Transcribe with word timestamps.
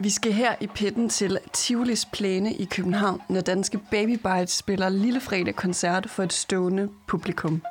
Vi 0.00 0.12
skal 0.12 0.32
her 0.32 0.54
i 0.60 0.66
pitten 0.66 1.08
til 1.08 1.38
Tivolis 1.52 2.04
Plæne 2.04 2.54
i 2.54 2.64
København, 2.64 3.22
når 3.28 3.40
danske 3.40 3.80
Baby 3.90 4.18
Bites 4.24 4.52
spiller 4.52 4.88
Lille 4.88 5.20
Fredag 5.20 5.54
koncert 5.54 6.10
for 6.10 6.22
et 6.22 6.32
stående 6.32 6.88
publikum. 7.08 7.62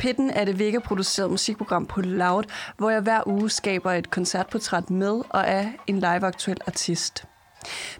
Pitten 0.00 0.30
er 0.30 0.44
det 0.44 0.58
Vega-produceret 0.58 1.30
musikprogram 1.30 1.86
på 1.86 2.00
Loud, 2.00 2.44
hvor 2.76 2.90
jeg 2.90 3.00
hver 3.00 3.22
uge 3.26 3.50
skaber 3.50 3.92
et 3.92 4.10
koncertportræt 4.10 4.90
med 4.90 5.22
og 5.30 5.48
af 5.48 5.72
en 5.86 5.98
live-aktuel 5.98 6.58
artist. 6.66 7.24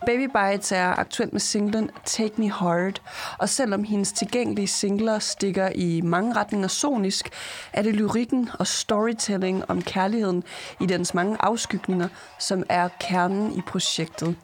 Baby 0.06 0.30
Bites 0.36 0.72
er 0.72 0.98
aktuelt 0.98 1.32
med 1.32 1.40
singlen 1.40 1.90
Take 2.04 2.32
Me 2.36 2.50
Hard, 2.50 3.02
og 3.38 3.48
selvom 3.48 3.84
hendes 3.84 4.12
tilgængelige 4.12 4.66
singler 4.66 5.18
stikker 5.18 5.68
i 5.74 6.00
mange 6.00 6.32
retninger 6.36 6.68
sonisk, 6.68 7.28
er 7.72 7.82
det 7.82 7.94
lyrikken 7.94 8.50
og 8.58 8.66
storytelling 8.66 9.70
om 9.70 9.82
kærligheden 9.82 10.44
i 10.80 10.86
dens 10.86 11.14
mange 11.14 11.36
afskygninger, 11.40 12.08
som 12.38 12.62
er 12.68 12.88
kernen 13.00 13.52
i 13.52 13.60
projektet. 13.60 14.36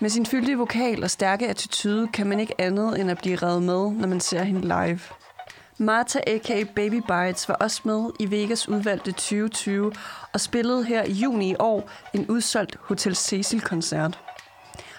Med 0.00 0.10
sin 0.10 0.26
fyldige 0.26 0.58
vokal 0.58 1.04
og 1.04 1.10
stærke 1.10 1.48
attitude 1.48 2.08
kan 2.08 2.26
man 2.26 2.40
ikke 2.40 2.60
andet 2.60 3.00
end 3.00 3.10
at 3.10 3.18
blive 3.18 3.36
revet 3.36 3.62
med, 3.62 3.90
når 3.90 4.08
man 4.08 4.20
ser 4.20 4.42
hende 4.42 4.60
live. 4.60 5.00
Martha 5.78 6.20
a.k.a. 6.26 6.64
Baby 6.74 7.02
Bites 7.08 7.48
var 7.48 7.54
også 7.54 7.80
med 7.84 8.10
i 8.20 8.30
Vegas 8.30 8.68
udvalgte 8.68 9.12
2020 9.12 9.92
og 10.32 10.40
spillede 10.40 10.84
her 10.84 11.02
i 11.04 11.12
juni 11.12 11.50
i 11.50 11.56
år 11.58 11.90
en 12.12 12.26
udsolgt 12.28 12.78
Hotel 12.80 13.16
Cecil-koncert. 13.16 14.18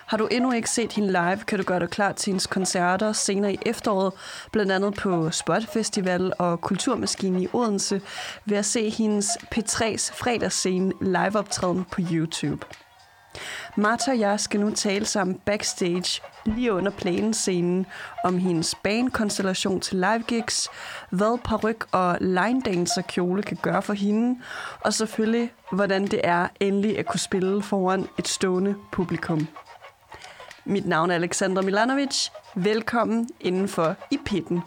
Har 0.06 0.18
du 0.18 0.28
endnu 0.28 0.52
ikke 0.52 0.70
set 0.70 0.92
hende 0.94 1.12
live, 1.12 1.38
kan 1.48 1.60
du 1.60 1.64
gøre 1.64 1.80
dig 1.80 1.90
klar 1.90 2.12
til 2.12 2.32
hendes 2.32 2.48
koncerter 2.48 3.12
senere 3.12 3.54
i 3.54 3.60
efteråret, 3.66 4.14
blandt 4.52 4.72
andet 4.72 4.94
på 4.94 5.32
Spot 5.32 5.64
Festival 5.74 6.34
og 6.40 6.62
Kulturmaskinen 6.62 7.42
i 7.42 7.48
Odense, 7.54 8.02
ved 8.46 8.58
at 8.58 8.66
se 8.66 8.90
hendes 8.90 9.28
P3's 9.28 10.14
fredagsscene 10.14 10.94
liveoptræden 11.02 11.86
på 11.92 12.02
YouTube. 12.12 12.66
Martha 13.76 14.12
og 14.12 14.20
jeg 14.20 14.40
skal 14.40 14.60
nu 14.60 14.72
tale 14.72 15.06
sammen 15.06 15.40
backstage 15.46 16.22
lige 16.46 16.74
under 16.74 16.92
planescenen 16.92 17.86
om 18.24 18.38
hendes 18.38 18.76
banekonstellation 18.76 19.80
til 19.80 19.98
live 19.98 20.24
gigs, 20.28 20.70
hvad 21.10 21.38
paryk 21.44 21.86
og 21.92 22.18
line 22.22 22.62
dancer 22.62 23.02
kjole 23.02 23.44
kan 23.44 23.58
gøre 23.62 23.82
for 23.82 23.94
hende, 23.94 24.40
og 24.82 24.94
selvfølgelig, 24.94 25.52
hvordan 25.72 26.08
det 26.08 26.22
er 26.24 26.48
endelig 26.60 27.00
at 27.00 27.06
kunne 27.06 27.20
spille 27.20 27.62
foran 27.62 28.08
et 28.20 28.28
stående 28.28 28.76
publikum. 28.92 29.48
Mit 30.66 30.86
navn 30.86 31.12
er 31.12 31.16
Alexandra 31.16 31.62
Milanovic. 31.62 32.30
Velkommen 32.56 33.30
indenfor 33.40 33.96
i 34.12 34.20
pitten. 34.26 34.62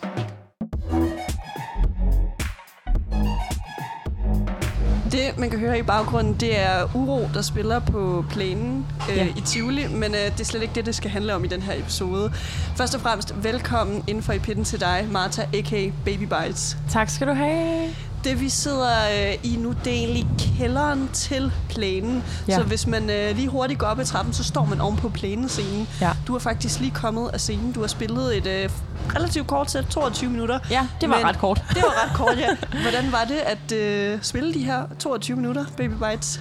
Det, 5.18 5.38
man 5.38 5.50
kan 5.50 5.58
høre 5.58 5.78
i 5.78 5.82
baggrunden, 5.82 6.34
det 6.34 6.58
er 6.58 6.96
Uro, 6.96 7.28
der 7.34 7.42
spiller 7.42 7.78
på 7.78 8.24
plænen 8.30 8.86
øh, 9.10 9.16
ja. 9.16 9.26
i 9.36 9.40
Tivoli, 9.40 9.86
men 9.88 10.14
øh, 10.14 10.20
det 10.20 10.40
er 10.40 10.44
slet 10.44 10.62
ikke 10.62 10.74
det, 10.74 10.86
det 10.86 10.94
skal 10.94 11.10
handle 11.10 11.34
om 11.34 11.44
i 11.44 11.48
den 11.48 11.62
her 11.62 11.74
episode. 11.78 12.32
Først 12.76 12.94
og 12.94 13.00
fremmest, 13.00 13.34
velkommen 13.42 14.04
inden 14.06 14.22
for 14.22 14.32
i 14.32 14.38
pitten 14.38 14.64
til 14.64 14.80
dig, 14.80 15.08
Martha, 15.10 15.42
a.k.a. 15.42 15.90
Baby 16.04 16.22
Bites. 16.22 16.76
Tak 16.90 17.10
skal 17.10 17.26
du 17.26 17.32
have. 17.32 17.94
Det 18.24 18.40
vi 18.40 18.48
sidder 18.48 18.88
øh, 18.88 19.34
i 19.52 19.56
nu, 19.56 19.74
det 19.84 19.92
er 19.92 19.96
egentlig 19.96 20.26
kælderen 20.38 21.08
til 21.12 21.52
plænen. 21.68 22.24
Ja. 22.48 22.54
Så 22.54 22.62
hvis 22.62 22.86
man 22.86 23.10
øh, 23.10 23.36
lige 23.36 23.48
hurtigt 23.48 23.78
går 23.78 23.86
op 23.86 23.98
ad 23.98 24.04
trappen, 24.04 24.34
så 24.34 24.44
står 24.44 24.64
man 24.64 24.80
oven 24.80 24.96
på 24.96 25.08
plænescenen. 25.08 25.88
Ja. 26.00 26.10
Du 26.26 26.34
er 26.34 26.38
faktisk 26.38 26.80
lige 26.80 26.90
kommet 26.90 27.30
af 27.32 27.40
scenen. 27.40 27.72
Du 27.72 27.80
har 27.80 27.86
spillet 27.86 28.36
et 28.36 28.46
øh, 28.46 28.70
relativt 29.16 29.46
kort 29.46 29.70
sæt, 29.70 29.84
22 29.86 30.30
minutter. 30.30 30.58
Ja, 30.70 30.86
det 31.00 31.08
var 31.08 31.16
men, 31.16 31.26
ret 31.26 31.38
kort. 31.38 31.64
Det 31.68 31.82
var 31.82 32.04
ret 32.04 32.16
kort, 32.16 32.38
ja. 32.38 32.56
Hvordan 32.82 33.12
var 33.12 33.24
det 33.24 33.36
at 33.36 33.72
øh, 33.72 34.18
spille 34.22 34.54
de 34.54 34.64
her 34.64 34.82
22 34.98 35.36
minutter, 35.36 35.64
Baby 35.76 35.92
Bites? 35.92 36.40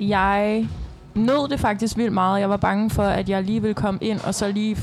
Jeg 0.00 0.68
nød 1.14 1.48
det 1.48 1.60
faktisk 1.60 1.96
vildt 1.96 2.12
meget. 2.12 2.40
Jeg 2.40 2.50
var 2.50 2.56
bange 2.56 2.90
for, 2.90 3.02
at 3.02 3.28
jeg 3.28 3.42
lige 3.42 3.60
ville 3.60 3.74
komme 3.74 3.98
ind, 4.02 4.20
og 4.20 4.34
så 4.34 4.52
lige 4.52 4.76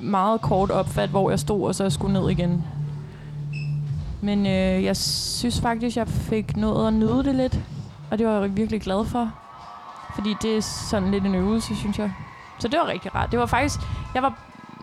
meget 0.00 0.40
kort 0.40 0.70
opfat, 0.70 1.08
hvor 1.08 1.30
jeg 1.30 1.38
stod, 1.38 1.66
og 1.66 1.74
så 1.74 1.90
skulle 1.90 2.12
ned 2.12 2.30
igen. 2.30 2.64
Men 4.24 4.46
øh, 4.46 4.84
jeg 4.84 4.96
synes 4.96 5.60
faktisk, 5.60 5.96
jeg 5.96 6.08
fik 6.08 6.56
noget 6.56 6.86
at 6.86 6.92
nyde 6.92 7.24
det 7.24 7.34
lidt. 7.34 7.58
Og 8.10 8.18
det 8.18 8.26
var 8.26 8.40
jeg 8.40 8.56
virkelig 8.56 8.80
glad 8.80 9.04
for. 9.04 9.30
Fordi 10.14 10.34
det 10.42 10.56
er 10.56 10.60
sådan 10.60 11.10
lidt 11.10 11.24
en 11.24 11.34
øvelse, 11.34 11.76
synes 11.76 11.98
jeg. 11.98 12.12
Så 12.58 12.68
det 12.68 12.78
var 12.78 12.88
rigtig 12.88 13.14
rart. 13.14 13.30
Det 13.30 13.38
var 13.38 13.46
faktisk... 13.46 13.80
Jeg 14.14 14.22
var, 14.22 14.38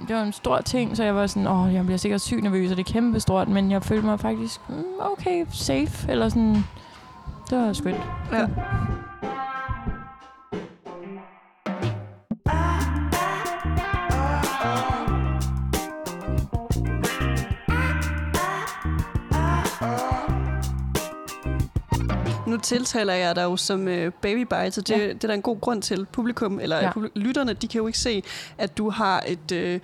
det 0.08 0.16
var 0.16 0.22
en 0.22 0.34
stor 0.34 0.62
ting, 0.62 0.98
så 0.98 1.04
jeg 1.04 1.16
var 1.16 1.28
sådan, 1.28 1.48
åh, 1.48 1.74
jeg 1.74 1.86
bliver 1.86 1.98
sikkert 1.98 2.22
sygt 2.22 2.44
nervøs, 2.44 2.72
og 2.72 2.78
det 2.78 2.90
er 2.90 2.94
kæmpe 2.94 3.20
stort, 3.20 3.48
men 3.48 3.72
jeg 3.72 3.84
følte 3.84 4.06
mig 4.06 4.20
faktisk, 4.20 4.60
mm, 4.70 4.84
okay, 5.00 5.46
safe, 5.52 6.12
eller 6.12 6.30
sådan, 6.30 6.66
det 7.50 7.58
var 7.58 7.74
skønt. 7.74 8.02
Ja. 8.32 8.48
Tiltaler 22.62 23.14
jeg 23.14 23.36
dig 23.36 23.44
jo 23.44 23.58
som 23.58 23.88
øh, 23.88 24.12
baby 24.22 24.42
bite, 24.42 24.72
så 24.72 24.82
det, 24.82 24.90
ja. 24.90 25.08
det 25.08 25.24
er 25.24 25.28
der 25.28 25.34
en 25.34 25.42
god 25.42 25.62
grund 25.62 25.82
til. 25.82 26.06
Publikum, 26.12 26.60
eller 26.60 26.78
ja. 26.78 26.92
lytterne, 27.16 27.54
de 27.54 27.68
kan 27.68 27.78
jo 27.78 27.88
ikke 27.88 28.00
se, 28.00 28.24
at 28.58 28.78
du 28.78 28.90
har 28.90 29.24
et... 29.28 29.52
Øh, 29.52 29.80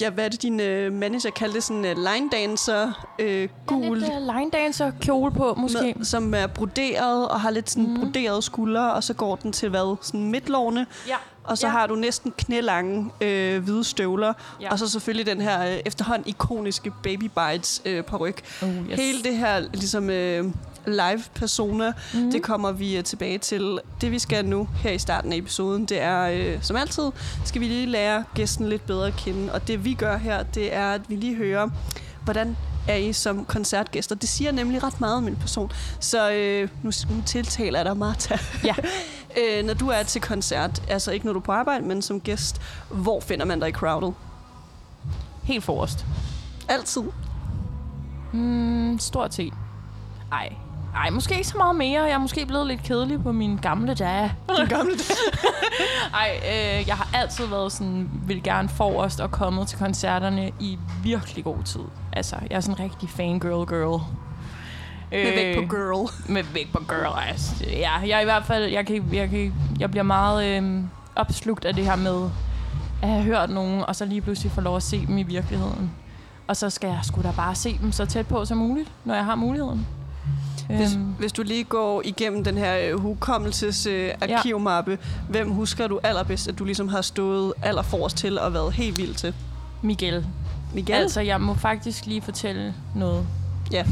ja, 0.00 0.10
hvad 0.10 0.24
er 0.24 0.28
det, 0.28 0.42
din 0.42 0.60
øh, 0.60 0.92
manager 0.92 1.30
kaldte 1.30 1.54
det? 1.54 1.64
Sådan 1.64 1.84
en 1.84 1.98
uh, 1.98 2.04
line 2.12 2.30
dancer, 2.32 3.08
øh, 3.18 3.48
gul... 3.66 3.98
Ja, 4.00 4.04
lidt 4.04 4.28
uh, 4.28 4.36
line 4.36 4.50
dancer 4.50 4.92
kjole 5.00 5.32
på, 5.32 5.54
måske. 5.54 5.94
Med, 5.96 6.04
som 6.04 6.34
er 6.34 6.46
broderet 6.46 7.28
og 7.28 7.40
har 7.40 7.50
lidt 7.50 7.70
sådan 7.70 7.88
mm. 7.88 8.00
broderede 8.00 8.42
skuldre, 8.42 8.92
og 8.92 9.04
så 9.04 9.14
går 9.14 9.36
den 9.36 9.52
til 9.52 9.68
hvad? 9.68 9.96
Sådan 10.02 10.30
midtlårene. 10.30 10.86
Ja. 11.08 11.16
Og 11.44 11.58
så 11.58 11.66
ja. 11.66 11.72
har 11.72 11.86
du 11.86 11.94
næsten 11.94 12.32
knælange 12.38 13.10
øh, 13.20 13.64
hvide 13.64 13.84
støvler. 13.84 14.32
Ja. 14.60 14.72
Og 14.72 14.78
så 14.78 14.88
selvfølgelig 14.88 15.26
den 15.26 15.40
her 15.40 15.66
øh, 15.66 15.78
efterhånden 15.84 16.28
ikoniske 16.28 16.92
Baby 17.02 17.30
Bites 17.36 17.82
øh, 17.84 18.04
ryg. 18.20 18.36
Oh, 18.62 18.68
yes. 18.68 19.00
Hele 19.00 19.22
det 19.22 19.36
her 19.36 19.60
ligesom 19.60 20.10
øh, 20.10 20.44
live 20.86 21.22
persona. 21.34 21.92
Mm. 22.14 22.30
Det 22.30 22.42
kommer 22.42 22.72
vi 22.72 22.98
uh, 22.98 23.04
tilbage 23.04 23.38
til. 23.38 23.78
Det 24.00 24.10
vi 24.10 24.18
skal 24.18 24.44
nu 24.44 24.68
her 24.82 24.90
i 24.90 24.98
starten 24.98 25.32
af 25.32 25.36
episoden, 25.36 25.84
det 25.84 26.00
er 26.00 26.54
uh, 26.54 26.62
som 26.62 26.76
altid, 26.76 27.10
skal 27.44 27.60
vi 27.60 27.66
lige 27.66 27.86
lære 27.86 28.24
gæsten 28.34 28.68
lidt 28.68 28.86
bedre 28.86 29.06
at 29.06 29.16
kende. 29.16 29.52
Og 29.52 29.68
det 29.68 29.84
vi 29.84 29.94
gør 29.94 30.16
her, 30.16 30.42
det 30.42 30.74
er, 30.74 30.90
at 30.92 31.00
vi 31.08 31.16
lige 31.16 31.34
hører, 31.34 31.68
hvordan 32.24 32.56
er 32.88 32.96
I 32.96 33.12
som 33.12 33.44
koncertgæster. 33.44 34.14
Det 34.14 34.28
siger 34.28 34.52
nemlig 34.52 34.82
ret 34.82 35.00
meget 35.00 35.16
om 35.16 35.28
en 35.28 35.36
person. 35.36 35.72
Så 36.00 36.30
øh, 36.32 36.68
nu, 36.82 36.90
nu 37.10 37.22
tiltaler 37.26 37.78
jeg 37.78 37.86
dig, 37.86 37.96
Martha. 37.96 38.36
Ja. 38.64 38.74
øh, 39.40 39.64
når 39.64 39.74
du 39.74 39.88
er 39.88 40.02
til 40.02 40.20
koncert, 40.20 40.82
altså 40.88 41.12
ikke 41.12 41.26
når 41.26 41.32
du 41.32 41.38
er 41.38 41.42
på 41.42 41.52
arbejde, 41.52 41.86
men 41.86 42.02
som 42.02 42.20
gæst, 42.20 42.60
hvor 42.90 43.20
finder 43.20 43.44
man 43.44 43.60
dig 43.60 43.68
i 43.68 43.72
crowdet? 43.72 44.14
Helt 45.42 45.64
forrest. 45.64 46.06
Altid? 46.68 47.02
Mm, 48.32 48.98
stort 48.98 49.34
set. 49.34 49.52
Ej, 50.32 50.52
ej, 50.96 51.10
måske 51.10 51.34
ikke 51.34 51.48
så 51.48 51.56
meget 51.56 51.76
mere. 51.76 52.02
Jeg 52.02 52.12
er 52.12 52.18
måske 52.18 52.46
blevet 52.46 52.66
lidt 52.66 52.82
kedelig 52.82 53.22
på 53.22 53.32
min 53.32 53.56
gamle 53.56 53.94
dage. 53.94 54.32
Din 54.58 54.66
gamle 54.66 54.92
dage? 54.92 55.48
Ej, 56.20 56.40
øh, 56.44 56.88
jeg 56.88 56.96
har 56.96 57.08
altid 57.14 57.46
været 57.46 57.72
sådan, 57.72 58.10
vil 58.26 58.42
gerne 58.42 58.68
forrest 58.68 59.20
og 59.20 59.30
kommet 59.30 59.68
til 59.68 59.78
koncerterne 59.78 60.50
i 60.60 60.78
virkelig 61.02 61.44
god 61.44 61.62
tid. 61.64 61.80
Altså, 62.12 62.36
jeg 62.50 62.56
er 62.56 62.60
sådan 62.60 62.84
en 62.84 62.90
rigtig 62.90 63.10
fangirl 63.10 63.66
girl. 63.66 64.00
Med 65.10 65.34
vægt 65.34 65.56
på 65.56 65.62
øh, 65.62 65.70
girl. 65.70 66.10
Med 66.34 66.42
vægt 66.54 66.72
på 66.72 66.78
girl, 66.88 67.28
altså. 67.28 67.64
Ja, 67.66 67.92
jeg 67.92 68.22
i 68.22 68.24
hvert 68.24 68.44
fald, 68.44 68.64
jeg, 68.64 68.86
kan, 68.86 69.08
jeg, 69.12 69.30
kan, 69.30 69.54
jeg 69.80 69.90
bliver 69.90 70.04
meget 70.04 70.62
øh, 70.62 70.82
opslugt 71.16 71.64
af 71.64 71.74
det 71.74 71.84
her 71.84 71.96
med 71.96 72.30
at 73.02 73.08
have 73.08 73.22
hørt 73.22 73.50
nogen, 73.50 73.84
og 73.88 73.96
så 73.96 74.04
lige 74.04 74.20
pludselig 74.20 74.52
få 74.52 74.60
lov 74.60 74.76
at 74.76 74.82
se 74.82 75.06
dem 75.06 75.18
i 75.18 75.22
virkeligheden. 75.22 75.90
Og 76.46 76.56
så 76.56 76.70
skal 76.70 76.88
jeg 76.88 76.98
sgu 77.02 77.22
da 77.22 77.32
bare 77.36 77.54
se 77.54 77.78
dem 77.78 77.92
så 77.92 78.06
tæt 78.06 78.26
på 78.26 78.44
som 78.44 78.58
muligt, 78.58 78.92
når 79.04 79.14
jeg 79.14 79.24
har 79.24 79.34
muligheden. 79.34 79.86
Hvis, 80.68 80.94
øhm. 80.94 81.04
hvis 81.18 81.32
du 81.32 81.42
lige 81.42 81.64
går 81.64 82.02
igennem 82.04 82.44
den 82.44 82.58
her 82.58 82.76
øh, 82.78 83.00
hukommelses 83.00 83.86
øh, 83.86 84.10
arkivmappe, 84.20 84.90
ja. 84.90 84.96
hvem 85.28 85.50
husker 85.50 85.86
du 85.86 86.00
allerbedst, 86.02 86.48
at 86.48 86.58
du 86.58 86.64
ligesom 86.64 86.88
har 86.88 87.02
stået 87.02 87.52
allerforrest 87.62 88.16
til 88.16 88.38
og 88.38 88.54
været 88.54 88.72
helt 88.72 88.98
vild 88.98 89.14
til? 89.14 89.34
Miguel. 89.82 90.26
Miguel? 90.74 90.96
Altså, 90.98 91.20
jeg 91.20 91.40
må 91.40 91.54
faktisk 91.54 92.06
lige 92.06 92.22
fortælle 92.22 92.74
noget. 92.94 93.26
Ja, 93.72 93.84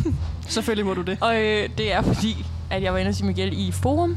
selvfølgelig 0.48 0.86
må 0.86 0.94
du 0.94 1.02
det. 1.02 1.18
og 1.26 1.36
øh, 1.36 1.68
det 1.78 1.92
er 1.92 2.02
fordi, 2.02 2.46
at 2.70 2.82
jeg 2.82 2.92
var 2.92 2.98
inde 2.98 3.08
og 3.08 3.14
sige 3.14 3.26
Miguel 3.26 3.68
i 3.68 3.72
Forum, 3.72 4.16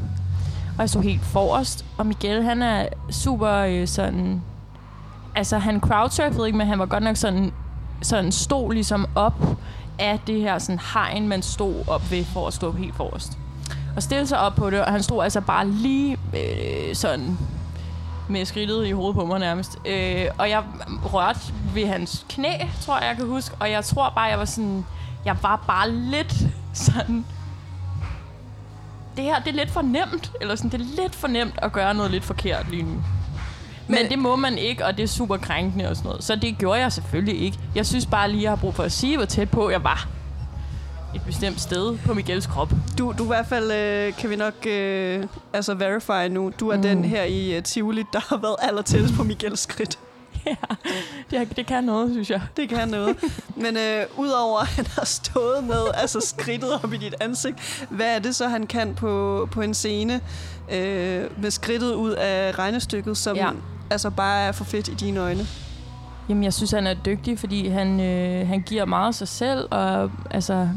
og 0.77 0.81
jeg 0.81 0.89
så 0.89 0.99
helt 0.99 1.21
forrest. 1.21 1.85
Og 1.97 2.05
Miguel, 2.05 2.43
han 2.43 2.61
er 2.61 2.87
super 3.09 3.53
øh, 3.53 3.87
sådan... 3.87 4.41
Altså, 5.35 5.57
han 5.57 5.79
crowdsurfede 5.79 6.47
ikke, 6.47 6.57
men 6.57 6.67
han 6.67 6.79
var 6.79 6.85
godt 6.85 7.03
nok 7.03 7.17
sådan, 7.17 7.51
sådan 8.01 8.31
stod 8.31 8.73
ligesom 8.73 9.05
op 9.15 9.57
af 9.99 10.19
det 10.27 10.41
her 10.41 10.59
sådan 10.59 10.79
hegn, 10.93 11.27
man 11.27 11.41
stod 11.41 11.83
op 11.87 12.11
ved 12.11 12.25
for 12.25 12.47
at 12.47 12.53
stå 12.53 12.71
helt 12.71 12.95
forrest. 12.95 13.37
og 13.95 14.03
stille 14.03 14.27
sig 14.27 14.39
op 14.39 14.55
på 14.55 14.69
det, 14.69 14.85
og 14.85 14.91
han 14.91 15.03
stod 15.03 15.23
altså 15.23 15.41
bare 15.41 15.67
lige 15.67 16.17
øh, 16.33 16.95
sådan 16.95 17.37
med 18.29 18.45
skridtet 18.45 18.87
i 18.87 18.91
hovedet 18.91 19.15
på 19.15 19.25
mig 19.25 19.39
nærmest. 19.39 19.77
Øh, 19.85 20.25
og 20.37 20.49
jeg 20.49 20.63
rørte 21.13 21.39
ved 21.73 21.87
hans 21.87 22.25
knæ, 22.29 22.53
tror 22.81 22.97
jeg, 22.99 23.07
jeg 23.07 23.15
kan 23.15 23.25
huske. 23.25 23.55
Og 23.59 23.71
jeg 23.71 23.85
tror 23.85 24.09
bare, 24.15 24.23
jeg 24.25 24.39
var 24.39 24.45
sådan... 24.45 24.85
Jeg 25.25 25.37
var 25.41 25.63
bare 25.67 25.91
lidt 25.91 26.33
sådan... 26.73 27.25
Det 29.15 29.25
her, 29.25 29.39
det 29.39 29.47
er 29.47 29.55
lidt 29.55 29.71
for 29.71 29.81
nemt. 29.81 30.31
Eller 30.41 30.55
sådan, 30.55 30.71
det 30.71 30.81
er 30.81 31.01
lidt 31.01 31.15
for 31.15 31.27
nemt 31.27 31.53
at 31.57 31.71
gøre 31.71 31.93
noget 31.93 32.11
lidt 32.11 32.23
forkert 32.23 32.69
lige 32.69 32.83
nu. 32.83 33.03
Men, 33.87 33.99
Men 34.01 34.11
det 34.11 34.19
må 34.19 34.35
man 34.35 34.57
ikke, 34.57 34.85
og 34.85 34.97
det 34.97 35.03
er 35.03 35.07
super 35.07 35.37
krænkende 35.37 35.89
og 35.89 35.95
sådan 35.95 36.09
noget. 36.09 36.23
Så 36.23 36.35
det 36.35 36.57
gjorde 36.57 36.79
jeg 36.79 36.91
selvfølgelig 36.91 37.41
ikke. 37.41 37.59
Jeg 37.75 37.85
synes 37.85 38.05
bare 38.05 38.31
lige, 38.31 38.43
jeg 38.43 38.51
har 38.51 38.55
brug 38.55 38.75
for 38.75 38.83
at 38.83 38.91
sige, 38.91 39.17
hvor 39.17 39.25
tæt 39.25 39.49
på 39.49 39.69
jeg 39.69 39.83
var 39.83 40.07
et 41.15 41.21
bestemt 41.25 41.61
sted 41.61 41.97
på 42.05 42.13
Miguels 42.13 42.47
krop. 42.47 42.71
Du, 42.97 43.13
du 43.17 43.23
i 43.23 43.27
hvert 43.27 43.45
fald, 43.45 43.71
øh, 43.71 44.13
kan 44.13 44.29
vi 44.29 44.35
nok 44.35 44.65
øh, 44.67 45.23
altså 45.53 45.73
verify 45.73 46.33
nu, 46.33 46.51
du 46.59 46.69
er 46.69 46.75
mm. 46.75 46.81
den 46.81 47.05
her 47.05 47.23
i 47.23 47.57
uh, 47.57 47.63
Tivoli, 47.63 48.03
der 48.13 48.19
har 48.19 48.37
været 48.37 48.55
allertættest 48.59 49.13
på 49.13 49.23
Miguels 49.23 49.59
skridt. 49.59 49.99
ja, 50.45 50.55
det, 51.31 51.57
det 51.57 51.65
kan 51.65 51.83
noget, 51.83 52.11
synes 52.11 52.29
jeg. 52.29 52.41
Det 52.57 52.69
kan 52.69 52.87
noget. 52.87 53.17
Men 53.63 53.77
øh, 53.77 54.05
udover 54.17 54.59
at 54.59 54.67
han 54.67 54.85
har 54.85 55.05
stået 55.05 55.63
med 55.63 55.81
altså 55.93 56.19
skridtet 56.19 56.83
op 56.83 56.93
i 56.93 56.97
dit 56.97 57.15
ansigt, 57.21 57.85
hvad 57.89 58.15
er 58.15 58.19
det 58.19 58.35
så, 58.35 58.47
han 58.47 58.67
kan 58.67 58.95
på, 58.95 59.47
på 59.51 59.61
en 59.61 59.73
scene 59.73 60.21
øh, 60.71 61.41
med 61.41 61.51
skridtet 61.51 61.93
ud 61.93 62.11
af 62.11 62.59
regnestykket, 62.59 63.17
som 63.17 63.35
ja 63.35 63.49
altså 63.89 64.09
bare 64.09 64.41
er 64.41 64.51
for 64.51 64.63
fedt 64.63 64.87
i 64.87 64.93
dine 64.93 65.19
øjne? 65.19 65.47
Jamen, 66.29 66.43
jeg 66.43 66.53
synes, 66.53 66.71
han 66.71 66.87
er 66.87 66.93
dygtig, 66.93 67.39
fordi 67.39 67.67
han, 67.67 67.99
øh, 67.99 68.47
han 68.47 68.61
giver 68.61 68.85
meget 68.85 69.07
af 69.07 69.13
sig 69.13 69.27
selv, 69.27 69.67
og 69.71 70.11
altså 70.31 70.69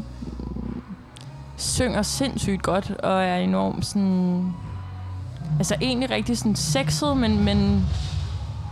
synger 1.57 2.01
sindssygt 2.01 2.63
godt, 2.63 2.91
og 2.91 3.23
er 3.23 3.35
enormt 3.35 3.85
sådan... 3.85 4.53
Altså 5.57 5.75
egentlig 5.81 6.09
rigtig 6.09 6.37
sådan 6.37 6.55
sexet, 6.55 7.17
men, 7.17 7.45
men, 7.45 7.85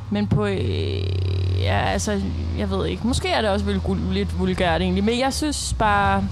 men 0.10 0.28
på... 0.28 0.46
Øh, 0.46 1.60
ja, 1.60 1.80
altså, 1.80 2.22
jeg 2.58 2.70
ved 2.70 2.86
ikke. 2.86 3.08
Måske 3.08 3.30
er 3.30 3.42
det 3.42 3.50
også 3.50 3.66
lidt, 3.66 4.14
lidt 4.14 4.40
vulgært 4.40 4.82
egentlig, 4.82 5.04
men 5.04 5.20
jeg 5.20 5.34
synes 5.34 5.76
bare... 5.80 6.24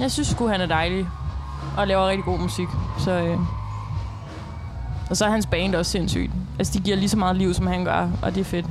Jeg 0.00 0.10
synes 0.10 0.28
sgu, 0.28 0.48
han 0.48 0.60
er 0.60 0.66
dejlig, 0.66 1.06
og 1.76 1.86
laver 1.88 2.08
rigtig 2.08 2.24
god 2.24 2.38
musik, 2.38 2.68
så... 2.98 3.10
Øh, 3.10 3.38
og 5.10 5.16
så 5.16 5.24
er 5.24 5.30
hans 5.30 5.46
band 5.46 5.74
også 5.74 5.90
sindssygt. 5.90 6.30
Altså, 6.58 6.72
de 6.78 6.84
giver 6.84 6.96
lige 6.96 7.08
så 7.08 7.16
meget 7.16 7.36
liv, 7.36 7.54
som 7.54 7.66
han 7.66 7.84
gør, 7.84 8.08
og 8.22 8.34
det 8.34 8.40
er 8.40 8.44
fedt. 8.44 8.66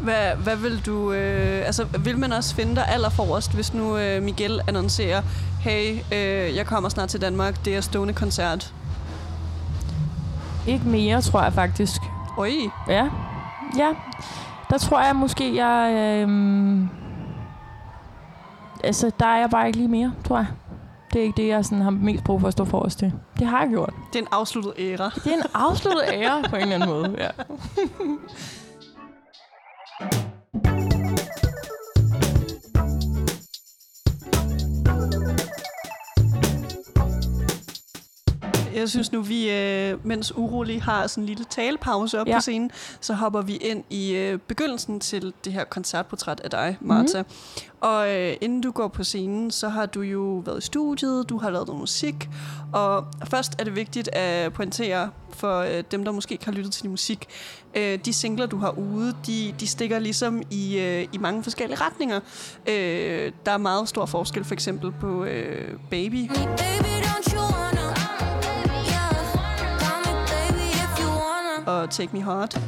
Hvad, 0.00 0.36
hvad 0.36 0.56
vil 0.56 0.86
du... 0.86 1.12
Øh, 1.12 1.66
altså, 1.66 1.84
vil 1.84 2.18
man 2.18 2.32
også 2.32 2.54
finde 2.54 2.76
dig 2.76 2.88
allerforrest, 2.88 3.54
hvis 3.54 3.74
nu 3.74 3.96
øh, 3.96 4.22
Miguel 4.22 4.60
annoncerer, 4.68 5.22
hey, 5.60 5.94
øh, 6.12 6.56
jeg 6.56 6.66
kommer 6.66 6.88
snart 6.88 7.08
til 7.08 7.20
Danmark, 7.20 7.64
det 7.64 7.76
er 7.76 7.80
stående 7.80 8.14
koncert? 8.14 8.74
Ikke 10.66 10.88
mere, 10.88 11.20
tror 11.20 11.42
jeg 11.42 11.52
faktisk. 11.52 12.00
Oj. 12.38 12.50
Ja. 12.88 13.08
Ja. 13.78 13.88
Der 14.70 14.78
tror 14.78 15.04
jeg 15.04 15.16
måske, 15.16 15.56
jeg... 15.64 15.92
Øh, 15.96 16.28
altså, 18.84 19.10
der 19.20 19.26
er 19.26 19.38
jeg 19.38 19.50
bare 19.50 19.66
ikke 19.66 19.78
lige 19.78 19.88
mere, 19.88 20.12
tror 20.24 20.36
jeg. 20.36 20.46
Det 21.12 21.18
er 21.20 21.22
ikke 21.22 21.42
det, 21.42 21.48
jeg 21.48 21.64
sådan 21.64 21.82
har 21.82 21.90
mest 21.90 22.24
brug 22.24 22.40
for 22.40 22.48
at 22.48 22.52
stå 22.52 22.64
forrest 22.64 22.98
til. 22.98 23.12
Det 23.38 23.46
har 23.46 23.60
jeg 23.60 23.68
gjort. 23.68 23.94
Det 24.12 24.18
er 24.18 24.22
en 24.22 24.28
afsluttet 24.30 24.72
æra. 24.78 25.10
Det 25.24 25.26
er 25.26 25.36
en 25.36 25.42
afsluttet 25.54 26.02
æra 26.12 26.42
på 26.50 26.56
en 26.56 26.62
eller 26.62 26.74
anden 26.74 26.88
måde, 26.88 27.14
ja. 27.18 27.28
Jeg 38.74 38.88
synes 38.88 39.12
nu, 39.12 39.22
vi, 39.22 39.50
øh, 39.50 40.06
mens 40.06 40.36
Urolig 40.36 40.82
har 40.82 41.06
sådan 41.06 41.22
en 41.22 41.26
lille 41.26 41.44
talepause 41.50 42.20
op 42.20 42.26
ja. 42.26 42.36
på 42.36 42.40
scenen, 42.40 42.70
så 43.00 43.14
hopper 43.14 43.42
vi 43.42 43.56
ind 43.56 43.84
i 43.90 44.14
øh, 44.14 44.38
begyndelsen 44.38 45.00
til 45.00 45.32
det 45.44 45.52
her 45.52 45.64
koncertportræt 45.64 46.40
af 46.40 46.50
dig, 46.50 46.76
Martha. 46.80 47.22
Mm. 47.22 47.28
Og 47.80 48.14
øh, 48.14 48.36
inden 48.40 48.60
du 48.60 48.70
går 48.70 48.88
på 48.88 49.04
scenen, 49.04 49.50
så 49.50 49.68
har 49.68 49.86
du 49.86 50.00
jo 50.00 50.42
været 50.46 50.58
i 50.58 50.66
studiet, 50.66 51.28
du 51.28 51.38
har 51.38 51.50
lavet 51.50 51.66
noget 51.66 51.80
musik, 51.80 52.28
og 52.72 53.06
først 53.30 53.52
er 53.58 53.64
det 53.64 53.76
vigtigt 53.76 54.08
at 54.12 54.52
pointere 54.52 55.10
for 55.30 55.58
øh, 55.60 55.84
dem, 55.90 56.04
der 56.04 56.12
måske 56.12 56.32
ikke 56.32 56.44
har 56.44 56.52
lyttet 56.52 56.72
til 56.72 56.82
din 56.82 56.90
musik, 56.90 57.26
øh, 57.74 57.98
de 58.04 58.12
singler, 58.12 58.46
du 58.46 58.58
har 58.58 58.70
ude, 58.78 59.16
de, 59.26 59.54
de 59.60 59.66
stikker 59.66 59.98
ligesom 59.98 60.42
i, 60.50 60.78
øh, 60.78 61.06
i 61.12 61.18
mange 61.18 61.42
forskellige 61.42 61.80
retninger. 61.80 62.20
Øh, 62.68 63.32
der 63.46 63.52
er 63.52 63.58
meget 63.58 63.88
stor 63.88 64.06
forskel 64.06 64.44
for 64.44 64.54
eksempel 64.54 64.92
på 65.00 65.24
øh, 65.24 65.78
Baby. 65.90 66.28
Baby 66.28 66.92
og 71.66 71.90
Take 71.90 72.12
Me 72.12 72.22
Hard. 72.22 72.60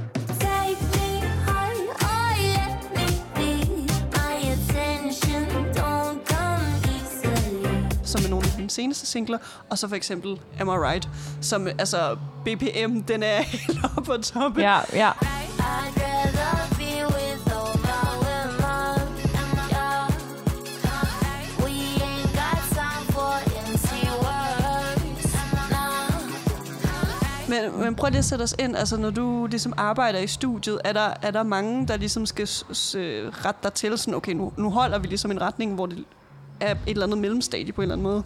som 8.04 8.24
er 8.24 8.28
nogle 8.28 8.46
af 8.46 8.62
de 8.62 8.70
seneste 8.70 9.06
singler, 9.06 9.38
og 9.70 9.78
så 9.78 9.88
for 9.88 9.96
eksempel 9.96 10.40
Am 10.60 10.68
I 10.68 10.70
Right, 10.70 11.08
som 11.40 11.66
altså 11.66 12.16
BPM, 12.44 13.00
den 13.00 13.22
er 13.22 13.42
helt 13.52 13.84
oppe 13.84 14.02
på 14.02 14.16
toppen. 14.22 14.62
Ja, 14.62 14.78
ja. 14.92 15.10
Men, 27.48 27.80
men 27.80 27.94
prøv 27.94 28.08
lige 28.08 28.18
at 28.18 28.24
sætte 28.24 28.42
os 28.42 28.54
ind, 28.58 28.76
altså 28.76 28.96
når 28.96 29.10
du 29.10 29.46
ligesom 29.46 29.72
arbejder 29.76 30.18
i 30.18 30.26
studiet, 30.26 30.80
er 30.84 30.92
der, 30.92 31.08
er 31.22 31.30
der 31.30 31.42
mange, 31.42 31.88
der 31.88 31.96
ligesom 31.96 32.26
skal 32.26 32.48
rette 33.32 33.60
dig 33.62 33.72
til, 33.72 33.98
sådan, 33.98 34.14
okay, 34.14 34.32
nu, 34.32 34.52
nu 34.56 34.70
holder 34.70 34.98
vi 34.98 35.06
ligesom 35.06 35.30
en 35.30 35.40
retning, 35.40 35.74
hvor 35.74 35.86
det 35.86 36.04
er 36.60 36.70
et 36.70 36.78
eller 36.86 37.06
andet 37.06 37.18
mellemstadie 37.18 37.72
på 37.72 37.80
en 37.80 37.82
eller 37.82 37.94
anden 37.94 38.02
måde? 38.02 38.22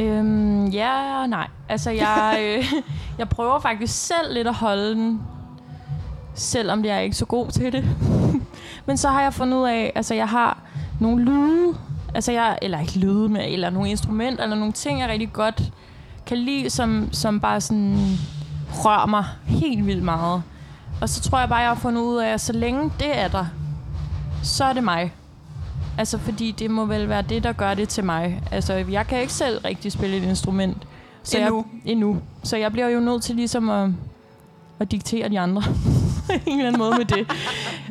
Øhm, 0.00 0.66
ja 0.66 1.20
og 1.22 1.28
nej. 1.28 1.48
Altså, 1.68 1.90
jeg, 1.90 2.38
øh, 2.42 2.72
jeg 3.18 3.28
prøver 3.28 3.60
faktisk 3.60 4.06
selv 4.06 4.34
lidt 4.34 4.48
at 4.48 4.54
holde 4.54 4.94
den, 4.94 5.20
selvom 6.34 6.84
jeg 6.84 6.96
er 6.96 7.00
ikke 7.00 7.16
så 7.16 7.24
god 7.24 7.48
til 7.48 7.72
det. 7.72 7.84
Men 8.86 8.96
så 8.96 9.08
har 9.08 9.22
jeg 9.22 9.34
fundet 9.34 9.58
ud 9.58 9.68
af, 9.68 9.92
altså 9.94 10.14
jeg 10.14 10.28
har 10.28 10.58
nogle 11.00 11.24
lyde, 11.24 11.76
altså 12.14 12.32
jeg, 12.32 12.58
eller 12.62 12.80
ikke 12.80 12.98
lyde, 12.98 13.28
med, 13.28 13.52
eller 13.52 13.70
nogle 13.70 13.90
instrumenter, 13.90 14.42
eller 14.42 14.56
nogle 14.56 14.72
ting, 14.72 15.00
jeg 15.00 15.08
rigtig 15.08 15.32
godt 15.32 15.72
kan 16.32 16.38
lide, 16.38 16.70
som, 16.70 17.08
som 17.12 17.40
bare 17.40 17.60
sådan 17.60 18.18
rører 18.84 19.06
mig 19.06 19.24
helt 19.46 19.86
vildt 19.86 20.02
meget. 20.02 20.42
Og 21.00 21.08
så 21.08 21.20
tror 21.20 21.38
jeg 21.38 21.48
bare, 21.48 21.58
jeg 21.58 21.68
har 21.68 21.74
fundet 21.74 22.02
ud 22.02 22.16
af, 22.16 22.28
at 22.28 22.40
så 22.40 22.52
længe 22.52 22.92
det 22.98 23.18
er 23.18 23.28
der, 23.28 23.46
så 24.42 24.64
er 24.64 24.72
det 24.72 24.84
mig. 24.84 25.12
Altså, 25.98 26.18
fordi 26.18 26.50
det 26.50 26.70
må 26.70 26.84
vel 26.84 27.08
være 27.08 27.22
det, 27.22 27.42
der 27.42 27.52
gør 27.52 27.74
det 27.74 27.88
til 27.88 28.04
mig. 28.04 28.42
Altså, 28.50 28.72
jeg 28.72 29.06
kan 29.06 29.20
ikke 29.20 29.32
selv 29.32 29.58
rigtig 29.58 29.92
spille 29.92 30.16
et 30.16 30.22
instrument. 30.22 30.76
Så 31.22 31.38
endnu. 31.38 31.64
Jeg, 31.84 31.92
endnu. 31.92 32.18
Så 32.42 32.56
jeg 32.56 32.72
bliver 32.72 32.88
jo 32.88 33.00
nødt 33.00 33.22
til 33.22 33.36
ligesom 33.36 33.70
at, 33.70 33.90
at 34.78 34.90
diktere 34.90 35.28
de 35.28 35.40
andre. 35.40 35.62
en 36.46 36.52
eller 36.52 36.66
anden 36.66 36.78
måde 36.78 36.94
med 36.98 37.04
det. 37.04 37.30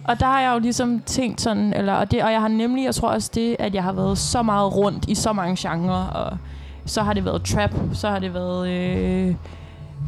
Og 0.03 0.19
der 0.19 0.25
har 0.25 0.41
jeg 0.41 0.53
jo 0.53 0.59
ligesom 0.59 0.99
tænkt 0.99 1.41
sådan, 1.41 1.73
eller, 1.73 1.93
og, 1.93 2.11
det, 2.11 2.23
og 2.23 2.31
jeg 2.31 2.41
har 2.41 2.47
nemlig, 2.47 2.85
jeg 2.85 2.95
tror 2.95 3.09
også 3.09 3.31
det, 3.33 3.55
at 3.59 3.75
jeg 3.75 3.83
har 3.83 3.93
været 3.93 4.17
så 4.17 4.43
meget 4.43 4.75
rundt 4.75 5.05
i 5.07 5.15
så 5.15 5.33
mange 5.33 5.69
genrer, 5.69 6.07
og 6.07 6.37
så 6.85 7.01
har 7.03 7.13
det 7.13 7.25
været 7.25 7.43
trap, 7.43 7.71
så 7.93 8.09
har 8.09 8.19
det 8.19 8.33
været... 8.33 8.69
Øh, 8.69 9.35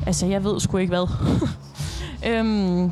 altså, 0.05 0.25
jeg 0.25 0.43
ved 0.43 0.59
sgu 0.59 0.77
ikke 0.77 0.89
hvad. 0.95 1.07
øhm, 2.29 2.91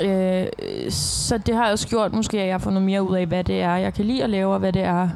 øh, 0.00 0.46
så 0.90 1.38
det 1.38 1.54
har 1.54 1.64
jeg 1.64 1.72
også 1.72 1.88
gjort 1.88 2.12
måske, 2.12 2.40
at 2.40 2.46
jeg 2.46 2.54
har 2.54 2.58
fundet 2.58 2.82
mere 2.82 3.02
ud 3.02 3.16
af, 3.16 3.26
hvad 3.26 3.44
det 3.44 3.62
er, 3.62 3.76
jeg 3.76 3.94
kan 3.94 4.04
lide 4.04 4.24
at 4.24 4.30
lave, 4.30 4.52
og 4.52 4.58
hvad 4.58 4.72
det 4.72 4.82
er, 4.82 5.08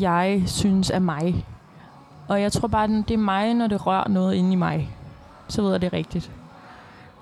jeg 0.00 0.42
synes 0.46 0.90
er 0.90 0.98
mig. 0.98 1.46
Og 2.28 2.40
jeg 2.40 2.52
tror 2.52 2.68
bare, 2.68 2.88
det 2.88 3.10
er 3.10 3.18
mig, 3.18 3.54
når 3.54 3.66
det 3.66 3.86
rører 3.86 4.08
noget 4.08 4.34
inde 4.34 4.52
i 4.52 4.56
mig. 4.56 4.90
Så 5.48 5.62
ved 5.62 5.70
jeg 5.70 5.80
det 5.82 5.92
rigtigt. 5.92 6.30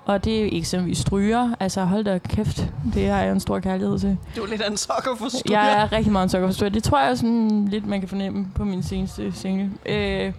Og 0.05 0.25
det 0.25 0.43
er 0.43 0.49
eksempelvis 0.51 0.97
stryger. 0.97 1.55
Altså 1.59 1.83
hold 1.83 2.03
da 2.03 2.17
kæft, 2.17 2.67
det 2.93 3.09
har 3.09 3.21
jeg 3.21 3.31
en 3.31 3.39
stor 3.39 3.59
kærlighed 3.59 3.99
til. 3.99 4.17
Du 4.35 4.43
er 4.43 4.47
lidt 4.47 4.61
af 4.61 4.71
en 4.71 4.77
sokker 4.77 5.15
for 5.15 5.29
stryger. 5.29 5.59
Jeg 5.59 5.81
er 5.81 5.91
rigtig 5.91 6.11
meget 6.11 6.23
en 6.23 6.29
sokker 6.29 6.47
for 6.47 6.53
stryger. 6.53 6.69
Det 6.71 6.83
tror 6.83 6.99
jeg 6.99 7.17
sådan 7.17 7.67
lidt, 7.71 7.85
man 7.85 7.99
kan 7.99 8.09
fornemme 8.09 8.47
på 8.55 8.63
min 8.63 8.83
seneste 8.83 9.31
single. 9.31 9.71
Øh, 9.85 10.33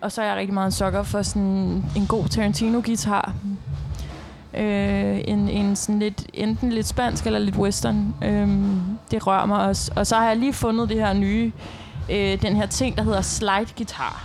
og 0.00 0.12
så 0.12 0.22
er 0.22 0.26
jeg 0.26 0.36
rigtig 0.36 0.54
meget 0.54 0.66
en 0.66 0.72
sokker 0.72 1.02
for 1.02 1.22
sådan 1.22 1.84
en 1.96 2.06
god 2.08 2.24
Tarantino-guitar. 2.28 3.34
Øh, 4.54 5.20
en, 5.24 5.48
en 5.48 5.76
sådan 5.76 5.98
lidt, 5.98 6.26
enten 6.34 6.72
lidt 6.72 6.86
spansk 6.86 7.26
eller 7.26 7.38
lidt 7.38 7.56
western. 7.56 8.14
Øh, 8.24 8.48
det 9.10 9.26
rører 9.26 9.46
mig 9.46 9.58
også. 9.66 9.92
Og 9.96 10.06
så 10.06 10.16
har 10.16 10.26
jeg 10.26 10.36
lige 10.36 10.52
fundet 10.52 10.88
det 10.88 10.96
her 10.96 11.12
nye, 11.12 11.52
øh, 12.10 12.42
den 12.42 12.56
her 12.56 12.66
ting, 12.66 12.96
der 12.96 13.02
hedder 13.02 13.20
slide-guitar. 13.20 14.24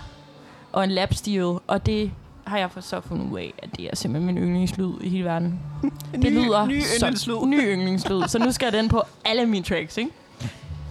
Og 0.71 0.83
en 0.83 0.91
lap 0.91 1.13
steel. 1.13 1.57
Og 1.67 1.85
det 1.85 2.11
har 2.49 2.57
jeg 2.57 2.69
så 2.79 3.01
fundet 3.01 3.31
ud 3.31 3.37
af, 3.37 3.53
at 3.57 3.69
det 3.77 3.85
er 3.85 3.95
simpelthen 3.95 4.35
min 4.35 4.43
yndlingslyd 4.43 4.93
i 5.01 5.09
hele 5.09 5.25
verden. 5.25 5.59
det 6.21 6.31
lyder 6.31 6.65
ny 6.65 6.81
yndlingslyd. 6.95 7.45
ny 7.45 7.73
yndlingslyd. 7.73 8.27
Så 8.27 8.39
nu 8.39 8.51
skal 8.51 8.73
den 8.73 8.89
på 8.89 9.03
alle 9.25 9.45
mine 9.45 9.65
tracks, 9.65 9.97
ikke? 9.97 10.11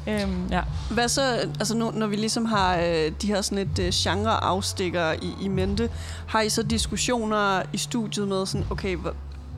Øhm, 0.08 0.46
ja. 0.50 0.62
Hvad 0.90 1.08
så, 1.08 1.22
altså 1.22 1.76
nu, 1.76 1.90
når 1.90 2.06
vi 2.06 2.16
ligesom 2.16 2.44
har 2.44 2.76
øh, 2.76 3.12
de 3.22 3.26
her 3.26 3.40
sådan 3.40 3.58
et 3.58 3.78
øh, 3.78 3.92
genre-afstikker 3.92 5.12
i, 5.12 5.34
i 5.42 5.48
mente, 5.48 5.90
har 6.28 6.40
I 6.40 6.48
så 6.48 6.62
diskussioner 6.62 7.62
i 7.72 7.76
studiet 7.76 8.28
med 8.28 8.46
sådan, 8.46 8.66
okay, 8.70 8.96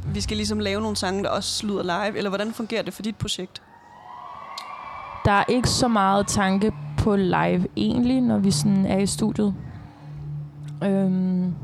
vi 0.07 0.21
skal 0.21 0.37
ligesom 0.37 0.59
lave 0.59 0.81
nogle 0.81 0.97
sange, 0.97 1.23
der 1.23 1.29
også 1.29 1.67
lyder 1.67 1.83
live, 1.83 2.17
eller 2.17 2.31
hvordan 2.31 2.53
fungerer 2.53 2.83
det 2.83 2.95
for 2.95 3.03
dit 3.03 3.17
projekt? 3.17 3.63
Der 5.25 5.33
er 5.33 5.45
ikke 5.49 5.69
så 5.69 5.89
meget 5.89 6.27
tanke 6.27 6.73
på 6.99 7.17
live 7.17 7.67
egentlig, 7.77 8.21
når 8.21 8.39
vi 8.39 8.51
sådan 8.51 8.87
er 8.87 8.99
i 8.99 9.07
studiet. 9.07 9.55
Øhm, 10.85 11.55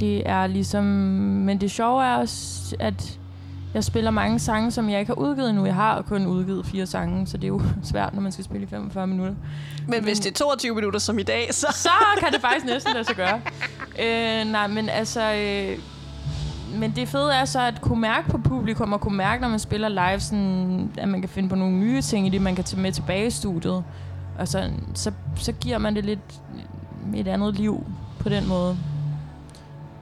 det 0.00 0.28
er 0.28 0.46
ligesom... 0.46 0.84
Men 0.84 1.60
det 1.60 1.70
sjove 1.70 2.04
er 2.04 2.16
også, 2.16 2.76
at 2.78 3.18
jeg 3.74 3.84
spiller 3.84 4.10
mange 4.10 4.38
sange, 4.38 4.70
som 4.70 4.90
jeg 4.90 5.00
ikke 5.00 5.10
har 5.10 5.20
udgivet 5.20 5.50
endnu. 5.50 5.66
Jeg 5.66 5.74
har 5.74 6.02
kun 6.02 6.26
udgivet 6.26 6.66
fire 6.66 6.86
sange, 6.86 7.26
så 7.26 7.36
det 7.36 7.44
er 7.44 7.48
jo 7.48 7.62
svært, 7.82 8.14
når 8.14 8.22
man 8.22 8.32
skal 8.32 8.44
spille 8.44 8.66
i 8.66 8.70
45 8.70 9.06
minutter. 9.06 9.34
Men, 9.34 9.90
men 9.90 10.04
hvis 10.04 10.20
det 10.20 10.30
er 10.30 10.34
22 10.34 10.74
minutter 10.74 11.00
som 11.00 11.18
i 11.18 11.22
dag, 11.22 11.48
så... 11.54 11.66
Så 11.70 11.90
kan 12.20 12.32
det 12.32 12.40
faktisk 12.40 12.66
næsten 12.66 12.92
lade 12.92 13.04
sig 13.04 13.16
gøre. 13.16 13.40
Øh, 14.02 14.52
nej, 14.52 14.66
men 14.66 14.88
altså... 14.88 15.32
Øh, 15.32 15.78
men 16.74 16.92
det 16.96 17.08
fede 17.08 17.34
er 17.34 17.44
så 17.44 17.60
at 17.60 17.80
kunne 17.80 18.00
mærke 18.00 18.30
på 18.30 18.38
publikum, 18.38 18.92
og 18.92 19.00
kunne 19.00 19.16
mærke, 19.16 19.42
når 19.42 19.48
man 19.48 19.58
spiller 19.58 19.88
live, 19.88 20.20
sådan, 20.20 20.90
at 20.98 21.08
man 21.08 21.20
kan 21.20 21.28
finde 21.28 21.48
på 21.48 21.54
nogle 21.54 21.76
nye 21.76 22.02
ting 22.02 22.26
i 22.26 22.30
det, 22.30 22.42
man 22.42 22.54
kan 22.54 22.64
tage 22.64 22.82
med 22.82 22.92
tilbage 22.92 23.26
i 23.26 23.30
studiet. 23.30 23.84
Og 24.38 24.48
så, 24.48 24.70
så, 24.94 25.12
så 25.36 25.52
giver 25.52 25.78
man 25.78 25.96
det 25.96 26.04
lidt 26.04 26.40
et 27.14 27.28
andet 27.28 27.54
liv 27.54 27.86
på 28.18 28.28
den 28.28 28.48
måde. 28.48 28.76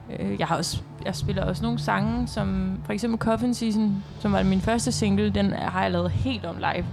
Øh, 0.09 0.39
jeg, 0.39 0.47
har 0.47 0.57
også, 0.57 0.81
jeg 1.05 1.15
spiller 1.15 1.45
også 1.45 1.63
nogle 1.63 1.79
sange, 1.79 2.27
som 2.27 2.77
for 2.85 2.93
eksempel 2.93 3.19
Coffin 3.19 3.53
Season, 3.53 4.03
som 4.19 4.31
var 4.31 4.43
min 4.43 4.61
første 4.61 4.91
single, 4.91 5.29
den 5.29 5.53
har 5.53 5.81
jeg 5.81 5.91
lavet 5.91 6.11
helt 6.11 6.45
om 6.45 6.55
live. 6.55 6.85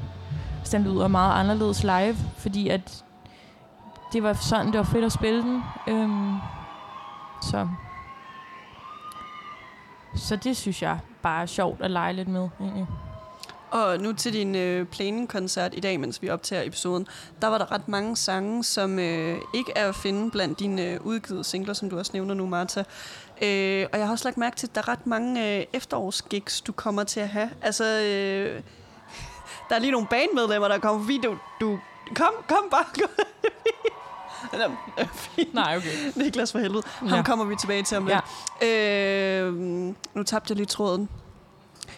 Så 0.65 0.79
den 0.79 0.87
lyder 0.87 1.09
meget 1.09 1.41
anderledes 1.41 1.83
live, 1.83 2.17
fordi 2.37 2.69
at 2.69 3.05
det 4.13 4.23
var 4.23 4.33
sådan, 4.33 4.67
det 4.67 4.79
var 4.79 4.83
fedt 4.83 5.05
at 5.05 5.13
spille 5.13 5.43
den. 5.43 5.63
Øhm, 5.89 6.37
så 7.43 7.69
så 10.15 10.37
det 10.37 10.57
synes 10.57 10.83
jeg 10.83 10.99
bare 11.23 11.43
er 11.43 11.47
sjovt 11.47 11.83
at 11.83 11.91
lege 11.91 12.13
lidt 12.13 12.29
med. 12.29 12.49
Egentlig. 12.61 12.87
Og 13.73 13.99
nu 13.99 14.13
til 14.13 14.33
din 14.33 14.55
øh, 14.55 14.87
planning-koncert 14.87 15.75
i 15.75 15.81
dag, 15.81 16.01
mens 16.01 16.23
vi 16.23 16.29
optager 16.31 16.63
episoden, 16.67 17.07
der 17.43 17.49
var 17.49 17.59
der 17.59 17.73
ret 17.73 17.89
mange 17.89 18.17
sange, 18.17 18.65
som 18.65 18.99
øh, 18.99 19.39
ikke 19.55 19.73
er 19.77 19.89
at 19.89 19.95
finde 19.95 20.31
blandt 20.31 20.59
dine 20.59 20.83
øh, 20.85 21.01
udgivet 21.07 21.47
singler, 21.47 21.75
som 21.75 21.91
du 21.91 21.99
også 21.99 22.11
nævner 22.15 22.35
nu, 22.35 22.47
Martha. 22.47 22.81
Øh, 23.43 23.87
og 23.93 23.99
jeg 23.99 24.07
har 24.07 24.13
også 24.13 24.25
lagt 24.29 24.37
mærke 24.39 24.57
til, 24.57 24.67
at 24.67 24.75
der 24.75 24.81
er 24.81 24.89
ret 24.89 25.07
mange 25.07 25.59
øh, 25.59 25.65
efterårsgigs, 25.73 26.61
du 26.61 26.73
kommer 26.73 27.05
til 27.05 27.21
at 27.21 27.29
have. 27.29 27.51
Altså, 27.63 27.85
øh, 27.85 28.63
der 29.69 29.75
er 29.75 29.79
lige 29.79 29.91
nogle 29.93 30.07
bandmedlemmer, 30.07 30.69
der 30.69 30.79
kommer 30.79 31.03
forbi. 31.03 31.21
Du, 31.25 31.37
du 31.61 31.79
kom, 32.15 32.35
kom 32.49 32.65
bare. 32.71 32.85
Øh, 34.99 35.07
fint. 35.15 35.55
Nej, 35.55 35.77
okay. 35.77 36.13
Niklas 36.17 36.53
for 36.53 36.59
helvede. 36.59 36.83
Ham 36.87 37.09
Ja. 37.09 37.23
kommer 37.23 37.45
vi 37.45 37.57
tilbage 37.61 37.83
til 37.83 37.97
om 37.97 38.07
lidt. 38.07 38.69
Øh, 38.71 39.55
nu 40.15 40.23
tabte 40.27 40.51
jeg 40.53 40.57
lige 40.57 40.67
tråden. 40.67 41.09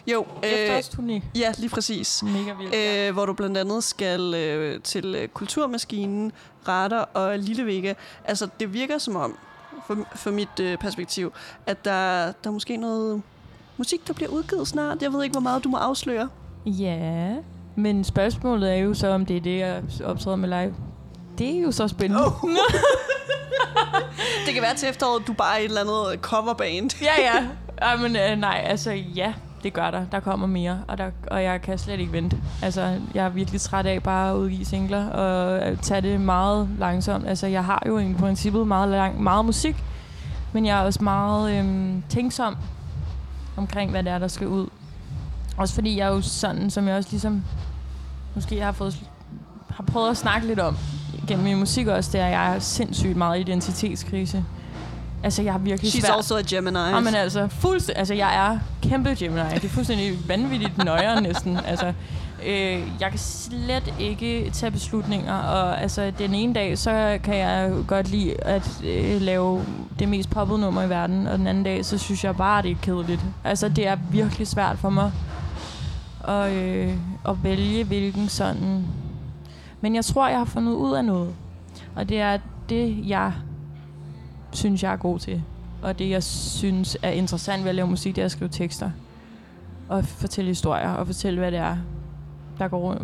Jo, 0.07 0.25
øh, 0.43 0.49
Efterårsturné. 0.51 1.21
ja, 1.35 1.51
lige 1.57 1.69
præcis. 1.69 2.23
Mega 2.23 2.53
vildt. 2.53 2.73
ja. 2.73 3.07
Øh, 3.07 3.13
hvor 3.13 3.25
du 3.25 3.33
blandt 3.33 3.57
andet 3.57 3.83
skal 3.83 4.33
øh, 4.33 4.81
til 4.81 5.15
øh, 5.15 5.27
Kulturmaskinen, 5.27 6.31
Radar 6.67 7.09
og 7.13 7.39
Lille 7.39 7.65
Vega. 7.65 7.93
Altså, 8.25 8.47
det 8.59 8.73
virker 8.73 8.97
som 8.97 9.15
om, 9.15 9.37
for, 9.87 9.97
for 10.15 10.31
mit 10.31 10.59
øh, 10.61 10.77
perspektiv, 10.77 11.33
at 11.65 11.85
der, 11.85 12.23
der 12.25 12.31
er 12.49 12.51
måske 12.51 12.77
noget 12.77 13.21
musik, 13.77 14.07
der 14.07 14.13
bliver 14.13 14.29
udgivet 14.31 14.67
snart. 14.67 15.01
Jeg 15.01 15.13
ved 15.13 15.23
ikke, 15.23 15.33
hvor 15.33 15.41
meget 15.41 15.63
du 15.63 15.69
må 15.69 15.77
afsløre. 15.77 16.29
Ja, 16.65 17.33
men 17.75 18.03
spørgsmålet 18.03 18.71
er 18.71 18.75
jo 18.75 18.93
så, 18.93 19.07
om 19.07 19.25
det 19.25 19.37
er 19.37 19.41
det, 19.41 19.59
jeg 19.59 19.81
optræder 20.03 20.35
med 20.37 20.49
live. 20.49 20.75
Det 21.37 21.57
er 21.57 21.61
jo 21.61 21.71
så 21.71 21.87
spændende. 21.87 22.25
Oh. 22.25 22.31
Det 24.45 24.53
kan 24.53 24.63
være 24.63 24.75
til 24.75 24.89
efteråret, 24.89 25.27
du 25.27 25.33
bare 25.33 25.55
er 25.55 25.59
et 25.59 25.65
eller 25.65 25.81
andet 25.81 26.21
coverband. 26.21 27.01
ja, 27.01 27.21
ja. 27.21 27.47
Ej, 27.77 27.95
men 27.95 28.15
øh, 28.15 28.37
nej, 28.39 28.61
altså 28.65 28.91
ja, 28.91 29.33
det 29.65 29.73
gør 29.73 29.91
der. 29.91 30.05
Der 30.11 30.19
kommer 30.19 30.47
mere, 30.47 30.79
og, 30.87 30.97
der, 30.97 31.11
og 31.27 31.43
jeg 31.43 31.61
kan 31.61 31.77
slet 31.77 31.99
ikke 31.99 32.11
vente. 32.11 32.37
Altså, 32.61 32.99
jeg 33.13 33.25
er 33.25 33.29
virkelig 33.29 33.61
træt 33.61 33.85
af 33.85 34.03
bare 34.03 34.31
at 34.31 34.35
udgive 34.35 34.65
singler 34.65 35.09
og 35.09 35.81
tage 35.81 36.01
det 36.01 36.21
meget 36.21 36.69
langsomt. 36.79 37.27
Altså, 37.27 37.47
jeg 37.47 37.65
har 37.65 37.83
jo 37.87 37.97
i 37.97 38.13
princippet 38.13 38.67
meget, 38.67 38.89
lang, 38.89 39.23
meget 39.23 39.45
musik, 39.45 39.83
men 40.53 40.65
jeg 40.65 40.79
er 40.79 40.81
også 40.81 41.03
meget 41.03 41.59
øhm, 41.59 42.03
tænksom 42.09 42.57
omkring, 43.57 43.91
hvad 43.91 44.03
det 44.03 44.11
er, 44.11 44.19
der 44.19 44.27
skal 44.27 44.47
ud. 44.47 44.67
Også 45.57 45.73
fordi 45.73 45.97
jeg 45.97 46.07
er 46.07 46.11
jo 46.13 46.21
sådan, 46.21 46.69
som 46.69 46.87
jeg 46.87 46.95
også 46.95 47.09
ligesom 47.11 47.43
måske 48.35 48.61
har 48.61 48.71
fået 48.71 49.09
har 49.69 49.83
prøvet 49.83 50.09
at 50.09 50.17
snakke 50.17 50.47
lidt 50.47 50.59
om 50.59 50.77
gennem 51.27 51.43
min 51.43 51.59
musik 51.59 51.87
også, 51.87 52.11
det 52.11 52.21
er, 52.21 52.25
at 52.25 52.31
jeg 52.31 52.55
er 52.55 52.59
sindssygt 52.59 53.17
meget 53.17 53.39
identitetskrise. 53.39 54.45
Altså, 55.25 55.41
jeg 55.41 55.53
har 55.53 55.59
virkelig 55.59 55.91
She's 55.91 55.99
svært... 55.99 56.15
also 56.15 56.37
a 56.37 56.41
Gemini. 56.41 56.77
Ja, 56.77 56.99
men 56.99 57.15
altså, 57.15 57.47
fuldstændig, 57.47 57.99
altså, 57.99 58.13
jeg 58.13 58.35
er 58.35 58.59
kæmpe 58.89 59.09
Gemini. 59.09 59.49
Det 59.55 59.63
er 59.63 59.69
fuldstændig 59.69 60.29
vanvittigt 60.29 60.77
nøjere 60.77 61.21
næsten. 61.21 61.59
Altså, 61.65 61.93
øh, 62.45 62.81
jeg 62.99 63.09
kan 63.09 63.19
slet 63.19 63.93
ikke 63.99 64.49
tage 64.53 64.71
beslutninger, 64.71 65.33
og 65.33 65.81
altså, 65.81 66.11
den 66.17 66.33
ene 66.33 66.53
dag, 66.53 66.77
så 66.77 67.19
kan 67.23 67.37
jeg 67.37 67.73
godt 67.87 68.09
lide 68.09 68.43
at 68.43 68.81
øh, 68.83 69.21
lave 69.21 69.65
det 69.99 70.09
mest 70.09 70.29
poppede 70.29 70.59
nummer 70.59 70.83
i 70.83 70.89
verden, 70.89 71.27
og 71.27 71.37
den 71.37 71.47
anden 71.47 71.63
dag, 71.63 71.85
så 71.85 71.97
synes 71.97 72.23
jeg 72.23 72.35
bare, 72.35 72.61
det 72.61 72.71
er 72.71 72.75
kedeligt. 72.81 73.21
Altså, 73.43 73.69
det 73.69 73.87
er 73.87 73.97
virkelig 74.11 74.47
svært 74.47 74.77
for 74.77 74.89
mig 74.89 75.11
at, 76.27 76.51
øh, 76.51 76.93
at 77.29 77.43
vælge, 77.43 77.83
hvilken 77.83 78.29
sådan... 78.29 78.87
Men 79.81 79.95
jeg 79.95 80.05
tror, 80.05 80.27
jeg 80.27 80.37
har 80.37 80.45
fundet 80.45 80.73
ud 80.73 80.95
af 80.95 81.05
noget. 81.05 81.33
Og 81.95 82.09
det 82.09 82.19
er 82.19 82.37
det, 82.69 83.03
jeg 83.07 83.31
synes, 84.55 84.83
jeg 84.83 84.93
er 84.93 84.97
god 84.97 85.19
til. 85.19 85.43
Og 85.81 85.99
det, 85.99 86.09
jeg 86.09 86.23
synes 86.23 86.97
er 87.01 87.09
interessant 87.09 87.63
ved 87.63 87.69
at 87.69 87.75
lave 87.75 87.87
musik, 87.87 88.15
det 88.15 88.21
er 88.21 88.25
at 88.25 88.31
skrive 88.31 88.49
tekster. 88.49 88.91
Og 89.89 90.05
fortælle 90.05 90.47
historier, 90.47 90.89
og 90.89 91.05
fortælle, 91.05 91.39
hvad 91.39 91.51
det 91.51 91.59
er, 91.59 91.77
der, 92.59 92.67
går, 92.67 92.97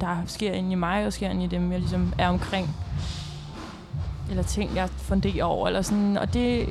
der 0.00 0.16
sker 0.26 0.52
inde 0.52 0.72
i 0.72 0.74
mig, 0.74 1.06
og 1.06 1.12
sker 1.12 1.30
inde 1.30 1.44
i 1.44 1.46
dem, 1.46 1.72
jeg 1.72 1.80
ligesom 1.80 2.12
er 2.18 2.28
omkring. 2.28 2.76
Eller 4.30 4.42
ting, 4.42 4.76
jeg 4.76 4.88
funderer 4.88 5.44
over, 5.44 5.66
eller 5.66 5.82
sådan. 5.82 6.18
Og 6.18 6.34
det 6.34 6.60
øh, 6.60 6.66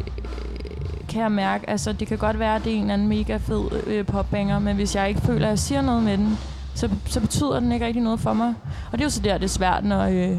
kan 1.09 1.21
jeg 1.21 1.31
mærke, 1.31 1.69
altså 1.69 1.93
det 1.93 2.07
kan 2.07 2.17
godt 2.17 2.39
være, 2.39 2.55
at 2.55 2.63
det 2.63 2.71
er 2.71 2.75
en 2.75 2.81
eller 2.81 2.93
anden 2.93 3.07
mega 3.07 3.37
fed 3.37 3.83
øh, 3.87 4.05
popbanger, 4.05 4.59
men 4.59 4.75
hvis 4.75 4.95
jeg 4.95 5.09
ikke 5.09 5.21
føler, 5.21 5.45
at 5.45 5.49
jeg 5.49 5.59
siger 5.59 5.81
noget 5.81 6.03
med 6.03 6.17
den, 6.17 6.37
så, 6.75 6.89
så 7.05 7.19
betyder 7.19 7.59
den 7.59 7.71
ikke 7.71 7.85
rigtig 7.85 8.03
noget 8.03 8.19
for 8.19 8.33
mig. 8.33 8.53
Og 8.91 8.91
det 8.91 8.99
er 8.99 9.05
jo 9.05 9.09
så 9.09 9.21
der, 9.21 9.33
det 9.33 9.43
er 9.43 9.47
svært, 9.47 9.85
når, 9.85 10.01
øh, 10.01 10.37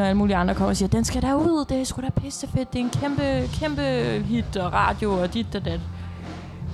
når 0.00 0.06
alle 0.06 0.18
mulige 0.18 0.36
andre 0.36 0.54
kommer 0.54 0.70
og 0.70 0.76
siger, 0.76 0.88
den 0.88 1.04
skal 1.04 1.22
der 1.22 1.34
ud, 1.34 1.64
det 1.68 1.80
er 1.80 1.84
sgu 1.84 2.02
da 2.02 2.10
pisse 2.10 2.48
fedt, 2.48 2.72
det 2.72 2.78
er 2.78 2.84
en 2.84 2.90
kæmpe, 2.90 3.48
kæmpe 3.52 3.82
hit 4.26 4.56
og 4.56 4.72
radio 4.72 5.12
og 5.12 5.34
dit 5.34 5.54
og 5.54 5.64
dat. 5.64 5.80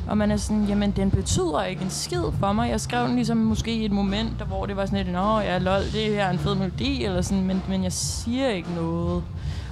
Og 0.08 0.18
man 0.18 0.30
er 0.30 0.36
sådan, 0.36 0.64
jamen 0.64 0.90
den 0.90 1.10
betyder 1.10 1.62
ikke 1.62 1.82
en 1.82 1.90
skid 1.90 2.22
for 2.40 2.52
mig. 2.52 2.70
Jeg 2.70 2.80
skrev 2.80 3.06
den 3.06 3.14
ligesom 3.14 3.36
måske 3.36 3.74
i 3.74 3.84
et 3.84 3.92
moment, 3.92 4.38
der, 4.38 4.44
hvor 4.44 4.66
det 4.66 4.76
var 4.76 4.86
sådan 4.86 5.04
lidt, 5.04 5.12
nå 5.12 5.38
ja, 5.38 5.58
lol, 5.58 5.80
det 5.80 6.14
her 6.14 6.24
er 6.24 6.30
en 6.30 6.38
fed 6.38 6.54
melodi, 6.54 7.04
eller 7.04 7.22
sådan, 7.22 7.44
men, 7.44 7.62
men 7.68 7.84
jeg 7.84 7.92
siger 7.92 8.48
ikke 8.48 8.74
noget. 8.74 9.24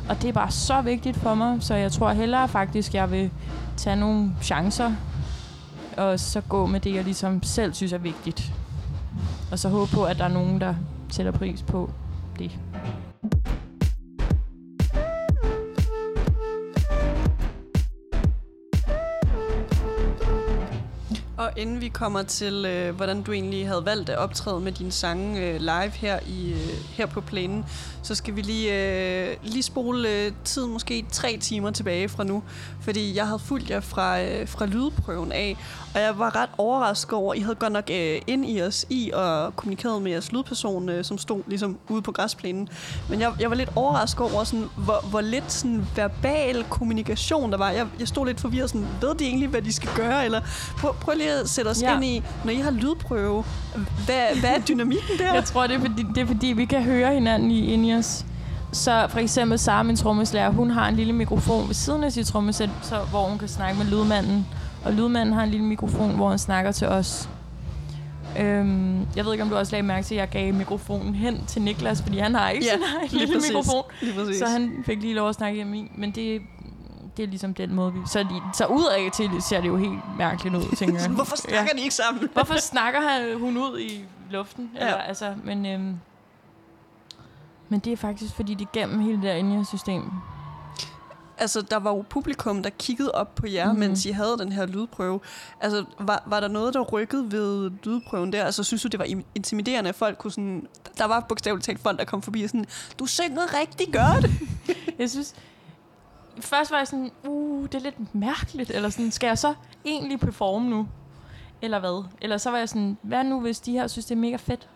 Og 0.08 0.22
det 0.22 0.28
er 0.28 0.32
bare 0.32 0.50
så 0.50 0.80
vigtigt 0.80 1.16
for 1.16 1.34
mig, 1.34 1.56
så 1.60 1.74
jeg 1.74 1.92
tror 1.92 2.12
hellere 2.12 2.48
faktisk, 2.48 2.94
jeg 2.94 3.10
vil 3.10 3.30
tage 3.76 3.96
nogle 3.96 4.32
chancer, 4.42 4.92
og 5.96 6.20
så 6.20 6.40
gå 6.40 6.66
med 6.66 6.80
det, 6.80 6.94
jeg 6.94 7.04
ligesom 7.04 7.42
selv 7.42 7.74
synes 7.74 7.92
er 7.92 7.98
vigtigt. 7.98 8.52
Og 9.52 9.58
så 9.58 9.68
håbe 9.68 9.90
på, 9.90 10.04
at 10.04 10.18
der 10.18 10.24
er 10.24 10.28
nogen, 10.28 10.60
der 10.60 10.74
sætter 11.10 11.32
pris 11.32 11.62
på 11.62 11.90
det. 12.38 12.58
Inden 21.56 21.80
vi 21.80 21.88
kommer 21.88 22.22
til, 22.22 22.64
øh, 22.64 22.96
hvordan 22.96 23.22
du 23.22 23.32
egentlig 23.32 23.68
havde 23.68 23.84
valgt 23.84 24.10
at 24.10 24.18
optræde 24.18 24.60
med 24.60 24.72
dine 24.72 24.92
sange 24.92 25.40
øh, 25.40 25.60
live 25.60 25.90
her, 25.90 26.18
i, 26.26 26.52
øh, 26.52 26.96
her 26.96 27.06
på 27.06 27.20
plænen, 27.20 27.64
så 28.02 28.14
skal 28.14 28.36
vi 28.36 28.42
lige, 28.42 28.74
øh, 29.28 29.36
lige 29.42 29.62
spole 29.62 30.08
øh, 30.08 30.32
tiden 30.44 30.72
måske 30.72 31.04
tre 31.10 31.36
timer 31.40 31.70
tilbage 31.70 32.08
fra 32.08 32.24
nu. 32.24 32.42
Fordi 32.80 33.16
jeg 33.16 33.26
havde 33.26 33.38
fulgt 33.38 33.70
jer 33.70 33.80
fra, 33.80 34.22
øh, 34.22 34.48
fra 34.48 34.66
lydprøven 34.66 35.32
af, 35.32 35.56
og 35.94 36.00
jeg 36.00 36.18
var 36.18 36.36
ret 36.36 36.50
overrasket 36.58 37.12
over, 37.12 37.34
I 37.34 37.40
havde 37.40 37.54
godt 37.54 37.72
nok 37.72 37.90
øh, 37.90 38.20
ind 38.26 38.50
i 38.50 38.62
os 38.62 38.86
i 38.90 39.10
og 39.14 39.56
kommunikeret 39.56 40.02
med 40.02 40.10
jeres 40.10 40.32
lydperson, 40.32 40.88
øh, 40.88 41.04
som 41.04 41.18
stod 41.18 41.42
ligesom 41.46 41.78
ude 41.88 42.02
på 42.02 42.12
græsplænen. 42.12 42.68
Men 43.10 43.20
jeg, 43.20 43.32
jeg 43.40 43.50
var 43.50 43.56
lidt 43.56 43.70
overrasket 43.76 44.20
over, 44.20 44.44
sådan, 44.44 44.68
hvor, 44.76 45.08
hvor 45.10 45.20
lidt 45.20 45.52
sådan, 45.52 45.86
verbal 45.96 46.64
kommunikation 46.70 47.52
der 47.52 47.58
var. 47.58 47.70
Jeg, 47.70 47.86
jeg 47.98 48.08
stod 48.08 48.26
lidt 48.26 48.40
forvirret, 48.40 48.70
sådan, 48.70 48.86
ved 49.00 49.14
de 49.14 49.24
egentlig, 49.24 49.48
hvad 49.48 49.62
de 49.62 49.72
skal 49.72 49.88
gøre? 49.96 50.24
Eller 50.24 50.40
prøv, 50.78 50.94
prøv 50.94 51.14
lige 51.16 51.30
at 51.30 51.43
sætte 51.48 51.68
os 51.68 51.82
Ja. 51.82 51.94
ind 51.94 52.04
i, 52.04 52.22
når 52.44 52.50
I 52.52 52.56
har 52.56 52.70
lydprøve, 52.70 53.44
hvad, 54.06 54.40
hvad 54.40 54.50
er 54.50 54.58
dynamikken 54.68 55.18
der? 55.18 55.34
Jeg 55.38 55.44
tror, 55.44 55.66
det 55.66 55.76
er, 55.76 55.80
fordi, 55.80 56.02
det 56.14 56.18
er 56.22 56.26
fordi, 56.26 56.46
vi 56.46 56.64
kan 56.64 56.82
høre 56.82 57.14
hinanden 57.14 57.50
i, 57.50 57.72
inde 57.72 57.88
i 57.88 57.94
os. 57.94 58.24
Så 58.72 59.06
for 59.10 59.18
eksempel 59.18 59.58
Sara, 59.58 59.82
min 59.82 59.96
trommeslager, 59.96 60.50
hun 60.50 60.70
har 60.70 60.88
en 60.88 60.96
lille 60.96 61.12
mikrofon 61.12 61.66
ved 61.68 61.74
siden 61.74 62.04
af 62.04 62.12
sit 62.12 62.26
trommesæt, 62.26 62.70
så, 62.82 62.96
hvor 63.10 63.22
hun 63.28 63.38
kan 63.38 63.48
snakke 63.48 63.78
med 63.78 63.86
lydmanden. 63.86 64.46
Og 64.84 64.92
lydmanden 64.92 65.34
har 65.34 65.42
en 65.42 65.50
lille 65.50 65.66
mikrofon, 65.66 66.10
hvor 66.16 66.28
han 66.28 66.38
snakker 66.38 66.72
til 66.72 66.86
os. 66.88 67.28
Øhm, 68.38 69.00
jeg 69.16 69.24
ved 69.24 69.32
ikke, 69.32 69.44
om 69.44 69.50
du 69.50 69.56
også 69.56 69.72
lagde 69.72 69.82
mærke 69.86 70.06
til, 70.06 70.14
at 70.14 70.18
jeg 70.20 70.28
gav 70.28 70.54
mikrofonen 70.54 71.14
hen 71.14 71.44
til 71.46 71.62
Niklas, 71.62 72.02
fordi 72.02 72.18
han 72.18 72.34
har 72.34 72.50
ikke 72.50 72.66
Ja, 72.66 72.72
ja, 72.72 72.78
sådan 72.78 73.02
en 73.04 73.08
lige 73.10 73.18
lille 73.20 73.34
præcis. 73.34 73.50
mikrofon. 73.52 74.34
Så 74.38 74.46
han 74.46 74.72
fik 74.86 75.00
lige 75.02 75.14
lov 75.14 75.28
at 75.28 75.34
snakke 75.34 75.60
i 75.60 75.64
min. 75.64 75.88
Men 75.96 76.10
det, 76.10 76.40
det 77.16 77.22
er 77.22 77.26
ligesom 77.26 77.54
den 77.54 77.74
måde, 77.74 77.92
vi... 77.92 77.98
Så, 78.06 78.18
de, 78.22 78.42
så 78.54 78.66
udad 78.66 79.10
til 79.10 79.30
ser 79.42 79.60
det 79.60 79.68
jo 79.68 79.76
helt 79.76 80.00
mærkeligt 80.18 80.54
ud, 80.56 80.76
tænker 80.76 81.00
jeg. 81.00 81.10
Hvorfor 81.18 81.36
snakker 81.36 81.70
ja. 81.72 81.78
de 81.78 81.82
ikke 81.82 81.94
sammen? 81.94 82.28
Hvorfor 82.34 82.56
snakker 82.60 83.00
han, 83.00 83.38
hun 83.40 83.56
ud 83.56 83.78
i 83.78 84.04
luften? 84.30 84.70
Ja. 84.74 84.80
Eller, 84.80 84.94
altså, 84.96 85.34
men, 85.44 85.66
øhm, 85.66 85.96
men 87.68 87.80
det 87.80 87.92
er 87.92 87.96
faktisk, 87.96 88.34
fordi 88.34 88.54
de 88.54 88.66
gennem 88.72 89.00
hele 89.00 89.14
det 89.16 89.22
der 89.22 89.32
Enya-system. 89.34 90.02
Altså, 91.38 91.60
der 91.62 91.76
var 91.76 91.90
jo 91.90 92.04
publikum, 92.08 92.62
der 92.62 92.70
kiggede 92.70 93.12
op 93.12 93.34
på 93.34 93.46
jer, 93.46 93.64
Mhm. 93.64 93.70
mm-hmm. 93.74 93.88
mens 93.88 94.06
I 94.06 94.10
havde 94.10 94.36
den 94.38 94.52
her 94.52 94.66
lydprøve. 94.66 95.20
Altså, 95.60 95.84
var, 95.98 96.22
var 96.26 96.40
der 96.40 96.48
noget, 96.48 96.74
der 96.74 96.80
rykkede 96.80 97.32
ved 97.32 97.70
lydprøven 97.84 98.32
der? 98.32 98.44
Altså, 98.44 98.64
synes 98.64 98.82
du, 98.82 98.88
det 98.88 98.98
var 99.00 99.04
im- 99.04 99.22
intimiderende, 99.34 99.88
at 99.88 99.94
folk 99.94 100.18
kunne 100.18 100.30
sådan... 100.30 100.66
Der 100.98 101.04
var 101.04 101.20
bogstaveligt 101.20 101.64
talt 101.66 101.80
folk, 101.80 101.98
der 101.98 102.04
kom 102.04 102.22
forbi 102.22 102.42
og 102.42 102.48
sådan, 102.50 102.66
du 102.98 103.06
synger 103.06 103.60
rigtig 103.60 103.86
godt. 103.92 104.30
Jeg 104.98 105.10
synes... 105.10 105.34
Først 106.40 106.70
var 106.70 106.76
jeg 106.76 106.86
sådan, 106.86 107.10
uh, 107.28 107.62
det 107.62 107.74
er 107.74 107.80
lidt 107.80 108.14
mærkeligt. 108.14 108.70
Eller 108.70 108.88
sådan, 108.88 109.10
skal 109.10 109.26
jeg 109.26 109.38
så 109.38 109.54
egentlig 109.84 110.20
performe 110.20 110.70
nu? 110.70 110.86
Eller 111.62 111.80
hvad? 111.80 112.04
Eller 112.22 112.36
så 112.36 112.50
var 112.50 112.58
jeg 112.58 112.68
sådan, 112.68 112.96
hvad 113.02 113.24
nu, 113.24 113.40
hvis 113.40 113.60
de 113.60 113.72
her 113.72 113.86
synes, 113.86 114.06
det 114.06 114.14
er 114.14 114.20
mega 114.20 114.36
fedt? 114.36 114.68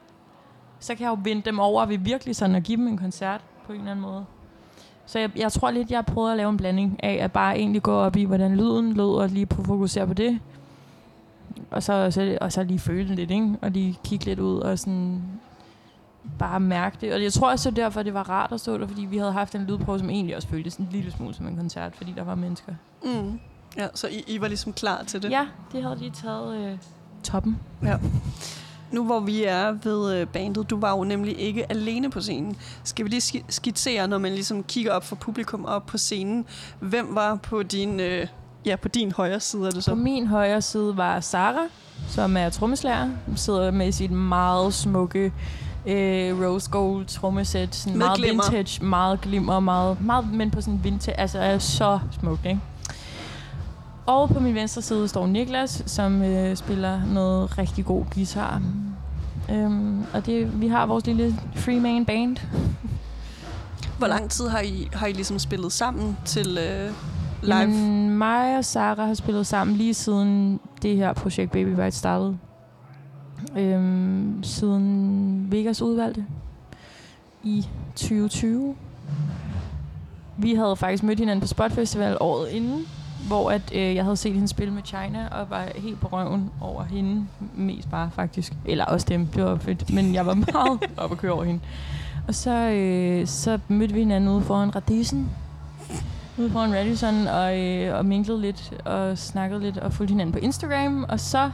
Så 0.80 0.94
kan 0.94 1.04
jeg 1.04 1.10
jo 1.10 1.18
vinde 1.22 1.42
dem 1.42 1.58
over 1.58 1.86
ved 1.86 1.98
virkelig 1.98 2.36
sådan 2.36 2.56
at 2.56 2.62
give 2.62 2.76
dem 2.76 2.88
en 2.88 2.98
koncert 2.98 3.40
på 3.66 3.72
en 3.72 3.78
eller 3.78 3.90
anden 3.90 4.02
måde. 4.02 4.24
Så 5.06 5.18
jeg, 5.18 5.30
jeg 5.36 5.52
tror 5.52 5.70
lidt, 5.70 5.90
jeg 5.90 6.06
prøvede 6.06 6.32
at 6.32 6.36
lave 6.36 6.50
en 6.50 6.56
blanding 6.56 7.04
af 7.04 7.18
at 7.24 7.32
bare 7.32 7.58
egentlig 7.58 7.82
gå 7.82 7.92
op 7.92 8.16
i, 8.16 8.24
hvordan 8.24 8.56
lyden 8.56 8.92
lød, 8.92 9.14
og 9.14 9.28
lige 9.28 9.46
på 9.46 9.64
fokusere 9.64 10.06
på 10.06 10.14
det. 10.14 10.40
Og 11.70 11.82
så, 11.82 12.10
så, 12.10 12.38
og 12.40 12.52
så 12.52 12.62
lige 12.62 12.78
føle 12.78 13.08
det 13.08 13.16
lidt, 13.16 13.30
ikke? 13.30 13.56
Og 13.62 13.70
lige 13.70 13.98
kigge 14.04 14.24
lidt 14.24 14.38
ud 14.38 14.58
og 14.58 14.78
sådan 14.78 15.22
bare 16.38 16.60
mærke 16.60 16.96
det. 17.00 17.12
Og 17.14 17.22
jeg 17.22 17.32
tror 17.32 17.50
også, 17.50 17.70
det 17.70 17.78
er 17.78 17.82
derfor, 17.82 18.02
det 18.02 18.14
var 18.14 18.30
rart 18.30 18.52
at 18.52 18.60
stå 18.60 18.78
der, 18.78 18.86
fordi 18.86 19.04
vi 19.04 19.18
havde 19.18 19.32
haft 19.32 19.54
en 19.54 19.64
lydprøve, 19.64 19.98
som 19.98 20.10
egentlig 20.10 20.36
også 20.36 20.48
føltes 20.48 20.76
en 20.76 20.88
lille 20.92 21.12
smule 21.12 21.34
som 21.34 21.46
en 21.48 21.56
koncert, 21.56 21.96
fordi 21.96 22.12
der 22.16 22.24
var 22.24 22.34
mennesker. 22.34 22.72
Mm. 23.04 23.40
Ja, 23.76 23.86
så 23.94 24.08
I, 24.08 24.24
I 24.26 24.40
var 24.40 24.48
ligesom 24.48 24.72
klar 24.72 25.02
til 25.06 25.22
det. 25.22 25.30
Ja, 25.30 25.46
det 25.72 25.82
havde 25.82 25.96
de 25.98 26.10
taget 26.10 26.56
øh, 26.72 26.78
toppen. 27.22 27.58
Nu 28.92 29.04
hvor 29.04 29.20
vi 29.20 29.44
er 29.44 29.72
ved 29.72 30.14
øh, 30.20 30.26
bandet, 30.26 30.70
du 30.70 30.80
var 30.80 30.96
jo 30.96 31.04
nemlig 31.04 31.40
ikke 31.40 31.70
alene 31.70 32.10
på 32.10 32.20
scenen. 32.20 32.56
Skal 32.84 33.04
vi 33.04 33.10
lige 33.10 33.20
ski- 33.20 33.44
skitsere, 33.48 34.08
når 34.08 34.18
man 34.18 34.32
ligesom 34.32 34.62
kigger 34.62 34.92
op 34.92 35.04
for 35.04 35.16
publikum 35.16 35.64
op 35.64 35.86
på 35.86 35.98
scenen, 35.98 36.46
hvem 36.80 37.14
var 37.14 37.34
på 37.34 37.62
din, 37.62 38.00
øh, 38.00 38.26
ja, 38.66 38.76
på 38.76 38.88
din 38.88 39.12
højre 39.12 39.40
side, 39.40 39.62
er 39.62 39.66
det 39.66 39.74
På 39.74 39.80
så? 39.80 39.94
min 39.94 40.26
højre 40.26 40.62
side 40.62 40.96
var 40.96 41.20
Sara, 41.20 41.66
som 42.08 42.36
er 42.36 42.48
trommeslager. 42.50 43.10
Sidder 43.36 43.70
med 43.70 43.92
sit 43.92 44.10
meget 44.10 44.74
smukke 44.74 45.32
øh, 45.86 46.40
rose 46.40 46.70
gold 46.70 47.06
trommesæt. 47.06 47.74
Sådan 47.74 47.98
Med 47.98 48.06
meget 48.06 48.18
glimmer. 48.18 48.42
vintage, 48.50 48.84
meget 48.84 49.20
glimmer, 49.20 49.60
meget, 49.60 50.00
meget, 50.00 50.32
men 50.32 50.50
på 50.50 50.60
sådan 50.60 50.80
vintage, 50.84 51.20
altså 51.20 51.38
er 51.38 51.58
så 51.58 51.98
smukt, 52.20 52.46
ikke? 52.46 52.60
Og 54.06 54.28
på 54.28 54.40
min 54.40 54.54
venstre 54.54 54.82
side 54.82 55.08
står 55.08 55.26
Niklas, 55.26 55.82
som 55.86 56.22
øh, 56.22 56.56
spiller 56.56 57.00
noget 57.06 57.58
rigtig 57.58 57.84
god 57.84 58.04
guitar. 58.14 58.62
Øhm, 59.50 60.04
og 60.12 60.26
det, 60.26 60.60
vi 60.60 60.68
har 60.68 60.86
vores 60.86 61.06
lille 61.06 61.36
free 61.54 61.80
man 61.80 62.04
band. 62.04 62.36
Hvor 63.98 64.06
lang 64.06 64.30
tid 64.30 64.48
har 64.48 64.60
I, 64.60 64.88
har 64.92 65.06
I 65.06 65.12
ligesom 65.12 65.38
spillet 65.38 65.72
sammen 65.72 66.16
til 66.24 66.58
øh, 66.58 66.90
live? 67.42 67.56
Jamen, 67.56 68.10
mig 68.18 68.58
og 68.58 68.64
Sara 68.64 69.06
har 69.06 69.14
spillet 69.14 69.46
sammen 69.46 69.76
lige 69.76 69.94
siden 69.94 70.60
det 70.82 70.96
her 70.96 71.12
projekt 71.12 71.52
Baby 71.52 71.68
Bite 71.68 71.90
startede. 71.90 72.38
Øhm, 73.58 74.42
siden 74.42 75.46
Vegas 75.50 75.82
udvalgte 75.82 76.24
i 77.42 77.66
2020. 77.96 78.74
Vi 80.36 80.54
havde 80.54 80.76
faktisk 80.76 81.02
mødt 81.02 81.18
hinanden 81.18 81.40
på 81.40 81.46
Spot 81.46 81.72
Festival 81.72 82.16
året 82.20 82.48
inden, 82.48 82.86
hvor 83.26 83.50
at, 83.50 83.62
øh, 83.74 83.94
jeg 83.94 84.04
havde 84.04 84.16
set 84.16 84.32
hende 84.32 84.48
spille 84.48 84.74
med 84.74 84.82
China, 84.84 85.28
og 85.30 85.50
var 85.50 85.68
helt 85.74 86.00
på 86.00 86.06
røven 86.06 86.50
over 86.60 86.84
hende. 86.84 87.26
Mest 87.56 87.90
bare, 87.90 88.10
faktisk. 88.14 88.52
Eller 88.64 88.84
også 88.84 89.06
dem, 89.08 89.26
det 89.26 89.44
var 89.44 89.56
fedt. 89.56 89.92
Men 89.94 90.14
jeg 90.14 90.26
var 90.26 90.34
meget 90.34 90.80
op 90.96 91.12
at 91.12 91.18
køre 91.18 91.32
over 91.32 91.44
hende. 91.44 91.60
Og 92.28 92.34
så, 92.34 92.50
øh, 92.50 93.26
så 93.26 93.58
mødte 93.68 93.94
vi 93.94 94.00
hinanden 94.00 94.30
ude 94.30 94.42
foran 94.42 94.76
Radisen, 94.76 95.30
ude 96.38 96.50
foran 96.50 96.74
Radisson 96.74 97.26
og, 97.26 97.58
øh, 97.60 97.98
og 97.98 98.06
minglede 98.06 98.40
lidt 98.40 98.72
og 98.84 99.18
snakkede 99.18 99.60
lidt 99.60 99.78
og 99.78 99.92
fulgte 99.92 100.12
hinanden 100.12 100.32
på 100.32 100.38
Instagram. 100.38 101.04
Og 101.08 101.20
så 101.20 101.50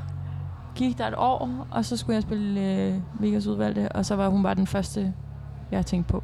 gik 0.74 0.98
der 0.98 1.06
et 1.06 1.14
år, 1.16 1.66
og 1.70 1.84
så 1.84 1.96
skulle 1.96 2.14
jeg 2.14 2.22
spille 2.22 2.60
øh, 2.60 2.94
Vegas 3.20 3.46
udvalgte, 3.46 3.92
og 3.92 4.06
så 4.06 4.16
var 4.16 4.28
hun 4.28 4.42
bare 4.42 4.54
den 4.54 4.66
første, 4.66 5.12
jeg 5.70 5.86
tænkte 5.86 6.12
på. 6.12 6.22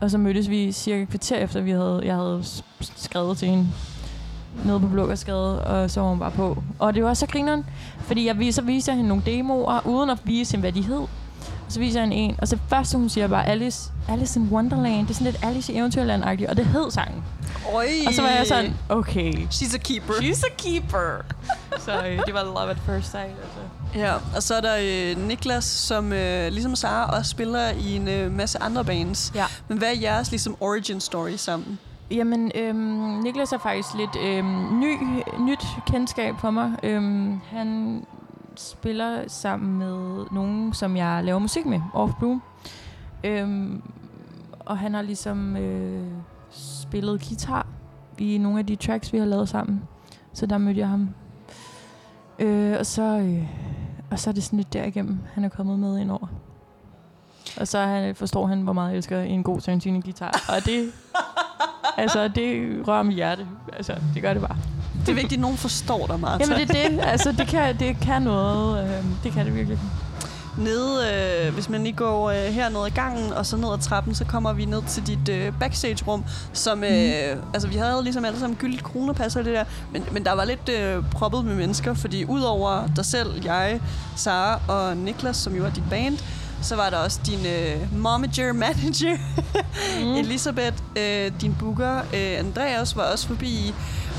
Og 0.00 0.10
så 0.10 0.18
mødtes 0.18 0.50
vi 0.50 0.72
cirka 0.72 1.02
et 1.02 1.08
kvarter 1.08 1.36
efter, 1.36 1.60
vi 1.60 1.70
havde, 1.70 2.00
jeg 2.04 2.14
havde 2.14 2.42
skrevet 2.80 3.38
til 3.38 3.48
hende 3.48 3.66
nede 4.64 4.80
på 4.80 4.86
Blågårdsgade, 4.86 5.64
og 5.64 5.90
så 5.90 6.00
var 6.00 6.08
hun 6.08 6.18
bare 6.18 6.30
på. 6.30 6.62
Og 6.78 6.94
det 6.94 7.04
var 7.04 7.14
så 7.14 7.26
grineren, 7.26 7.66
fordi 7.98 8.26
jeg 8.26 8.38
viser, 8.38 8.62
så 8.62 8.66
viste 8.66 8.90
jeg 8.90 8.96
hende 8.96 9.08
nogle 9.08 9.22
demoer, 9.26 9.86
uden 9.86 10.10
at 10.10 10.18
vise 10.24 10.52
hende, 10.52 10.60
hvad 10.60 10.72
de 10.72 10.82
hed. 10.82 11.00
Og 11.66 11.72
så 11.72 11.80
viser 11.80 12.00
jeg 12.00 12.08
hende 12.08 12.16
en, 12.16 12.36
og 12.38 12.48
så 12.48 12.58
først 12.68 12.94
hun 12.94 13.08
siger 13.08 13.28
bare 13.28 13.46
Alice, 13.46 13.92
Alice 14.08 14.40
in 14.40 14.48
Wonderland. 14.52 15.06
Det 15.06 15.10
er 15.10 15.14
sådan 15.14 15.32
lidt 15.32 15.44
Alice 15.44 15.72
i 15.72 15.76
Eventyrland-agtigt, 15.76 16.50
og 16.50 16.56
det 16.56 16.66
hed 16.66 16.90
sangen. 16.90 17.22
Oj. 17.74 17.86
Og 18.06 18.14
så 18.14 18.22
var 18.22 18.28
jeg 18.28 18.46
sådan, 18.46 18.74
okay, 18.88 19.32
She's 19.32 19.74
a 19.74 19.78
keeper. 19.78 20.12
she's 20.12 20.42
a 20.46 20.50
keeper. 20.58 21.24
så 21.78 21.92
øh, 22.06 22.20
det 22.26 22.34
var 22.34 22.42
love 22.44 22.70
at 22.70 22.78
first 22.86 23.10
sight. 23.10 23.26
Altså. 23.30 23.58
Ja, 23.94 24.14
og 24.36 24.42
så 24.42 24.54
er 24.54 24.60
der 24.60 24.76
øh, 24.80 25.26
Niklas, 25.26 25.64
som 25.64 26.12
øh, 26.12 26.52
ligesom 26.52 26.76
Sara 26.76 27.16
også 27.18 27.30
spiller 27.30 27.70
i 27.70 27.96
en 27.96 28.08
øh, 28.08 28.32
masse 28.32 28.62
andre 28.62 28.84
bands. 28.84 29.32
Ja. 29.34 29.44
Men 29.68 29.78
hvad 29.78 29.88
er 29.88 30.00
jeres 30.00 30.30
ligesom 30.30 30.56
origin 30.60 31.00
story 31.00 31.30
sammen? 31.36 31.78
Jamen, 32.10 32.52
øhm, 32.54 32.76
Niklas 33.22 33.52
er 33.52 33.58
faktisk 33.58 33.88
lidt 33.94 34.16
øhm, 34.22 34.80
ny, 34.80 34.96
nyt 35.38 35.64
kendskab 35.86 36.34
for 36.40 36.50
mig. 36.50 36.72
Øhm, 36.82 37.40
han 37.50 38.02
spiller 38.56 39.24
sammen 39.26 39.78
med 39.78 40.24
nogen, 40.32 40.74
som 40.74 40.96
jeg 40.96 41.24
laver 41.24 41.38
musik 41.38 41.66
med, 41.66 41.80
Off 41.94 42.12
Blue. 42.18 42.40
Øhm, 43.24 43.82
og 44.60 44.78
han 44.78 44.94
har 44.94 45.02
ligesom 45.02 45.56
øh, 45.56 46.04
spillet 46.88 47.28
guitar 47.28 47.66
i 48.18 48.38
nogle 48.38 48.58
af 48.58 48.66
de 48.66 48.76
tracks, 48.76 49.12
vi 49.12 49.18
har 49.18 49.26
lavet 49.26 49.48
sammen. 49.48 49.82
Så 50.32 50.46
der 50.46 50.58
mødte 50.58 50.80
jeg 50.80 50.88
ham. 50.88 51.08
Øh, 52.38 52.76
og, 52.78 52.86
så, 52.86 53.02
øh, 53.02 53.48
og 54.10 54.18
så 54.18 54.30
er 54.30 54.34
det 54.34 54.42
sådan 54.42 54.56
lidt 54.56 54.72
derigennem, 54.72 55.18
han 55.34 55.44
er 55.44 55.48
kommet 55.48 55.78
med 55.78 55.98
ind 55.98 56.10
over. 56.10 56.26
Og 57.60 57.68
så 57.68 57.78
han, 57.78 58.14
forstår 58.14 58.46
han, 58.46 58.62
hvor 58.62 58.72
meget 58.72 58.90
jeg 58.90 58.96
elsker 58.96 59.20
en 59.20 59.42
god 59.42 59.60
Tarantino 59.60 60.00
guitar. 60.04 60.44
Og 60.48 60.64
det, 60.64 60.92
altså, 62.02 62.28
det 62.28 62.88
rører 62.88 63.02
mit 63.02 63.14
hjerte. 63.14 63.46
Altså, 63.72 63.96
det 64.14 64.22
gør 64.22 64.32
det 64.32 64.42
bare. 64.42 64.56
Det 65.00 65.08
er 65.08 65.14
vigtigt, 65.14 65.32
at 65.32 65.40
nogen 65.40 65.56
forstår 65.56 66.06
dig, 66.06 66.20
Martha. 66.20 66.44
Jamen, 66.44 66.68
det 66.68 66.76
er 66.76 66.88
det. 66.88 67.00
Altså, 67.02 67.32
det 67.32 67.46
kan, 67.46 67.78
det 67.78 67.96
kan 68.00 68.22
noget. 68.22 68.84
Øh, 68.84 69.04
det 69.24 69.32
kan 69.32 69.46
det 69.46 69.54
virkelig. 69.54 69.78
Nede, 70.58 71.12
øh, 71.12 71.54
hvis 71.54 71.68
man 71.68 71.82
lige 71.82 71.92
går 71.92 72.30
øh, 72.30 72.36
hernede 72.36 72.86
ad 72.86 72.90
gangen, 72.90 73.32
og 73.32 73.46
så 73.46 73.56
ned 73.56 73.72
ad 73.72 73.78
trappen, 73.78 74.14
så 74.14 74.24
kommer 74.24 74.52
vi 74.52 74.64
ned 74.64 74.82
til 74.88 75.06
dit 75.06 75.28
øh, 75.28 75.52
backstage-rum, 75.60 76.24
som, 76.52 76.84
øh, 76.84 77.36
altså 77.54 77.68
vi 77.68 77.76
havde 77.76 78.04
ligesom 78.04 78.24
alle 78.24 78.38
sammen 78.38 78.56
gyldigt 78.56 78.84
kronepas 78.84 79.36
og 79.36 79.44
det 79.44 79.54
der, 79.54 79.64
men, 79.92 80.04
men 80.12 80.24
der 80.24 80.32
var 80.32 80.44
lidt 80.44 80.68
øh, 80.68 81.02
proppet 81.10 81.44
med 81.44 81.54
mennesker, 81.54 81.94
fordi 81.94 82.24
udover 82.24 82.86
dig 82.96 83.04
selv, 83.04 83.44
jeg, 83.44 83.80
Sara 84.16 84.60
og 84.68 84.96
Niklas, 84.96 85.36
som 85.36 85.56
jo 85.56 85.62
var 85.62 85.70
dit 85.70 85.84
band, 85.90 86.18
så 86.62 86.76
var 86.76 86.90
der 86.90 86.96
også 86.96 87.20
din 87.26 87.46
øh, 87.46 87.98
momager, 87.98 88.52
manager, 88.52 89.16
mm. 90.04 90.14
Elisabeth, 90.14 90.76
øh, 90.96 91.30
din 91.40 91.56
booker, 91.58 91.98
øh, 91.98 92.38
Andreas 92.38 92.96
var 92.96 93.02
også 93.02 93.26
forbi, 93.26 93.74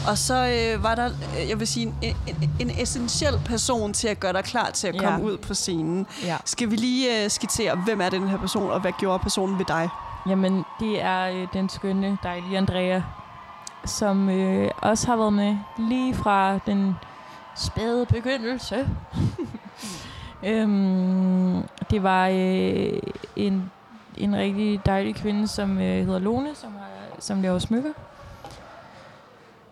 og 0.07 0.17
så 0.17 0.35
øh, 0.75 0.83
var 0.83 0.95
der, 0.95 1.05
øh, 1.41 1.49
jeg 1.49 1.59
vil 1.59 1.67
sige, 1.67 1.93
en, 2.01 2.15
en, 2.27 2.51
en 2.59 2.71
essentiel 2.81 3.39
person 3.45 3.93
til 3.93 4.07
at 4.07 4.19
gøre 4.19 4.33
dig 4.33 4.43
klar 4.43 4.69
til 4.71 4.87
at 4.87 4.95
Ja. 4.95 4.99
komme 5.09 5.25
ud 5.25 5.37
på 5.37 5.53
scenen. 5.53 6.07
Ja. 6.23 6.37
Skal 6.45 6.71
vi 6.71 6.75
lige 6.75 7.23
øh, 7.23 7.29
skitsere, 7.29 7.75
hvem 7.85 8.01
er 8.01 8.09
den 8.09 8.27
her 8.27 8.37
person, 8.37 8.71
og 8.71 8.79
hvad 8.79 8.91
gjorde 8.99 9.19
personen 9.19 9.57
ved 9.59 9.65
dig? 9.65 9.89
Jamen, 10.29 10.65
det 10.79 11.01
er 11.01 11.29
øh, 11.29 11.47
den 11.53 11.69
skønne, 11.69 12.17
dejlige 12.23 12.57
Andrea, 12.57 13.01
som 13.85 14.29
øh, 14.29 14.71
også 14.77 15.07
har 15.07 15.15
været 15.15 15.33
med 15.33 15.57
lige 15.77 16.13
fra 16.15 16.59
den 16.65 16.95
spæde 17.55 18.05
begyndelse. 18.05 18.89
øhm, 20.43 21.63
det 21.91 22.03
var 22.03 22.27
øh, 22.27 22.99
en, 23.35 23.71
en 24.17 24.35
rigtig 24.35 24.81
dejlig 24.85 25.15
kvinde, 25.15 25.47
som 25.47 25.77
øh, 25.77 26.05
hedder 26.05 26.19
Lone, 26.19 26.49
som, 26.55 26.71
har, 26.71 27.19
som 27.19 27.41
laver 27.41 27.59
smykker. 27.59 27.89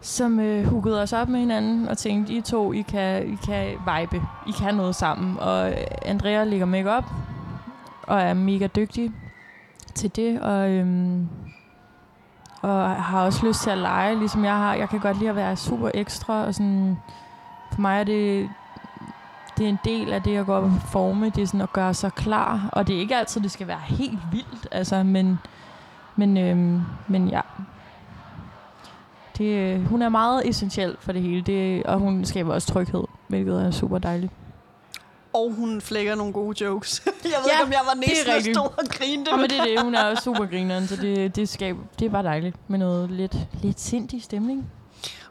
Som 0.07 0.39
øh, 0.39 0.65
huggede 0.65 1.01
os 1.01 1.13
op 1.13 1.29
med 1.29 1.39
hinanden 1.39 1.87
og 1.87 1.97
tænkte, 1.97 2.33
I 2.33 2.41
to, 2.41 2.73
I 2.73 2.81
kan, 2.81 3.33
I 3.33 3.35
kan 3.45 3.67
vibe. 3.71 4.21
I 4.47 4.51
kan 4.59 4.75
noget 4.75 4.95
sammen. 4.95 5.39
Og 5.39 5.67
Andrea 5.67 5.85
Andrea 6.05 6.43
lægger 6.43 6.65
makeup 6.65 7.03
og 8.03 8.21
er 8.21 8.33
mega 8.33 8.67
dygtig 8.67 9.11
til 9.95 10.15
det, 10.15 10.41
og, 10.41 10.69
øhm, 10.69 11.27
og 12.61 12.89
har 13.03 13.25
også 13.25 13.47
lyst 13.47 13.61
til 13.61 13.69
at 13.69 13.77
lege, 13.77 14.19
ligesom 14.19 14.45
jeg 14.45 14.55
har. 14.57 14.73
Jeg 14.73 14.89
kan 14.89 14.99
godt 14.99 15.17
lide 15.17 15.29
at 15.29 15.35
være 15.35 15.55
super 15.55 15.91
ekstra, 15.93 16.45
og 16.45 16.53
sådan, 16.53 16.97
for 17.71 17.81
mig 17.81 17.99
er 17.99 18.03
det 18.03 18.49
det 19.57 19.65
er 19.65 19.69
en 19.69 19.79
del 19.85 20.13
af 20.13 20.21
det 20.21 20.37
at 20.37 20.45
gå 20.45 20.53
op 20.53 20.63
og 20.63 20.71
forme, 20.85 21.29
det 21.29 21.43
er 21.43 21.47
sådan 21.47 21.61
at 21.61 21.73
gøre 21.73 21.93
sig 21.93 22.13
klar. 22.13 22.69
Og 22.71 22.87
det 22.87 22.95
er 22.95 22.99
ikke 22.99 23.15
altid, 23.15 23.41
det 23.41 23.51
skal 23.51 23.67
være 23.67 23.81
helt 23.85 24.19
vildt, 24.31 24.67
altså, 24.71 25.03
men, 25.03 25.39
men, 26.15 26.37
øhm, 26.37 26.81
men 27.07 27.27
ja. 27.27 27.41
Det, 29.37 29.45
øh, 29.45 29.85
hun 29.85 30.01
er 30.01 30.09
meget 30.09 30.49
essentiel 30.49 30.95
for 30.99 31.11
det 31.11 31.21
hele, 31.21 31.41
det, 31.41 31.83
og 31.83 31.99
hun 31.99 32.25
skaber 32.25 32.53
også 32.53 32.67
tryghed, 32.73 33.03
hvilket 33.27 33.61
er 33.65 33.71
super 33.71 33.97
dejligt. 33.97 34.31
Og 35.33 35.53
hun 35.53 35.81
flækker 35.81 36.15
nogle 36.15 36.33
gode 36.33 36.63
jokes. 36.65 37.01
jeg 37.05 37.13
ved 37.23 37.31
Ja, 37.33 37.37
ikke, 37.51 37.63
om 37.65 37.71
jeg 37.71 37.81
var 37.85 37.95
næsten 37.95 38.35
og 38.35 38.41
stod 38.41 38.77
og 38.83 38.89
grinte. 38.89 39.31
Ja, 39.31 39.37
men 39.37 39.49
det 39.49 39.59
er 39.59 39.63
det, 39.63 39.81
hun 39.81 39.95
er 39.95 40.03
også 40.09 40.23
super 40.23 40.45
grineren, 40.45 40.87
så 40.87 40.95
det, 40.95 41.35
det, 41.35 41.49
skaber, 41.49 41.79
det 41.99 42.05
er 42.05 42.09
bare 42.09 42.23
dejligt 42.23 42.55
med 42.67 42.79
noget 42.79 43.11
lidt, 43.11 43.35
lidt 43.61 43.79
sindig 43.79 44.23
stemning. 44.23 44.65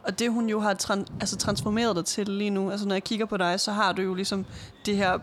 Og 0.02 0.18
det 0.18 0.30
hun 0.32 0.48
jo 0.48 0.60
har 0.60 0.74
tran- 0.74 1.06
altså 1.20 1.36
transformeret 1.36 1.96
dig 1.96 2.04
til 2.04 2.28
lige 2.28 2.50
nu, 2.50 2.70
altså 2.70 2.88
når 2.88 2.94
jeg 2.94 3.04
kigger 3.04 3.26
på 3.26 3.36
dig, 3.36 3.60
så 3.60 3.72
har 3.72 3.92
du 3.92 4.02
jo 4.02 4.14
ligesom 4.14 4.46
det 4.86 4.96
her 4.96 5.18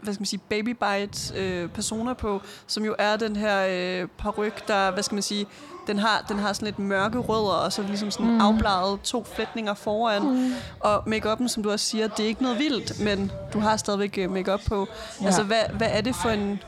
hvad 0.00 0.14
skal 0.14 0.20
man 0.20 0.26
sige, 0.26 0.40
baby 0.48 0.68
bite 0.68 1.34
øh, 1.36 1.68
persona 1.68 2.12
på, 2.12 2.40
som 2.66 2.84
jo 2.84 2.94
er 2.98 3.16
den 3.16 3.36
her 3.36 3.66
øh, 3.70 4.08
paryk, 4.18 4.68
der, 4.68 4.90
hvad 4.90 5.02
skal 5.02 5.14
man 5.14 5.22
sige, 5.22 5.46
den 5.86 5.98
har, 5.98 6.24
den 6.28 6.38
har 6.38 6.52
sådan 6.52 6.66
lidt 6.66 6.78
mørke 6.78 7.18
rødder, 7.18 7.64
og 7.64 7.72
så 7.72 7.82
ligesom 7.82 8.10
sådan 8.10 8.26
Mm. 8.32 8.40
afbladet 8.40 9.00
to 9.00 9.24
flætninger 9.24 9.74
foran. 9.74 10.22
Mm. 10.22 10.52
Og 10.80 11.02
make 11.06 11.48
som 11.48 11.62
du 11.62 11.70
også 11.70 11.86
siger, 11.86 12.08
det 12.08 12.24
er 12.24 12.28
ikke 12.28 12.42
noget 12.42 12.58
vildt, 12.58 13.00
men 13.00 13.32
du 13.52 13.58
har 13.58 13.76
stadigvæk 13.76 14.18
øh, 14.18 14.30
make 14.30 14.58
på. 14.68 14.86
Ja. 15.20 15.26
Altså, 15.26 15.42
hvad, 15.42 15.62
hvad 15.72 15.88
er 15.90 16.00
det 16.00 16.16
for 16.16 16.28
en... 16.28 16.62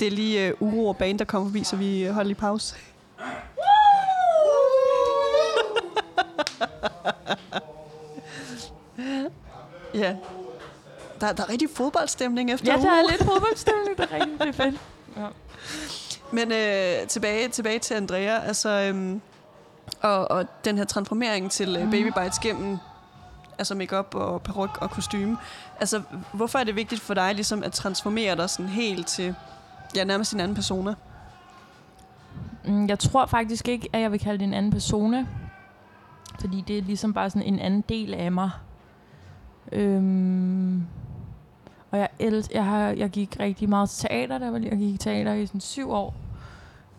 Det 0.00 0.06
er 0.06 0.12
lige 0.12 0.46
øh, 0.46 0.54
uro 0.60 0.88
og 0.88 0.96
bane, 0.96 1.18
der 1.18 1.24
kommer 1.24 1.48
forbi, 1.48 1.64
så 1.64 1.76
vi 1.76 2.04
øh, 2.04 2.12
holder 2.14 2.28
lige 2.28 2.38
pause. 2.38 2.74
Ja. 9.94 10.16
Der, 11.22 11.32
der 11.32 11.42
er 11.42 11.48
rigtig 11.48 11.68
fodboldstemning 11.74 12.50
efter 12.50 12.72
Ja, 12.72 12.78
der 12.78 12.90
er 12.90 13.10
lidt 13.10 13.24
fodboldstemning, 13.24 13.96
det 13.98 14.08
er 14.10 14.14
rigtigt, 14.14 14.38
det 14.40 14.48
er 14.48 14.52
fedt. 14.52 14.80
Ja. 15.16 15.26
Men 16.32 16.52
øh, 16.52 17.08
tilbage, 17.08 17.48
tilbage 17.48 17.78
til 17.78 17.94
Andrea, 17.94 18.38
altså, 18.46 18.68
øhm, 18.68 19.20
og, 20.00 20.30
og 20.30 20.44
den 20.64 20.78
her 20.78 20.84
transformering 20.84 21.50
til 21.50 21.76
øh, 21.76 21.90
Baby 21.90 22.12
Bites 22.22 22.38
gennem 22.38 22.78
altså 23.58 23.74
makeup 23.74 24.14
og 24.14 24.42
peruk 24.42 24.78
og 24.80 24.90
kostume. 24.90 25.36
Altså, 25.80 26.02
hvorfor 26.32 26.58
er 26.58 26.64
det 26.64 26.76
vigtigt 26.76 27.00
for 27.00 27.14
dig 27.14 27.34
ligesom 27.34 27.62
at 27.62 27.72
transformere 27.72 28.36
dig 28.36 28.50
sådan 28.50 28.68
helt 28.68 29.06
til, 29.06 29.34
ja, 29.96 30.04
nærmest 30.04 30.32
din 30.32 30.40
anden 30.40 30.54
persona? 30.54 30.94
Mm, 32.64 32.88
Jeg 32.88 32.98
tror 32.98 33.26
faktisk 33.26 33.68
ikke, 33.68 33.88
at 33.92 34.00
jeg 34.00 34.12
vil 34.12 34.20
kalde 34.20 34.38
det 34.38 34.44
en 34.44 34.54
anden 34.54 34.72
persona. 34.72 35.26
Fordi 36.40 36.64
det 36.68 36.78
er 36.78 36.82
ligesom 36.82 37.14
bare 37.14 37.30
sådan 37.30 37.42
en 37.42 37.58
anden 37.58 37.84
del 37.88 38.14
af 38.14 38.32
mig. 38.32 38.50
Øhm, 39.72 40.86
og 41.92 41.98
jeg, 41.98 42.08
el- 42.18 42.48
jeg, 42.54 42.64
har, 42.64 42.88
jeg 42.88 43.10
gik 43.10 43.36
rigtig 43.40 43.68
meget 43.68 43.90
til 43.90 44.08
teater, 44.08 44.38
der 44.38 44.50
var 44.50 44.58
jeg 44.58 44.70
gik 44.78 44.94
i 44.94 44.96
teater 44.96 45.32
i 45.32 45.46
sådan 45.46 45.60
syv 45.60 45.90
år. 45.90 46.14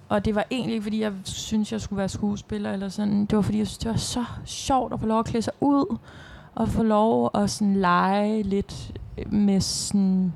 Og 0.10 0.26
det 0.26 0.36
var 0.36 0.46
egentlig 0.52 0.74
ikke, 0.74 0.84
fordi 0.84 1.02
jeg 1.02 1.12
synes 1.24 1.72
jeg 1.72 1.82
skulle 1.82 1.98
være 1.98 2.10
skuespiller 2.10 2.74
eller 2.74 2.90
sådan. 2.90 3.26
Det 3.26 3.36
var, 3.36 3.42
fordi 3.42 3.58
jeg 3.58 3.68
synes, 3.68 3.78
det 3.78 3.92
var 3.92 3.98
så 3.98 4.26
sjovt 4.46 4.94
at 4.94 5.00
få 5.00 5.06
lov 5.06 5.20
at 5.20 5.26
klæde 5.26 5.42
sig 5.42 5.54
ud. 5.62 5.98
Og 6.56 6.70
få 6.70 6.84
lov 6.84 7.32
at 7.36 7.50
sådan 7.50 7.76
lege 7.76 8.44
lidt 8.44 8.92
med 9.28 9.62
sådan... 9.62 10.34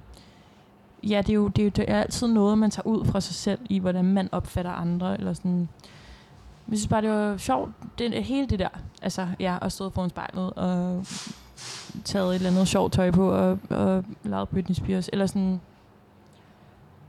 Ja, 1.04 1.18
det 1.22 1.30
er 1.30 1.34
jo 1.34 1.48
det 1.48 1.62
er, 1.62 1.66
jo- 1.66 1.72
det 1.76 1.86
er 1.88 2.02
altid 2.02 2.28
noget, 2.28 2.58
man 2.58 2.72
tager 2.72 2.88
ud 2.88 3.06
fra 3.06 3.22
sig 3.22 3.36
selv 3.36 3.60
i, 3.70 3.80
hvordan 3.80 4.06
man 4.06 4.30
opfatter 4.32 4.72
andre. 4.72 5.18
Eller 5.18 5.34
sådan. 5.34 5.70
Jeg 6.70 6.78
synes 6.78 6.88
bare, 6.88 7.02
det 7.02 7.10
var 7.10 7.38
sjovt. 7.38 7.72
Det, 8.00 8.24
hele 8.24 8.48
det 8.48 8.60
der. 8.60 8.70
Altså, 9.02 9.28
ja, 9.40 9.58
at 9.62 9.72
stå 9.72 9.90
foran 9.90 10.10
spejlet 10.10 10.54
og 10.54 11.06
taget 12.06 12.30
et 12.30 12.36
eller 12.36 12.50
andet 12.50 12.68
sjovt 12.68 12.94
tøj 12.94 13.12
på 13.12 13.32
og, 13.32 13.60
og 13.70 14.04
lavet 14.24 14.50
Britney 14.50 14.76
Spears. 14.76 15.10
Eller 15.14 15.26
sådan... 15.26 15.62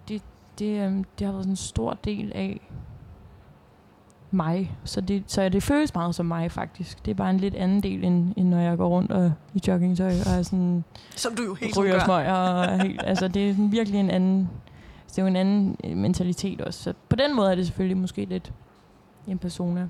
Det, 0.09 0.23
det, 0.59 0.81
øhm, 0.81 1.05
det 1.19 1.27
har 1.27 1.33
været 1.33 1.45
sådan 1.45 1.53
en 1.53 1.57
stor 1.57 1.99
del 2.05 2.33
af 2.35 2.61
mig. 4.31 4.77
Så 4.85 5.01
det, 5.01 5.25
så 5.27 5.49
det 5.49 5.63
føles 5.63 5.95
meget 5.95 6.15
som 6.15 6.27
mig, 6.27 6.53
faktisk. 6.53 7.05
Det 7.05 7.11
er 7.11 7.15
bare 7.15 7.31
en 7.31 7.41
lidt 7.41 7.55
anden 7.55 7.83
del, 7.83 8.05
end, 8.05 8.35
end 8.37 8.49
når 8.49 8.59
jeg 8.59 8.77
går 8.77 8.89
rundt 8.89 9.13
og, 9.13 9.33
i 9.55 9.61
joggingtøj 9.69 10.13
og 10.27 10.33
er 10.39 10.43
sådan 10.43 10.85
Som 11.17 11.35
du 11.35 11.43
jo 11.43 11.55
helt 11.55 11.79
ryger 11.79 12.05
smøger 12.05 12.35
og 12.35 12.83
helt, 12.83 13.01
altså 13.05 13.29
det 13.29 13.49
er 13.49 13.53
sådan 13.53 13.73
virkelig 13.73 14.01
en 14.01 14.11
anden 14.11 14.49
det 15.09 15.19
er 15.19 15.23
jo 15.23 15.29
en 15.29 15.37
anden 15.37 15.77
mentalitet 16.01 16.61
også. 16.61 16.83
Så 16.83 16.95
på 17.09 17.17
den 17.17 17.37
måde 17.37 17.51
er 17.51 17.55
det 17.55 17.67
selvfølgelig 17.67 17.97
måske 17.97 18.25
lidt 18.25 18.53
en 19.27 19.39
persona. 19.39 19.89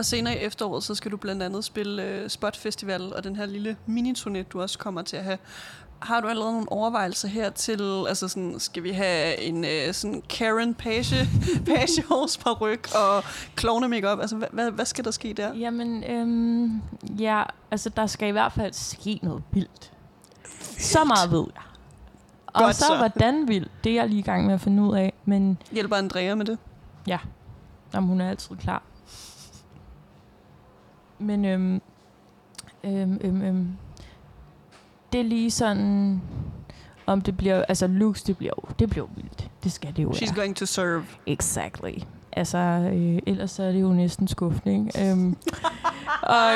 Og 0.00 0.06
senere 0.06 0.34
i 0.34 0.38
efteråret, 0.38 0.84
så 0.84 0.94
skal 0.94 1.10
du 1.10 1.16
blandt 1.16 1.42
andet 1.42 1.64
spille 1.64 2.02
øh, 2.02 2.30
Spot 2.30 2.56
Festival 2.56 3.14
og 3.14 3.24
den 3.24 3.36
her 3.36 3.46
lille 3.46 3.76
miniturné, 3.88 4.42
du 4.42 4.62
også 4.62 4.78
kommer 4.78 5.02
til 5.02 5.16
at 5.16 5.24
have. 5.24 5.38
Har 5.98 6.20
du 6.20 6.28
allerede 6.28 6.52
nogle 6.52 6.72
overvejelser 6.72 7.28
her 7.28 7.50
til, 7.50 8.04
altså 8.08 8.28
sådan, 8.28 8.54
skal 8.58 8.82
vi 8.82 8.90
have 8.90 9.40
en 9.40 9.64
øh, 9.64 9.94
sådan 9.94 10.22
Karen 10.28 10.74
Page, 10.74 11.28
Pagehårs 11.66 12.38
paryk 12.38 12.88
og 12.94 13.24
klovne 13.56 13.88
makeup? 13.88 14.20
Altså, 14.20 14.36
hvad, 14.36 14.48
hvad, 14.52 14.70
hvad 14.70 14.84
skal 14.84 15.04
der 15.04 15.10
ske 15.10 15.32
der? 15.32 15.54
Jamen, 15.54 16.04
øhm, 16.04 16.82
ja, 17.18 17.42
altså 17.70 17.88
der 17.88 18.06
skal 18.06 18.28
i 18.28 18.32
hvert 18.32 18.52
fald 18.52 18.72
ske 18.72 19.20
noget 19.22 19.42
vildt. 19.50 19.92
Så 20.78 21.04
meget 21.04 21.30
ved 21.30 21.46
jeg. 21.54 21.62
Og 22.46 22.62
Godt 22.62 22.76
så, 22.76 22.86
så. 22.86 22.96
hvordan 22.96 23.48
vildt, 23.48 23.70
det 23.84 23.90
er 23.90 23.94
jeg 23.94 24.08
lige 24.08 24.18
i 24.18 24.22
gang 24.22 24.46
med 24.46 24.54
at 24.54 24.60
finde 24.60 24.82
ud 24.82 24.96
af. 24.96 25.12
Men 25.24 25.58
Hjælper 25.72 25.96
Andrea 25.96 26.34
med 26.34 26.46
det? 26.46 26.58
Jamen, 27.94 28.08
hun 28.08 28.20
er 28.20 28.30
altid 28.30 28.56
klar. 28.56 28.82
Men 31.20 31.44
øhm, 31.44 31.80
øhm, 32.84 33.20
øhm, 33.24 33.42
øhm, 33.42 33.68
det 35.12 35.20
er 35.20 35.24
lige 35.24 35.50
sådan, 35.50 36.22
om 37.06 37.20
det 37.20 37.36
bliver, 37.36 37.64
altså 37.68 37.86
looks, 37.86 38.22
det 38.22 38.36
bliver 38.36 38.52
jo, 38.62 38.68
det 38.78 38.90
bliver 38.90 39.06
vildt. 39.16 39.50
Det 39.64 39.72
skal 39.72 39.96
det 39.96 40.02
jo 40.02 40.10
She's 40.10 40.26
være. 40.34 40.34
going 40.34 40.56
to 40.56 40.66
serve. 40.66 41.04
Exactly. 41.26 41.92
Altså, 42.32 42.58
øh, 42.94 43.18
ellers 43.26 43.50
så 43.50 43.62
er 43.62 43.72
det 43.72 43.80
jo 43.80 43.88
næsten 43.92 44.28
skuffende, 44.28 44.74
ikke? 44.74 45.10
Øhm, 45.10 45.36
og, 46.22 46.50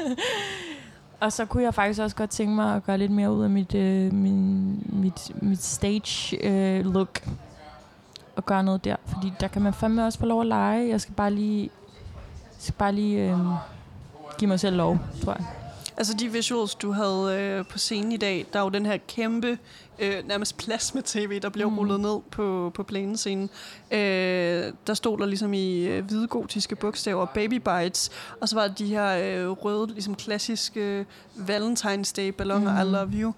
og 1.20 1.32
så 1.32 1.44
kunne 1.44 1.62
jeg 1.62 1.74
faktisk 1.74 2.00
også 2.00 2.16
godt 2.16 2.30
tænke 2.30 2.54
mig 2.54 2.76
at 2.76 2.84
gøre 2.84 2.98
lidt 2.98 3.10
mere 3.12 3.32
ud 3.32 3.42
af 3.44 3.50
mit, 3.50 3.74
øh, 3.74 4.12
min, 4.12 4.82
mit, 4.92 5.42
mit 5.42 5.62
stage 5.62 6.36
øh, 6.46 6.84
look. 6.84 7.20
Og 8.36 8.46
gøre 8.46 8.62
noget 8.64 8.84
der. 8.84 8.96
Fordi 9.06 9.32
der 9.40 9.48
kan 9.48 9.62
man 9.62 9.72
fandme 9.72 10.06
også 10.06 10.18
få 10.18 10.26
lov 10.26 10.40
at 10.40 10.46
lege. 10.46 10.88
Jeg 10.88 11.00
skal 11.00 11.14
bare 11.14 11.30
lige, 11.32 11.70
skal 12.60 12.74
bare 12.78 12.92
lige 12.92 13.30
øh, 13.30 13.38
give 14.38 14.48
mig 14.48 14.60
selv 14.60 14.76
lov, 14.76 14.98
tror 15.24 15.32
jeg. 15.32 15.46
Altså 15.96 16.14
de 16.14 16.28
visuals, 16.32 16.74
du 16.74 16.92
havde 16.92 17.36
øh, 17.40 17.64
på 17.66 17.78
scenen 17.78 18.12
i 18.12 18.16
dag, 18.16 18.46
der 18.52 18.58
er 18.58 18.62
jo 18.62 18.68
den 18.68 18.86
her 18.86 18.96
kæmpe, 19.08 19.58
øh, 19.98 20.14
nærmest 20.28 20.56
plasma-tv, 20.56 21.40
der 21.40 21.48
blev 21.48 21.70
Mm. 21.70 21.78
rullet 21.78 22.00
ned 22.00 22.16
på, 22.30 22.72
på 22.74 22.82
planescenen. 22.82 23.50
Øh, 23.90 23.98
der 24.86 24.94
stod 24.94 25.18
der 25.18 25.26
ligesom 25.26 25.52
i 25.54 25.80
øh, 25.86 26.04
hvide 26.04 26.26
gotiske 26.26 26.76
bogstaver, 26.76 27.24
Baby 27.26 27.54
Bites, 27.54 28.10
og 28.40 28.48
så 28.48 28.54
var 28.56 28.66
der 28.68 28.74
de 28.74 28.86
her 28.86 29.06
øh, 29.44 29.50
røde, 29.50 29.86
ligesom 29.92 30.14
klassiske 30.14 31.06
Valentine's 31.36 32.12
Day 32.16 32.28
balloner, 32.28 32.84
Mm. 32.84 32.88
I 32.90 32.92
love 32.92 33.10
you. 33.12 33.32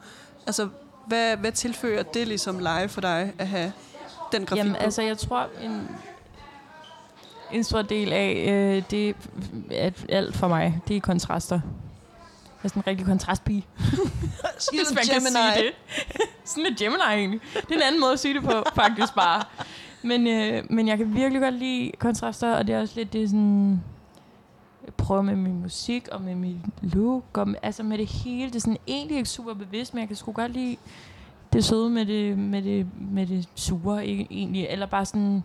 Altså, 0.46 0.68
hvad, 1.06 1.36
hvad 1.36 1.52
tilføjer 1.52 2.02
det 2.02 2.28
ligesom 2.28 2.58
live 2.58 2.88
for 2.88 3.00
dig 3.00 3.32
at 3.38 3.48
have 3.48 3.72
den 4.32 4.44
grafik 4.46 4.58
Jamen, 4.58 4.72
på? 4.74 4.78
altså, 4.78 5.02
jeg 5.02 5.18
tror, 5.18 5.46
en, 5.62 5.88
en 7.52 7.64
stor 7.64 7.82
del 7.82 8.12
af 8.12 8.44
øh, 8.48 8.82
det, 8.90 9.16
at 9.70 10.06
alt 10.08 10.36
for 10.36 10.48
mig, 10.48 10.80
det 10.88 10.96
er 10.96 11.00
kontraster. 11.00 11.60
Jeg 12.62 12.64
er 12.64 12.68
sådan 12.68 12.80
en 12.80 12.86
rigtig 12.86 13.06
kontrastpige. 13.06 13.66
Hvis 14.72 14.94
man 14.94 15.04
kan 15.12 15.20
sige 15.20 15.64
det. 15.64 15.72
sådan 16.44 16.66
en 16.66 16.74
Gemini 16.74 17.02
egentlig. 17.08 17.40
Det 17.54 17.70
er 17.70 17.76
en 17.76 17.82
anden 17.82 18.00
måde 18.00 18.12
at 18.12 18.18
sige 18.18 18.34
det 18.34 18.42
på, 18.42 18.64
faktisk 18.74 19.14
bare. 19.14 19.42
Men, 20.02 20.26
øh, 20.26 20.64
men 20.70 20.88
jeg 20.88 20.98
kan 20.98 21.14
virkelig 21.14 21.42
godt 21.42 21.54
lide 21.54 21.92
kontraster, 21.98 22.54
og 22.54 22.66
det 22.66 22.74
er 22.74 22.80
også 22.80 22.94
lidt 22.96 23.12
det 23.12 23.30
sådan... 23.30 23.82
Jeg 24.84 24.94
prøver 24.94 25.22
med 25.22 25.36
min 25.36 25.62
musik 25.62 26.08
og 26.12 26.22
med 26.22 26.34
mit 26.34 26.56
look, 26.82 27.38
og 27.38 27.48
med, 27.48 27.56
altså 27.62 27.82
med 27.82 27.98
det 27.98 28.06
hele. 28.06 28.46
Det 28.46 28.56
er 28.56 28.60
sådan 28.60 28.78
egentlig 28.86 29.16
ikke 29.16 29.28
super 29.28 29.54
bevidst, 29.54 29.94
men 29.94 30.00
jeg 30.00 30.08
kan 30.08 30.16
sgu 30.16 30.32
godt 30.32 30.52
lide 30.52 30.76
det 31.52 31.64
søde 31.64 31.90
med 31.90 32.06
det, 32.06 32.38
med 32.38 32.62
det, 32.62 32.86
med 33.00 33.26
det 33.26 33.48
sure 33.54 34.06
egentlig. 34.06 34.66
Eller 34.70 34.86
bare 34.86 35.04
sådan, 35.04 35.42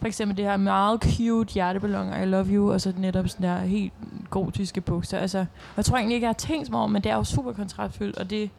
for 0.00 0.06
eksempel 0.06 0.36
det 0.36 0.44
her 0.44 0.56
meget 0.56 1.00
cute 1.02 1.52
hjerteballon, 1.54 2.22
I 2.22 2.24
love 2.24 2.46
you, 2.46 2.72
og 2.72 2.80
så 2.80 2.92
netop 2.96 3.28
sådan 3.28 3.46
der 3.46 3.58
helt 3.58 3.92
gotiske 4.30 4.80
bukser. 4.80 5.18
Altså, 5.18 5.44
jeg 5.76 5.84
tror 5.84 5.96
egentlig 5.96 6.14
ikke, 6.14 6.24
jeg 6.24 6.28
har 6.28 6.34
tænkt 6.34 6.70
mig 6.70 6.78
over, 6.78 6.88
men 6.88 7.02
det 7.02 7.12
er 7.12 7.16
jo 7.16 7.24
super 7.24 7.52
kontrastfyldt, 7.52 8.18
og 8.18 8.30
det 8.30 8.50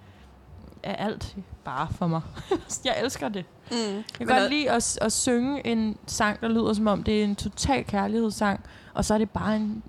er 0.83 0.95
alt 0.95 1.35
bare 1.63 1.87
for 1.91 2.07
mig. 2.07 2.21
jeg 2.85 2.95
elsker 3.03 3.29
det. 3.29 3.45
Mm. 3.71 3.77
Jeg 3.77 4.03
kan 4.17 4.27
godt 4.27 4.39
er- 4.43 4.49
lide 4.49 4.71
at, 4.71 4.97
at 5.01 5.11
synge 5.11 5.67
en 5.67 5.97
sang, 6.07 6.41
der 6.41 6.47
lyder 6.47 6.73
som 6.73 6.87
om, 6.87 7.03
det 7.03 7.19
er 7.19 7.23
en 7.23 7.35
total 7.35 7.83
kærlighedssang, 7.85 8.59
og 8.93 9.05
så 9.05 9.13
er 9.13 9.17
det 9.17 9.29
bare 9.29 9.55
en 9.55 9.83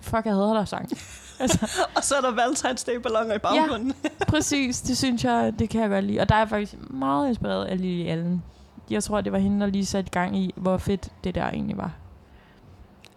fuck, 0.00 0.24
jeg 0.26 0.34
hader 0.34 0.54
dig 0.54 0.68
sang. 0.68 0.88
altså, 1.40 1.66
Og 1.96 2.04
så 2.04 2.14
er 2.14 2.20
der 2.20 2.30
Valentine's 2.30 2.84
Day 2.86 2.96
balloner 3.02 3.34
i 3.34 3.38
baggrunden. 3.38 3.94
præcis, 4.28 4.80
det 4.80 4.98
synes 4.98 5.24
jeg, 5.24 5.52
det 5.58 5.68
kan 5.70 5.80
jeg 5.80 5.90
godt 5.90 6.04
lide. 6.04 6.20
Og 6.20 6.28
der 6.28 6.34
er 6.34 6.38
jeg 6.38 6.48
faktisk 6.48 6.74
meget 6.90 7.28
inspireret 7.28 7.64
af 7.64 7.80
Lily 7.80 8.08
Allen. 8.08 8.42
Jeg 8.90 9.02
tror, 9.02 9.20
det 9.20 9.32
var 9.32 9.38
hende, 9.38 9.60
der 9.60 9.66
lige 9.66 9.86
satte 9.86 10.10
gang 10.10 10.36
i, 10.36 10.52
hvor 10.56 10.76
fedt 10.76 11.12
det 11.24 11.34
der 11.34 11.44
egentlig 11.50 11.76
var. 11.76 11.92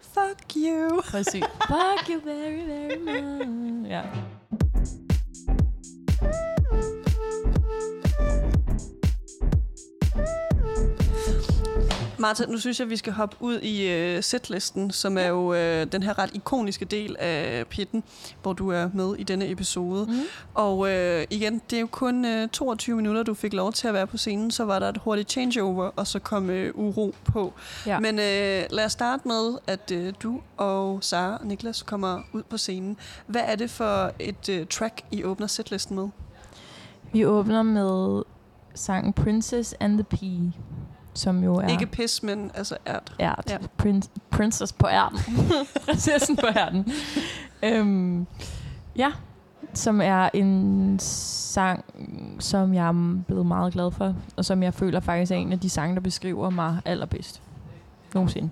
Fuck 0.00 0.56
you. 0.56 1.00
Præcis. 1.10 1.44
Fuck 1.72 2.08
you 2.08 2.20
very, 2.24 2.66
very 2.66 2.98
much. 2.98 3.90
Ja. 3.90 4.02
Martha, 12.22 12.44
nu 12.44 12.58
synes 12.58 12.80
jeg, 12.80 12.90
vi 12.90 12.96
skal 12.96 13.12
hoppe 13.12 13.36
ud 13.40 13.60
i 13.60 13.88
øh, 13.88 14.22
setlisten, 14.22 14.90
som 14.90 15.18
er 15.18 15.26
jo 15.26 15.54
øh, 15.54 15.86
den 15.92 16.02
her 16.02 16.18
ret 16.18 16.30
ikoniske 16.34 16.84
del 16.84 17.16
af 17.18 17.66
Pitten, 17.66 18.02
hvor 18.42 18.52
du 18.52 18.68
er 18.68 18.90
med 18.94 19.16
i 19.18 19.22
denne 19.22 19.50
episode. 19.50 20.06
Mm. 20.06 20.20
Og 20.54 20.90
øh, 20.90 21.24
igen, 21.30 21.62
det 21.70 21.76
er 21.76 21.80
jo 21.80 21.86
kun 21.86 22.24
øh, 22.24 22.48
22 22.48 22.96
minutter, 22.96 23.22
du 23.22 23.34
fik 23.34 23.52
lov 23.52 23.72
til 23.72 23.88
at 23.88 23.94
være 23.94 24.06
på 24.06 24.16
scenen. 24.16 24.50
Så 24.50 24.64
var 24.64 24.78
der 24.78 24.88
et 24.88 24.98
hurtigt 24.98 25.30
changeover, 25.30 25.90
og 25.96 26.06
så 26.06 26.18
kom 26.18 26.50
øh, 26.50 26.74
uro 26.74 27.14
på. 27.24 27.52
Ja. 27.86 27.98
Men 27.98 28.14
øh, 28.14 28.62
lad 28.70 28.84
os 28.84 28.92
starte 28.92 29.28
med, 29.28 29.58
at 29.66 29.90
øh, 29.90 30.12
du 30.22 30.40
og 30.56 30.98
Sara 31.04 31.36
og 31.36 31.46
Niklas 31.46 31.82
kommer 31.82 32.20
ud 32.32 32.42
på 32.42 32.56
scenen. 32.56 32.96
Hvad 33.26 33.42
er 33.44 33.56
det 33.56 33.70
for 33.70 34.12
et 34.18 34.48
øh, 34.48 34.66
track, 34.66 35.02
I 35.10 35.24
åbner 35.24 35.46
setlisten 35.46 35.96
med? 35.96 36.08
Vi 37.12 37.24
åbner 37.24 37.62
med 37.62 38.22
sangen 38.74 39.12
Princess 39.12 39.74
and 39.80 39.92
the 39.92 40.04
Pea, 40.04 40.50
som 41.14 41.44
jo 41.44 41.54
er... 41.54 41.68
Ikke 41.68 41.86
pis, 41.86 42.22
men 42.22 42.50
altså 42.54 42.76
ært. 42.86 43.14
ært. 43.20 43.44
Ja. 43.48 43.56
Prin- 43.82 44.10
princess 44.30 44.72
på 44.72 44.86
ærten. 44.86 45.18
Prinsessen 45.86 46.36
på 46.36 46.46
ærten. 46.56 46.92
øhm, 47.62 48.26
ja, 48.96 49.12
som 49.74 50.00
er 50.00 50.28
en 50.34 50.98
sang, 51.00 51.84
som 52.38 52.74
jeg 52.74 52.88
er 52.88 53.22
blevet 53.26 53.46
meget 53.46 53.72
glad 53.72 53.90
for, 53.90 54.14
og 54.36 54.44
som 54.44 54.62
jeg 54.62 54.74
føler 54.74 55.00
faktisk 55.00 55.32
er 55.32 55.36
en 55.36 55.52
af 55.52 55.60
de 55.60 55.70
sange, 55.70 55.94
der 55.94 56.00
beskriver 56.00 56.50
mig 56.50 56.78
allerbedst. 56.84 57.42
Nogensinde. 58.14 58.50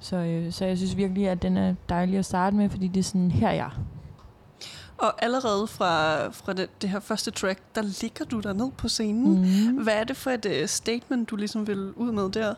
Så, 0.00 0.16
øh, 0.16 0.52
så 0.52 0.64
jeg 0.64 0.76
synes 0.76 0.96
virkelig, 0.96 1.28
at 1.28 1.42
den 1.42 1.56
er 1.56 1.74
dejlig 1.88 2.18
at 2.18 2.24
starte 2.24 2.56
med, 2.56 2.68
fordi 2.68 2.88
det 2.88 3.00
er 3.00 3.04
sådan, 3.04 3.30
her 3.30 3.48
er 3.48 3.52
jeg. 3.52 3.70
Og 5.00 5.24
allerede 5.24 5.66
fra, 5.66 6.28
fra 6.28 6.52
det, 6.52 6.82
det 6.82 6.90
her 6.90 7.00
første 7.00 7.30
track, 7.30 7.60
der 7.74 7.82
ligger 8.02 8.24
du 8.24 8.40
der 8.40 8.52
ned 8.52 8.70
på 8.76 8.88
scenen. 8.88 9.38
Mm. 9.68 9.82
Hvad 9.82 9.94
er 9.94 10.04
det 10.04 10.16
for 10.16 10.30
et 10.30 10.46
uh, 10.46 10.66
statement, 10.66 11.30
du 11.30 11.36
ligesom 11.36 11.66
vil 11.66 11.92
ud 11.92 12.12
med 12.12 12.30
der? 12.30 12.54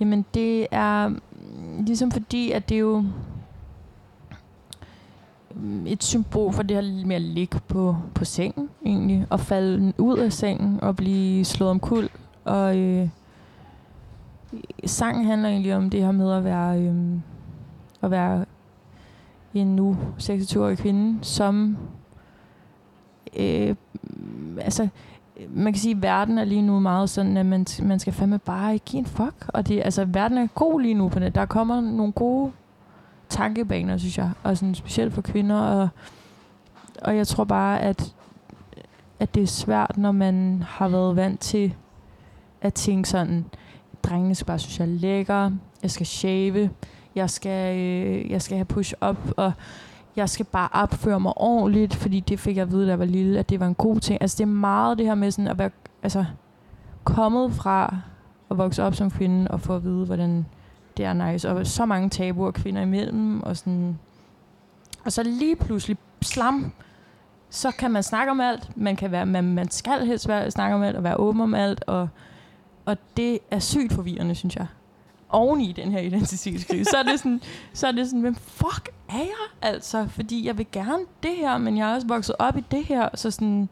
Jamen, 0.00 0.24
det 0.34 0.66
er 0.70 1.08
mm, 1.08 1.84
ligesom 1.84 2.10
fordi, 2.10 2.50
at 2.50 2.68
det 2.68 2.74
er 2.74 2.78
jo 2.78 3.04
mm, 5.54 5.86
et 5.86 6.04
symbol 6.04 6.52
for 6.52 6.62
det 6.62 6.76
her 6.76 7.06
med 7.06 7.16
at 7.16 7.22
ligge 7.22 7.60
på, 7.68 7.96
på 8.14 8.24
sengen, 8.24 8.70
egentlig. 8.86 9.26
Og 9.30 9.40
falde 9.40 9.92
ud 9.98 10.18
af 10.18 10.32
sengen 10.32 10.80
og 10.80 10.96
blive 10.96 11.44
slået 11.44 11.70
om 11.70 11.80
kul. 11.80 12.08
Og 12.44 12.76
øh, 12.76 13.08
sangen 14.86 15.24
handler 15.24 15.48
egentlig 15.48 15.76
om 15.76 15.90
det 15.90 16.04
her 16.04 16.12
med 16.12 16.32
at 16.32 16.44
være, 16.44 16.80
øh, 16.80 16.94
at 18.02 18.10
være 18.10 18.44
en 19.54 19.76
nu 19.76 19.96
26-årig 20.18 20.78
kvinde, 20.78 21.24
som 21.24 21.76
øh, 23.36 23.74
altså 24.60 24.88
man 25.48 25.72
kan 25.72 25.80
sige, 25.80 25.94
at 25.94 26.02
verden 26.02 26.38
er 26.38 26.44
lige 26.44 26.62
nu 26.62 26.78
meget 26.80 27.10
sådan, 27.10 27.36
at 27.36 27.46
man, 27.46 27.66
man 27.82 27.98
skal 27.98 28.12
fandme 28.12 28.38
bare 28.38 28.74
ikke 28.74 28.84
give 28.86 29.00
en 29.00 29.06
fuck. 29.06 29.34
Og 29.48 29.68
det, 29.68 29.82
altså, 29.84 30.04
verden 30.04 30.38
er 30.38 30.46
god 30.46 30.80
lige 30.80 30.94
nu 30.94 31.08
på 31.08 31.18
det. 31.18 31.34
Der 31.34 31.46
kommer 31.46 31.80
nogle 31.80 32.12
gode 32.12 32.52
tankebaner, 33.28 33.96
synes 33.96 34.18
jeg. 34.18 34.30
Og 34.42 34.56
sådan, 34.56 34.74
specielt 34.74 35.14
for 35.14 35.22
kvinder. 35.22 35.60
Og, 35.60 35.88
og 37.02 37.16
jeg 37.16 37.26
tror 37.26 37.44
bare, 37.44 37.80
at, 37.80 38.14
at 39.20 39.34
det 39.34 39.42
er 39.42 39.46
svært, 39.46 39.96
når 39.96 40.12
man 40.12 40.64
har 40.68 40.88
været 40.88 41.16
vant 41.16 41.40
til 41.40 41.74
at 42.60 42.74
tænke 42.74 43.08
sådan, 43.08 43.44
drengene 44.02 44.34
skal 44.34 44.46
bare 44.46 44.58
synes, 44.58 44.78
jeg 44.78 44.84
er 44.84 44.92
lækker, 44.92 45.50
jeg 45.82 45.90
skal 45.90 46.06
shave, 46.06 46.70
jeg 47.18 47.30
skal, 47.30 47.78
øh, 47.78 48.30
jeg 48.30 48.42
skal 48.42 48.56
have 48.56 48.64
push-up, 48.64 49.16
og 49.36 49.52
jeg 50.16 50.28
skal 50.28 50.46
bare 50.46 50.68
opføre 50.72 51.20
mig 51.20 51.32
ordentligt, 51.36 51.94
fordi 51.94 52.20
det 52.20 52.40
fik 52.40 52.56
jeg 52.56 52.62
at 52.62 52.70
vide, 52.70 52.84
da 52.84 52.90
jeg 52.90 52.98
var 52.98 53.04
lille, 53.04 53.38
at 53.38 53.50
det 53.50 53.60
var 53.60 53.66
en 53.66 53.74
god 53.74 54.00
ting. 54.00 54.22
Altså 54.22 54.36
det 54.36 54.42
er 54.42 54.46
meget 54.46 54.98
det 54.98 55.06
her 55.06 55.14
med 55.14 55.30
sådan 55.30 55.48
at 55.48 55.58
være 55.58 55.70
altså, 56.02 56.24
kommet 57.04 57.52
fra 57.52 57.96
at 58.50 58.58
vokse 58.58 58.82
op 58.82 58.94
som 58.94 59.10
kvinde 59.10 59.50
og 59.50 59.60
få 59.60 59.76
at 59.76 59.84
vide, 59.84 60.06
hvordan 60.06 60.46
det 60.96 61.04
er 61.04 61.12
nice. 61.12 61.50
Og 61.50 61.66
så 61.66 61.86
mange 61.86 62.10
tabuer 62.10 62.50
kvinder 62.50 62.82
imellem. 62.82 63.42
Og, 63.42 63.56
sådan. 63.56 63.98
og 65.04 65.12
så 65.12 65.22
lige 65.22 65.56
pludselig, 65.56 65.96
slam, 66.22 66.72
så 67.50 67.70
kan 67.70 67.90
man 67.90 68.02
snakke 68.02 68.30
om 68.30 68.40
alt. 68.40 68.76
Man, 68.76 68.96
kan 68.96 69.12
være, 69.12 69.26
man, 69.26 69.44
man 69.44 69.70
skal 69.70 70.06
helst 70.06 70.28
være, 70.28 70.50
snakke 70.50 70.74
om 70.76 70.82
alt 70.82 70.96
og 70.96 71.04
være 71.04 71.16
åben 71.16 71.40
om 71.40 71.54
alt. 71.54 71.84
Og, 71.86 72.08
og 72.84 72.96
det 73.16 73.38
er 73.50 73.58
sygt 73.58 73.92
forvirrende, 73.92 74.34
synes 74.34 74.56
jeg 74.56 74.66
oven 75.30 75.60
i 75.60 75.72
den 75.72 75.92
her 75.92 76.00
identitetskrise, 76.00 76.84
så 76.84 76.96
er 76.96 77.02
det 77.02 77.18
sådan, 77.18 77.40
så 77.72 77.86
er 77.86 77.92
det 77.92 78.06
sådan, 78.06 78.20
hvem 78.20 78.34
fuck 78.34 78.88
er 79.08 79.18
jeg 79.18 79.72
altså? 79.72 80.06
Fordi 80.10 80.46
jeg 80.46 80.58
vil 80.58 80.66
gerne 80.72 81.04
det 81.22 81.30
her, 81.36 81.58
men 81.58 81.76
jeg 81.76 81.90
er 81.90 81.94
også 81.94 82.06
vokset 82.06 82.34
op 82.38 82.56
i 82.56 82.64
det 82.70 82.84
her, 82.84 83.08
så 83.14 83.30
sådan, 83.30 83.68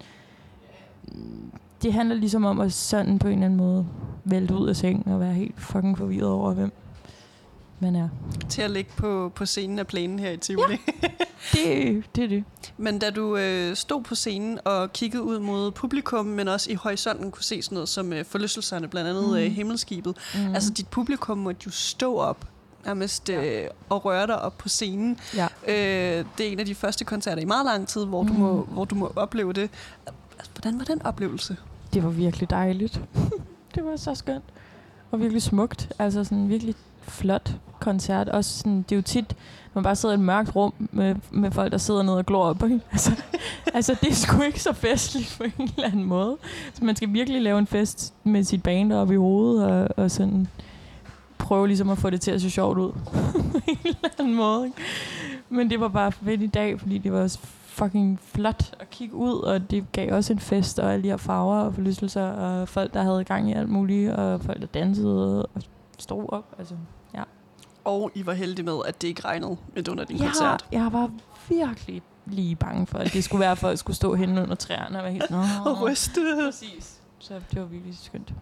det 1.82 1.92
handler 1.92 2.14
ligesom 2.14 2.44
om 2.44 2.60
at 2.60 2.72
sådan 2.72 3.18
på 3.18 3.28
en 3.28 3.32
eller 3.32 3.44
anden 3.44 3.58
måde 3.58 3.86
vælte 4.24 4.54
ud 4.54 4.68
af 4.68 4.76
sengen 4.76 5.12
og 5.12 5.20
være 5.20 5.32
helt 5.34 5.60
fucking 5.60 5.98
forvirret 5.98 6.30
over, 6.30 6.54
hvem 6.54 6.72
man 7.80 7.96
er. 7.96 8.08
Til 8.48 8.62
at 8.62 8.70
ligge 8.70 8.90
på, 8.96 9.32
på 9.34 9.46
scenen 9.46 9.78
af 9.78 9.86
plænen 9.86 10.18
her 10.18 10.30
i 10.30 10.36
Tivoli. 10.36 10.76
Ja. 11.02 11.08
Det, 11.52 12.04
det 12.16 12.24
er 12.24 12.28
det. 12.28 12.44
Men 12.76 12.98
da 12.98 13.10
du 13.10 13.36
øh, 13.36 13.76
stod 13.76 14.02
på 14.02 14.14
scenen 14.14 14.58
og 14.64 14.92
kiggede 14.92 15.22
ud 15.22 15.38
mod 15.38 15.70
publikum, 15.70 16.26
men 16.26 16.48
også 16.48 16.70
i 16.70 16.74
horisonten 16.74 17.30
kunne 17.30 17.42
se 17.42 17.62
sådan 17.62 17.74
noget 17.76 17.88
som 17.88 18.12
øh, 18.12 18.24
forlystelserne, 18.24 18.88
blandt 18.88 19.10
andet 19.10 19.28
Mm. 19.28 19.34
øh, 19.36 19.42
himmelskibet. 19.52 20.16
Mm. 20.34 20.54
Altså 20.54 20.70
dit 20.70 20.88
publikum 20.88 21.38
måtte 21.38 21.60
jo 21.66 21.70
stå 21.70 22.16
op 22.16 22.44
nærmest 22.86 23.28
Ja. 23.28 23.62
øh, 23.64 23.70
og 23.88 24.04
røre 24.04 24.26
dig 24.26 24.42
op 24.42 24.58
på 24.58 24.68
scenen. 24.68 25.18
ja. 25.34 25.46
Øh, 25.68 26.24
det 26.38 26.46
er 26.48 26.52
en 26.52 26.60
af 26.60 26.66
de 26.66 26.74
første 26.74 27.04
koncerter 27.04 27.42
i 27.42 27.44
meget 27.44 27.64
lang 27.66 27.88
tid, 27.88 28.04
hvor, 28.04 28.22
mm. 28.22 28.28
du, 28.28 28.34
må, 28.34 28.62
hvor 28.62 28.84
du 28.84 28.94
må 28.94 29.12
opleve 29.16 29.52
det. 29.52 29.70
Altså, 30.38 30.50
hvordan 30.54 30.78
var 30.78 30.84
den 30.84 31.02
oplevelse? 31.02 31.56
Det 31.94 32.04
var 32.04 32.10
virkelig 32.10 32.50
dejligt. 32.50 33.00
det 33.74 33.84
var 33.84 33.96
så 33.96 34.14
skønt. 34.14 34.44
Og 35.10 35.20
virkelig 35.20 35.42
smukt. 35.42 35.92
Altså 35.98 36.24
sådan 36.24 36.48
virkelig 36.48 36.74
flot 37.08 37.52
koncert. 37.80 38.28
Også 38.28 38.58
sådan, 38.58 38.82
det 38.82 38.92
er 38.92 38.96
jo 38.96 39.02
tit, 39.02 39.36
når 39.74 39.80
man 39.80 39.84
bare 39.84 39.96
sidder 39.96 40.14
i 40.14 40.18
et 40.18 40.24
mørkt 40.24 40.56
rum 40.56 40.74
med, 40.78 41.14
med 41.30 41.50
folk, 41.50 41.72
der 41.72 41.78
sidder 41.78 42.02
nede 42.02 42.18
og 42.18 42.26
glor 42.26 42.44
op 42.44 42.62
Ikke? 42.62 42.80
Altså, 42.92 43.12
altså, 43.74 43.96
det 44.00 44.10
er 44.10 44.14
sgu 44.14 44.42
ikke 44.42 44.62
så 44.62 44.72
festligt 44.72 45.34
på 45.38 45.44
en 45.44 45.70
eller 45.76 45.88
anden 45.88 46.04
måde. 46.04 46.36
Så 46.74 46.84
man 46.84 46.96
skal 46.96 47.12
virkelig 47.12 47.42
lave 47.42 47.58
en 47.58 47.66
fest 47.66 48.14
med 48.24 48.44
sit 48.44 48.62
band 48.62 48.92
op 48.92 49.12
i 49.12 49.16
hovedet, 49.16 49.64
og, 49.64 49.88
og 49.96 50.10
sådan 50.10 50.48
prøve 51.38 51.66
ligesom 51.66 51.90
at 51.90 51.98
få 51.98 52.10
det 52.10 52.20
til 52.20 52.30
at 52.30 52.40
se 52.40 52.50
sjovt 52.50 52.78
ud. 52.78 52.92
på 53.52 53.60
en 53.68 53.78
eller 53.84 54.08
anden 54.18 54.34
måde. 54.34 54.66
Ikke? 54.66 54.76
Men 55.48 55.70
det 55.70 55.80
var 55.80 55.88
bare 55.88 56.12
fedt 56.12 56.42
i 56.42 56.46
dag, 56.46 56.80
fordi 56.80 56.98
det 56.98 57.12
var 57.12 57.20
også 57.20 57.38
fucking 57.66 58.20
flot 58.22 58.74
at 58.80 58.90
kigge 58.90 59.14
ud, 59.14 59.32
og 59.32 59.70
det 59.70 59.92
gav 59.92 60.14
også 60.14 60.32
en 60.32 60.38
fest, 60.38 60.78
og 60.78 60.92
alle 60.92 61.02
de 61.02 61.08
her 61.08 61.16
farver 61.16 61.56
og 61.56 61.74
forlystelser, 61.74 62.22
og 62.22 62.68
folk, 62.68 62.94
der 62.94 63.02
havde 63.02 63.24
gang 63.24 63.50
i 63.50 63.52
alt 63.52 63.68
muligt, 63.68 64.12
og 64.12 64.40
folk, 64.40 64.60
der 64.60 64.66
dansede 64.66 65.46
og 65.46 65.62
stod 65.98 66.32
op. 66.32 66.54
Altså, 66.58 66.74
Og 67.84 68.10
I 68.14 68.26
var 68.26 68.32
heldige 68.32 68.64
med, 68.64 68.78
at 68.86 69.02
det 69.02 69.08
ikke 69.08 69.24
regnede 69.24 69.56
midt 69.74 69.88
under 69.88 70.04
din 70.04 70.16
jeg, 70.16 70.26
koncert. 70.26 70.66
jeg 70.72 70.92
var 70.92 71.10
virkelig 71.48 72.02
lige 72.26 72.56
bange 72.56 72.86
for, 72.86 72.98
at 72.98 73.12
det 73.12 73.24
skulle 73.24 73.40
være, 73.40 73.50
at 73.50 73.58
folk 73.58 73.78
skulle 73.78 73.96
stå 73.96 74.14
henne 74.14 74.42
under 74.42 74.54
træerne 74.54 74.98
og 74.98 75.04
være 75.04 75.12
helt... 75.12 75.30
Og 75.66 75.82
ryste. 75.82 76.20
Præcis. 76.44 77.00
Så 77.18 77.34
det 77.50 77.60
var 77.60 77.66
virkelig 77.66 77.98
skønt. 77.98 78.32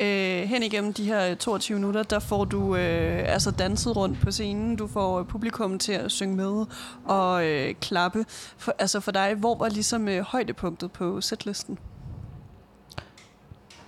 Øh, 0.00 0.42
hen 0.42 0.62
igennem 0.62 0.92
de 0.92 1.04
her 1.04 1.34
22 1.34 1.78
minutter, 1.78 2.02
der 2.02 2.18
får 2.18 2.44
du 2.44 2.76
øh, 2.76 3.22
altså 3.26 3.50
danset 3.50 3.96
rundt 3.96 4.20
på 4.20 4.30
scenen. 4.30 4.76
Du 4.76 4.86
får 4.86 5.20
øh, 5.20 5.26
publikum 5.26 5.78
til 5.78 5.92
at 5.92 6.12
synge 6.12 6.36
med 6.36 6.66
og 7.04 7.46
øh, 7.46 7.74
klappe. 7.74 8.24
For, 8.56 8.74
altså 8.78 9.00
for 9.00 9.12
dig, 9.12 9.34
hvor 9.34 9.54
var 9.54 9.68
ligesom 9.68 10.08
øh, 10.08 10.20
højdepunktet 10.22 10.92
på 10.92 11.20
setlisten? 11.20 11.78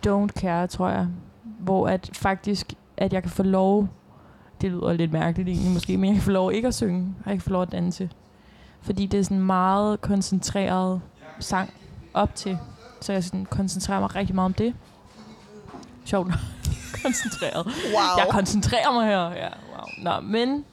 Don't 0.07 0.41
Care, 0.41 0.67
tror 0.67 0.89
jeg. 0.89 1.09
Hvor 1.61 1.89
at 1.89 2.11
faktisk, 2.13 2.75
at 2.97 3.13
jeg 3.13 3.23
kan 3.23 3.31
få 3.31 3.43
lov, 3.43 3.89
det 4.61 4.71
lyder 4.71 4.93
lidt 4.93 5.13
mærkeligt 5.13 5.49
egentlig 5.49 5.73
måske, 5.73 5.97
men 5.97 6.09
jeg 6.09 6.15
kan 6.15 6.23
få 6.23 6.31
lov 6.31 6.53
ikke 6.53 6.69
at 6.69 6.75
synge, 6.75 7.15
og 7.25 7.31
jeg 7.31 7.35
kan 7.35 7.41
få 7.41 7.51
lov 7.51 7.63
at 7.63 7.73
danse. 7.73 8.11
Fordi 8.81 9.07
det 9.07 9.21
er 9.21 9.25
sådan 9.25 9.41
meget 9.41 10.01
koncentreret 10.01 11.01
sang 11.41 11.75
op 12.15 12.35
til, 12.35 12.59
så 13.01 13.13
jeg 13.13 13.25
sådan 13.25 13.45
koncentrerer 13.45 14.01
mig 14.01 14.15
rigtig 14.15 14.35
meget 14.35 14.45
om 14.45 14.55
det. 14.55 14.75
Sjovt 16.05 16.29
koncentreret. 17.05 17.67
Wow. 17.67 18.19
Jeg 18.19 18.27
koncentrerer 18.31 18.93
mig 18.93 19.07
her. 19.07 19.31
Ja, 19.31 19.49
wow. 19.49 19.87
Nå, 19.99 20.21
men 20.21 20.65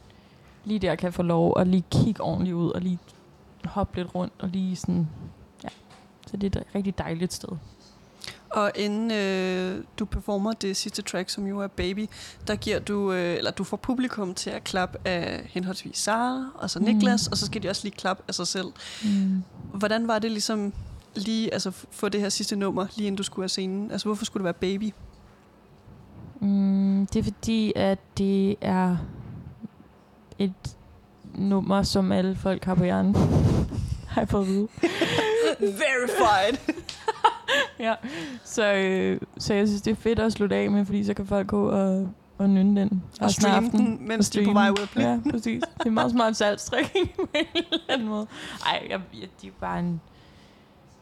lige 0.64 0.80
der 0.80 0.96
kan 0.96 1.06
jeg 1.06 1.14
få 1.14 1.24
lov 1.24 1.60
at 1.60 1.68
lige 1.68 1.84
kigge 1.92 2.22
ordentligt 2.22 2.56
ud, 2.56 2.72
og 2.72 2.82
lige 2.82 3.00
hoppe 3.66 3.98
lidt 3.98 4.16
rundt, 4.16 4.34
og 4.40 4.48
lige 4.48 4.76
sådan, 4.76 5.10
ja. 5.64 5.70
Så 6.28 6.38
det 6.38 6.56
er 6.56 6.60
et 6.60 6.68
rigtig 6.76 6.98
dejligt 6.98 7.34
sted. 7.34 7.50
Og 8.54 8.72
inden 8.76 9.12
øh, 9.12 9.84
du 10.00 10.06
performer 10.06 10.54
det 10.54 10.78
sidste 10.78 11.02
track, 11.02 11.30
som 11.30 11.48
jo 11.48 11.60
er 11.60 11.68
Baby, 11.68 12.08
der 12.48 12.56
giver 12.56 12.80
du, 12.80 13.12
øh, 13.12 13.38
eller 13.38 13.52
du 13.52 13.64
får 13.64 13.78
publikum 13.78 14.34
til 14.34 14.50
at 14.50 14.64
klappe 14.64 14.98
af 15.06 15.42
henholdsvis 15.50 15.98
Sara 15.98 16.46
og 16.56 16.70
så 16.70 16.80
Mm. 16.80 16.86
Niklas, 16.86 17.28
og 17.28 17.38
så 17.38 17.46
skal 17.46 17.64
de 17.64 17.70
også 17.70 17.84
lige 17.84 17.96
klappe 17.96 18.24
af 18.28 18.36
sig 18.36 18.48
selv. 18.48 18.68
Mm. 19.04 19.44
Hvordan 19.74 20.08
var 20.08 20.20
det 20.20 20.32
ligesom 20.32 20.74
lige 21.16 21.54
altså 21.54 21.72
få 21.92 22.10
det 22.10 22.22
her 22.22 22.30
sidste 22.30 22.56
nummer, 22.56 22.88
lige 22.96 23.08
inden 23.08 23.18
du 23.18 23.24
skulle 23.24 23.44
af 23.44 23.50
scenen? 23.50 23.92
Altså 23.92 24.08
hvorfor 24.08 24.26
skulle 24.26 24.42
det 24.42 24.46
være 24.46 24.54
Baby? 24.54 24.94
Mm, 26.40 27.08
det 27.14 27.20
er 27.20 27.24
fordi, 27.24 27.74
at 27.76 28.00
det 28.18 28.56
er 28.62 28.98
et 30.40 30.54
nummer, 31.36 31.84
som 31.84 32.12
alle 32.12 32.36
folk 32.36 32.64
har 32.66 32.76
på 32.76 32.84
hjernen. 32.84 33.16
har 34.12 34.22
jeg 34.22 34.30
fået 34.30 34.42
at 34.42 34.48
vide. 34.48 34.68
Verified. 35.60 36.58
ja. 37.80 37.94
Så, 38.44 38.74
øh, 38.74 39.20
så 39.38 39.54
jeg 39.54 39.68
synes, 39.68 39.82
det 39.82 39.92
er 39.92 39.96
fedt 39.96 40.20
at 40.20 40.34
slutte 40.34 40.56
af 40.56 40.72
med, 40.72 40.86
fordi 40.86 41.04
så 41.04 41.14
kan 41.14 41.26
folk 41.26 41.48
gå 41.48 41.70
og, 41.70 42.10
og 42.38 42.50
nynde 42.50 42.82
den. 42.82 43.04
Og 43.20 43.26
af 43.26 43.32
streame 43.32 43.70
den, 43.72 44.08
mens 44.08 44.30
Og 44.30 44.34
de 44.36 44.42
er 44.42 44.46
på 44.46 44.54
vej 44.54 44.70
ud 44.70 44.88
af. 44.96 45.02
Ja, 45.02 45.20
præcis. 45.32 45.64
Det 45.78 45.86
er 45.86 45.90
meget 45.92 46.12
smart 46.12 46.36
salgstrækning 46.38 47.12
på 47.16 47.28
en 47.34 47.46
eller 47.56 47.80
anden 47.90 48.08
måde. 48.08 48.28
Ej, 48.66 48.88
jeg, 48.90 49.00
jeg, 49.22 49.28
det 49.42 49.48
er 49.48 49.52
bare 49.60 49.80
en... 49.80 50.02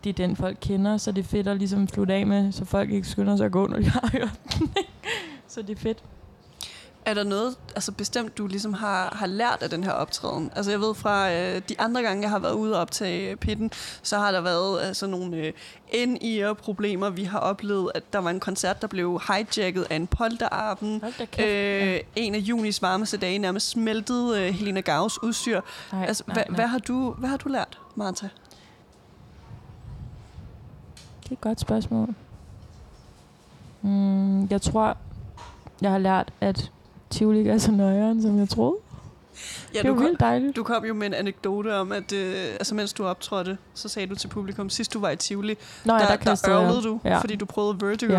Det 0.04 0.10
er 0.10 0.14
den, 0.14 0.36
folk 0.36 0.58
kender, 0.62 0.98
så 0.98 1.12
det 1.12 1.22
er 1.24 1.28
fedt 1.28 1.48
at 1.48 1.58
ligesom 1.58 1.88
slutte 1.88 2.14
af 2.14 2.28
med, 2.28 2.52
så 2.52 2.66
folk 2.66 2.92
ikke 2.92 3.08
skynder 3.08 3.36
sig 3.36 3.46
at 3.46 3.52
gå, 3.52 3.68
når 3.68 3.78
de 3.78 3.90
har 3.90 4.10
hørt 4.18 4.40
den. 4.60 4.70
så 5.48 5.62
det 5.62 5.70
er 5.70 5.80
fedt. 5.80 6.04
Er 7.06 7.14
der 7.14 7.24
noget 7.24 7.56
altså 7.76 7.92
bestemt, 7.92 8.38
du 8.38 8.48
ligesom 8.48 8.74
har, 8.74 9.16
har 9.16 9.28
lært 9.28 9.64
af 9.64 9.70
den 9.70 9.84
her 9.84 9.92
optræden? 9.92 10.52
Altså 10.56 10.72
jeg 10.72 10.80
ved 10.80 10.96
fra 10.96 11.32
øh, 11.32 11.62
de 11.70 11.80
andre 11.80 12.02
gange, 12.02 12.22
jeg 12.24 12.30
har 12.30 12.40
været 12.40 12.54
ude 12.54 12.76
og 12.76 12.82
optage 12.82 13.36
pitten, 13.36 13.72
så 14.02 14.18
har 14.18 14.32
der 14.32 14.42
været 14.42 14.82
altså, 14.82 15.08
nogle 15.08 15.38
øh, 15.38 15.54
ind-ear-problemer. 15.92 17.10
Vi 17.10 17.24
har 17.24 17.40
oplevet, 17.40 17.92
at 17.96 18.14
der 18.14 18.20
var 18.20 18.30
en 18.30 18.40
koncert, 18.40 18.82
der 18.82 18.88
blev 18.88 19.22
hijacket 19.28 19.88
af 19.90 19.96
en 19.96 20.08
kæft. 21.32 21.40
Øh, 21.40 22.00
en 22.16 22.36
af 22.36 22.40
junis 22.40 22.82
varmeste 22.82 23.18
dage 23.18 23.40
nærmest 23.40 23.70
smeltede 23.70 24.42
øh, 24.42 24.54
Helena 24.54 24.82
Gavs 24.82 25.24
udstyr. 25.24 25.62
nej, 25.92 26.06
Altså, 26.06 26.24
nej, 26.28 26.34
hvad, 26.34 26.44
nej. 26.50 26.56
hvad, 26.56 26.68
har 26.68 26.80
du, 26.80 27.12
hvad 27.12 27.30
har 27.30 27.38
du 27.38 27.50
lært, 27.50 27.80
Martha? 27.96 28.28
Det 31.24 31.30
er 31.30 31.34
et 31.34 31.42
godt 31.42 31.60
spørgsmål. 31.60 32.16
Mm, 33.82 34.48
jeg 34.48 34.62
tror, 34.62 34.98
jeg 35.82 35.92
har 35.92 35.98
lært, 35.98 36.34
at 36.42 36.72
Tivoli 37.10 37.38
ikke 37.39 37.52
er 37.52 37.58
så 37.58 37.72
nøjeren, 37.72 38.22
som 38.22 38.39
jeg 38.39 38.50
troede. 38.50 38.76
Ja, 39.74 39.80
det 39.80 39.86
er 39.89 39.93
kom, 39.93 40.04
vildt 40.04 40.19
dejligt. 40.19 40.56
du 40.56 40.63
kom 40.63 40.86
jo 40.86 40.93
med 40.93 41.08
en 41.08 41.13
anekdote 41.13 41.76
om, 41.76 41.91
at 41.91 42.13
øh, 42.13 42.34
altså, 42.54 42.76
mens 42.76 42.93
du 42.93 43.06
optrådte, 43.06 43.58
så 43.74 43.89
sagde 43.89 44.08
du 44.08 44.15
til 44.15 44.28
publikum, 44.28 44.69
sidst 44.69 44.93
du 44.93 45.00
var 45.00 45.10
i 45.10 45.15
Tivoli, 45.15 45.56
Nå, 45.86 45.93
ja, 45.93 46.00
der, 46.00 46.15
der, 46.15 46.36
der 46.36 46.62
ørlede 46.63 46.82
du, 46.84 47.00
Ja. 47.06 47.17
fordi 47.19 47.36
du 47.36 47.45
prøvede 47.45 47.82
Vertigo. 47.82 48.13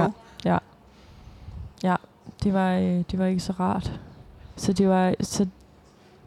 Ja. 0.44 0.58
Ja, 1.82 1.96
det 2.42 2.52
var, 2.54 2.72
øh, 2.74 2.82
det 3.10 3.18
var 3.18 3.26
ikke 3.26 3.40
så 3.40 3.52
rart. 3.60 4.00
Så 4.56 4.72
det 4.72 4.88
var, 4.88 5.14
så, 5.20 5.46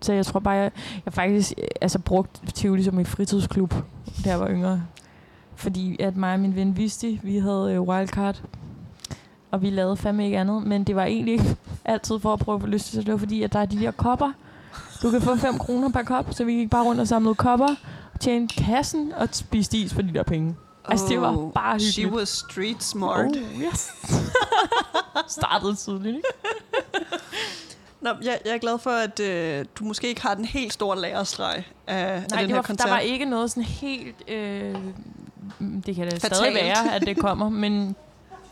så 0.01 0.13
jeg 0.13 0.25
tror 0.25 0.39
bare, 0.39 0.53
jeg, 0.55 0.71
jeg 1.05 1.13
faktisk 1.13 1.53
øh, 1.57 1.67
altså, 1.81 1.99
brugte 1.99 2.51
Tivoli 2.51 2.83
som 2.83 2.99
en 2.99 3.05
fritidsklub, 3.05 3.73
da 4.25 4.29
jeg 4.29 4.39
var 4.39 4.49
yngre. 4.49 4.83
Fordi 5.55 6.01
at 6.01 6.15
mig 6.15 6.33
og 6.33 6.39
min 6.39 6.55
ven 6.55 6.77
vidste, 6.77 7.19
vi 7.23 7.37
havde 7.37 7.73
øh, 7.73 7.81
wildcard, 7.81 8.41
og 9.51 9.61
vi 9.61 9.69
lavede 9.69 9.97
fandme 9.97 10.25
ikke 10.25 10.37
andet, 10.37 10.63
men 10.63 10.83
det 10.83 10.95
var 10.95 11.03
egentlig 11.05 11.33
ikke 11.33 11.55
altid 11.85 12.19
for 12.19 12.33
at 12.33 12.39
prøve 12.39 12.55
at 12.55 12.61
få 12.61 12.67
lyst 12.67 12.85
til, 12.85 13.05
det 13.05 13.11
var 13.11 13.17
fordi, 13.17 13.43
at 13.43 13.53
der 13.53 13.59
er 13.59 13.65
de 13.65 13.79
der 13.79 13.91
kopper. 13.91 14.31
Du 15.01 15.11
kan 15.11 15.21
få 15.21 15.35
5 15.35 15.57
kroner 15.57 15.89
per 15.89 16.03
kop, 16.03 16.25
så 16.33 16.43
vi 16.43 16.53
gik 16.53 16.69
bare 16.69 16.83
rundt 16.83 17.01
og 17.01 17.07
samlede 17.07 17.35
kopper, 17.35 17.67
tjente 18.19 18.55
kassen 18.63 19.13
og 19.17 19.27
spiste 19.31 19.77
is 19.77 19.93
for 19.93 20.01
de 20.01 20.13
der 20.13 20.23
penge. 20.23 20.55
Altså, 20.85 21.05
det 21.09 21.21
var 21.21 21.49
bare 21.55 21.79
She 21.79 22.01
hyggeligt. 22.01 22.19
was 22.19 22.29
street 22.29 22.83
smart. 22.83 23.25
Oh, 23.25 23.61
yes. 23.61 23.91
Startede 25.27 25.75
tidligt, 25.75 26.15
ikke? 26.15 26.27
Nå, 28.01 28.09
jeg, 28.23 28.39
jeg 28.45 28.53
er 28.53 28.57
glad 28.57 28.77
for, 28.79 28.89
at 28.89 29.19
øh, 29.19 29.65
du 29.79 29.83
måske 29.83 30.07
ikke 30.07 30.21
har 30.21 30.33
den 30.33 30.45
helt 30.45 30.73
store 30.73 30.99
lagerstreg 31.01 31.63
af, 31.87 31.95
af 31.97 32.07
Nej, 32.07 32.21
den 32.29 32.39
det 32.39 32.47
her 32.47 32.55
var, 32.55 32.61
koncert. 32.61 32.87
der 32.87 32.93
var 32.93 32.99
ikke 32.99 33.25
noget 33.25 33.49
sådan 33.51 33.63
helt... 33.63 34.15
Øh, 34.27 34.75
det 35.85 35.95
kan 35.95 36.07
da 36.07 36.15
Fatalt. 36.15 36.35
stadig 36.35 36.53
være, 36.53 36.95
at 36.95 37.01
det 37.01 37.17
kommer, 37.17 37.49
men, 37.49 37.95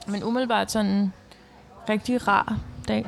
men 0.08 0.24
umiddelbart 0.24 0.72
sådan 0.72 1.13
rigtig 1.89 2.28
rar 2.28 2.58
dag. 2.88 3.06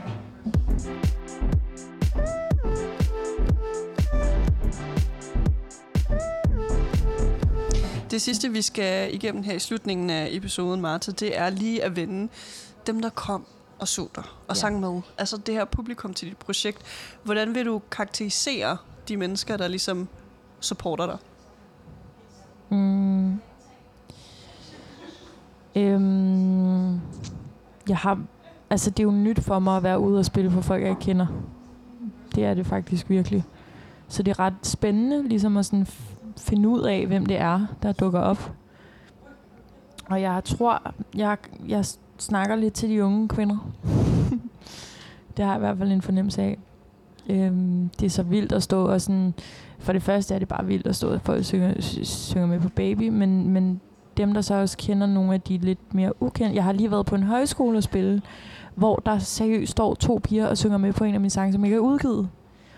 Det 8.11 8.21
sidste, 8.21 8.49
vi 8.51 8.61
skal 8.61 9.13
igennem 9.15 9.43
her 9.43 9.53
i 9.53 9.59
slutningen 9.59 10.09
af 10.09 10.27
episoden, 10.31 10.81
Martha, 10.81 11.11
det 11.11 11.37
er 11.37 11.49
lige 11.49 11.83
at 11.83 11.95
vende 11.95 12.29
dem, 12.87 13.01
der 13.01 13.09
kom 13.09 13.45
og 13.79 13.87
så 13.87 14.07
dig 14.15 14.23
og 14.47 14.55
Ja. 14.55 14.59
sang 14.59 14.79
med. 14.79 15.01
Altså 15.17 15.37
det 15.37 15.53
her 15.53 15.65
publikum 15.65 16.13
til 16.13 16.27
dit 16.29 16.37
projekt. 16.37 16.81
Hvordan 17.23 17.55
vil 17.55 17.65
du 17.65 17.81
karakterisere 17.91 18.77
de 19.07 19.17
mennesker, 19.17 19.57
der 19.57 19.67
ligesom 19.67 20.07
supporter 20.59 21.05
dig? 21.05 21.17
Mm. 22.69 23.39
Øhm, 25.75 26.93
jeg 27.89 27.97
har... 27.97 28.21
Altså, 28.73 28.89
det 28.89 28.99
er 28.99 29.03
jo 29.03 29.11
nyt 29.11 29.39
for 29.39 29.59
mig 29.59 29.77
at 29.77 29.83
være 29.83 29.99
ude 29.99 30.19
og 30.19 30.25
spille 30.25 30.51
for 30.51 30.61
folk, 30.61 30.83
jeg 30.83 30.95
kender. 30.99 31.25
Det 32.35 32.45
er 32.45 32.53
det 32.53 32.65
faktisk 32.65 33.09
virkelig. 33.09 33.43
Så 34.07 34.23
det 34.23 34.31
er 34.31 34.39
ret 34.39 34.53
spændende, 34.63 35.27
ligesom 35.27 35.57
at 35.57 35.65
sådan 35.65 35.85
f- 35.89 36.13
finde 36.37 36.69
ud 36.69 36.81
af, 36.81 37.07
hvem 37.07 37.25
det 37.25 37.37
er, 37.37 37.65
der 37.83 37.91
dukker 37.91 38.19
op. 38.19 38.51
Og 40.05 40.21
jeg 40.21 40.41
tror, 40.45 40.93
jeg, 41.15 41.37
jeg 41.67 41.85
snakker 42.17 42.55
lidt 42.55 42.73
til 42.73 42.89
de 42.89 43.03
unge 43.03 43.27
kvinder. 43.27 43.71
det 45.37 45.45
har 45.45 45.51
jeg 45.51 45.59
i 45.59 45.59
hvert 45.59 45.77
fald 45.77 45.91
en 45.91 46.01
fornemmelse 46.01 46.41
af. 46.41 46.57
Øhm, 47.29 47.89
det 47.99 48.05
er 48.05 48.09
så 48.09 48.23
vildt 48.23 48.51
at 48.51 48.63
stå 48.63 48.85
og 48.87 49.01
sådan... 49.01 49.33
For 49.79 49.93
det 49.93 50.03
første 50.03 50.35
er 50.35 50.39
det 50.39 50.47
bare 50.47 50.65
vildt 50.65 50.87
at 50.87 50.95
stå, 50.95 51.13
og 51.13 51.21
folk 51.21 51.43
synger, 51.43 51.73
synger 52.03 52.47
med 52.47 52.59
på 52.59 52.69
Baby, 52.69 53.09
men, 53.09 53.49
men 53.49 53.81
dem, 54.17 54.33
der 54.33 54.41
så 54.41 54.53
også 54.55 54.77
kender 54.77 55.07
nogle 55.07 55.33
af 55.33 55.41
de 55.41 55.57
lidt 55.57 55.93
mere 55.93 56.23
ukendte... 56.23 56.55
Jeg 56.55 56.63
har 56.63 56.71
lige 56.71 56.91
været 56.91 57.05
på 57.05 57.15
en 57.15 57.23
højskole 57.23 57.77
og 57.77 57.83
spille, 57.83 58.21
hvor 58.75 58.95
der 58.95 59.19
seriøst 59.19 59.71
står 59.71 59.95
to 59.95 60.19
piger 60.23 60.47
og 60.47 60.57
synger 60.57 60.77
med 60.77 60.93
på 60.93 61.03
en 61.03 61.13
af 61.13 61.19
mine 61.19 61.29
sange, 61.29 61.53
som 61.53 61.65
ikke 61.65 61.75
er 61.75 61.79
udgivet. 61.79 62.19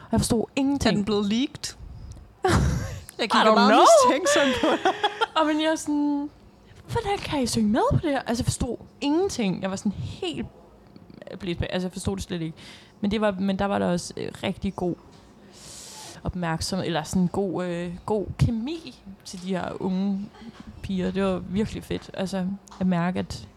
Og 0.02 0.12
jeg 0.12 0.19
forstod 0.19 0.41
Er 0.41 0.45
ingenting. 0.56 0.95
den 0.98 1.06
blevet 1.06 1.26
leaked? 1.26 1.76
Jeg 3.17 3.26
I 3.26 3.28
kigger 3.28 3.52
don't 3.52 3.56
meget 3.56 3.82
mistænksom 4.12 4.62
på. 4.62 4.89
Og 5.39 5.48
men 5.48 5.62
jeg 5.62 5.71
er 5.71 5.76
sådan, 5.76 6.30
hvordan 6.91 7.17
kan 7.17 7.43
I 7.43 7.48
synge 7.48 7.69
med 7.69 7.82
på 7.93 8.00
det 8.02 8.10
her? 8.10 8.19
Altså, 8.19 8.41
jeg 8.41 8.45
forstod 8.45 8.78
ingenting. 9.02 9.62
Jeg 9.62 9.69
var 9.69 9.76
sådan 9.76 9.91
helt 9.91 10.48
blæst. 11.39 11.62
Altså, 11.69 11.88
jeg 11.88 11.91
forstod 11.91 12.15
det 12.15 12.24
slet 12.24 12.41
ikke. 12.41 12.58
Men, 13.02 13.12
det 13.12 13.21
var, 13.21 13.36
men 13.39 13.60
der 13.60 13.65
var 13.65 13.80
der 13.80 13.86
også 13.86 14.13
øh, 14.17 14.32
rigtig 14.43 14.76
god 14.76 14.95
opmærksom, 16.24 16.80
eller 16.80 17.04
sådan 17.04 17.28
god, 17.28 17.65
øh, 17.65 17.93
god 18.06 18.26
kemi 18.39 19.02
til 19.26 19.41
de 19.43 19.48
her 19.48 19.82
unge 19.82 20.30
piger. 20.86 21.12
Det 21.12 21.24
var 21.24 21.38
virkelig 21.38 21.84
fedt. 21.84 22.12
Altså, 22.13 22.48
at 22.80 22.88
mærke, 22.88 23.19
at, 23.19 23.48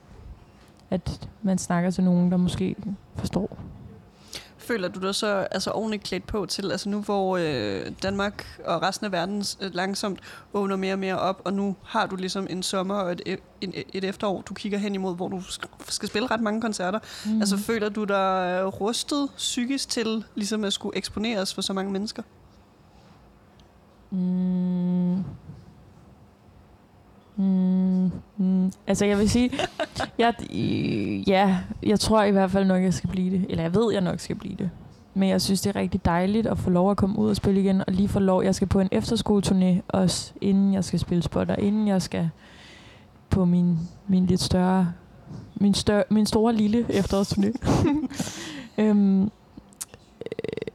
at 0.90 1.28
man 1.42 1.58
snakker 1.58 1.90
til 1.90 2.04
nogen, 2.04 2.30
der 2.30 2.36
måske 2.36 2.76
forstår. 3.16 3.58
Føler 4.58 4.88
du 4.88 5.00
dig 5.00 5.14
så 5.14 5.26
altså, 5.26 5.70
ordentligt 5.70 6.02
klædt 6.02 6.26
på 6.26 6.46
til, 6.46 6.70
altså 6.70 6.88
nu 6.88 7.00
hvor 7.00 7.36
øh, 7.36 7.92
Danmark 8.02 8.60
og 8.64 8.82
resten 8.82 9.06
af 9.06 9.12
verden 9.12 9.44
øh, 9.60 9.74
langsomt 9.74 10.18
åbner 10.52 10.76
mere 10.76 10.92
og 10.92 10.98
mere 10.98 11.18
op, 11.18 11.42
og 11.44 11.52
nu 11.52 11.76
har 11.84 12.06
du 12.06 12.16
ligesom 12.16 12.46
en 12.50 12.62
sommer 12.62 12.94
og 12.94 13.12
et, 13.12 13.20
e- 13.28 13.42
en, 13.60 13.72
et 13.92 14.04
efterår, 14.04 14.42
du 14.42 14.54
kigger 14.54 14.78
hen 14.78 14.94
imod, 14.94 15.16
hvor 15.16 15.28
du 15.28 15.38
sk- 15.38 15.90
skal 15.92 16.08
spille 16.08 16.28
ret 16.30 16.40
mange 16.40 16.60
koncerter. 16.60 16.98
Mm. 17.26 17.32
Mm. 17.32 17.40
Altså 17.40 17.56
føler 17.56 17.88
du 17.88 18.04
dig 18.04 18.58
øh, 18.60 18.66
rustet 18.66 19.28
psykisk 19.36 19.88
til 19.88 20.24
ligesom 20.34 20.64
at 20.64 20.72
skulle 20.72 20.96
eksponeres 20.96 21.54
for 21.54 21.62
så 21.62 21.72
mange 21.72 21.92
mennesker? 21.92 22.22
Mm. 24.10 25.24
Mm. 27.38 28.12
Mm. 28.36 28.72
Altså, 28.86 29.06
jeg 29.06 29.18
vil 29.18 29.30
sige, 29.30 29.50
jeg, 30.18 30.34
øh, 30.54 31.28
ja, 31.28 31.58
jeg 31.82 32.00
tror 32.00 32.22
i 32.22 32.30
hvert 32.30 32.50
fald 32.50 32.64
nok, 32.64 32.82
jeg 32.82 32.94
skal 32.94 33.10
blive 33.10 33.30
det. 33.30 33.46
Eller 33.48 33.62
jeg 33.62 33.74
ved, 33.74 33.92
jeg 33.92 34.00
nok 34.00 34.20
skal 34.20 34.36
blive 34.36 34.56
det. 34.56 34.70
Men 35.14 35.28
jeg 35.28 35.42
synes, 35.42 35.60
det 35.60 35.76
er 35.76 35.80
rigtig 35.80 36.04
dejligt 36.04 36.46
at 36.46 36.58
få 36.58 36.70
lov 36.70 36.90
at 36.90 36.96
komme 36.96 37.18
ud 37.18 37.30
og 37.30 37.36
spille 37.36 37.60
igen. 37.60 37.80
Og 37.86 37.92
lige 37.92 38.08
få 38.08 38.18
lov, 38.18 38.44
jeg 38.44 38.54
skal 38.54 38.68
på 38.68 38.80
en 38.80 38.88
efterskoleturné 38.92 39.80
også, 39.88 40.32
inden 40.40 40.74
jeg 40.74 40.84
skal 40.84 40.98
spille 40.98 41.22
spotter. 41.22 41.56
Inden 41.56 41.88
jeg 41.88 42.02
skal 42.02 42.30
på 43.30 43.44
min, 43.44 43.78
min 44.08 44.26
lidt 44.26 44.40
større, 44.40 44.92
min, 45.54 45.74
større, 45.74 46.04
min 46.10 46.26
store 46.26 46.54
lille 46.54 46.86
efterårsturné. 46.88 47.68
øhm, 48.78 49.22
øh, 49.22 49.28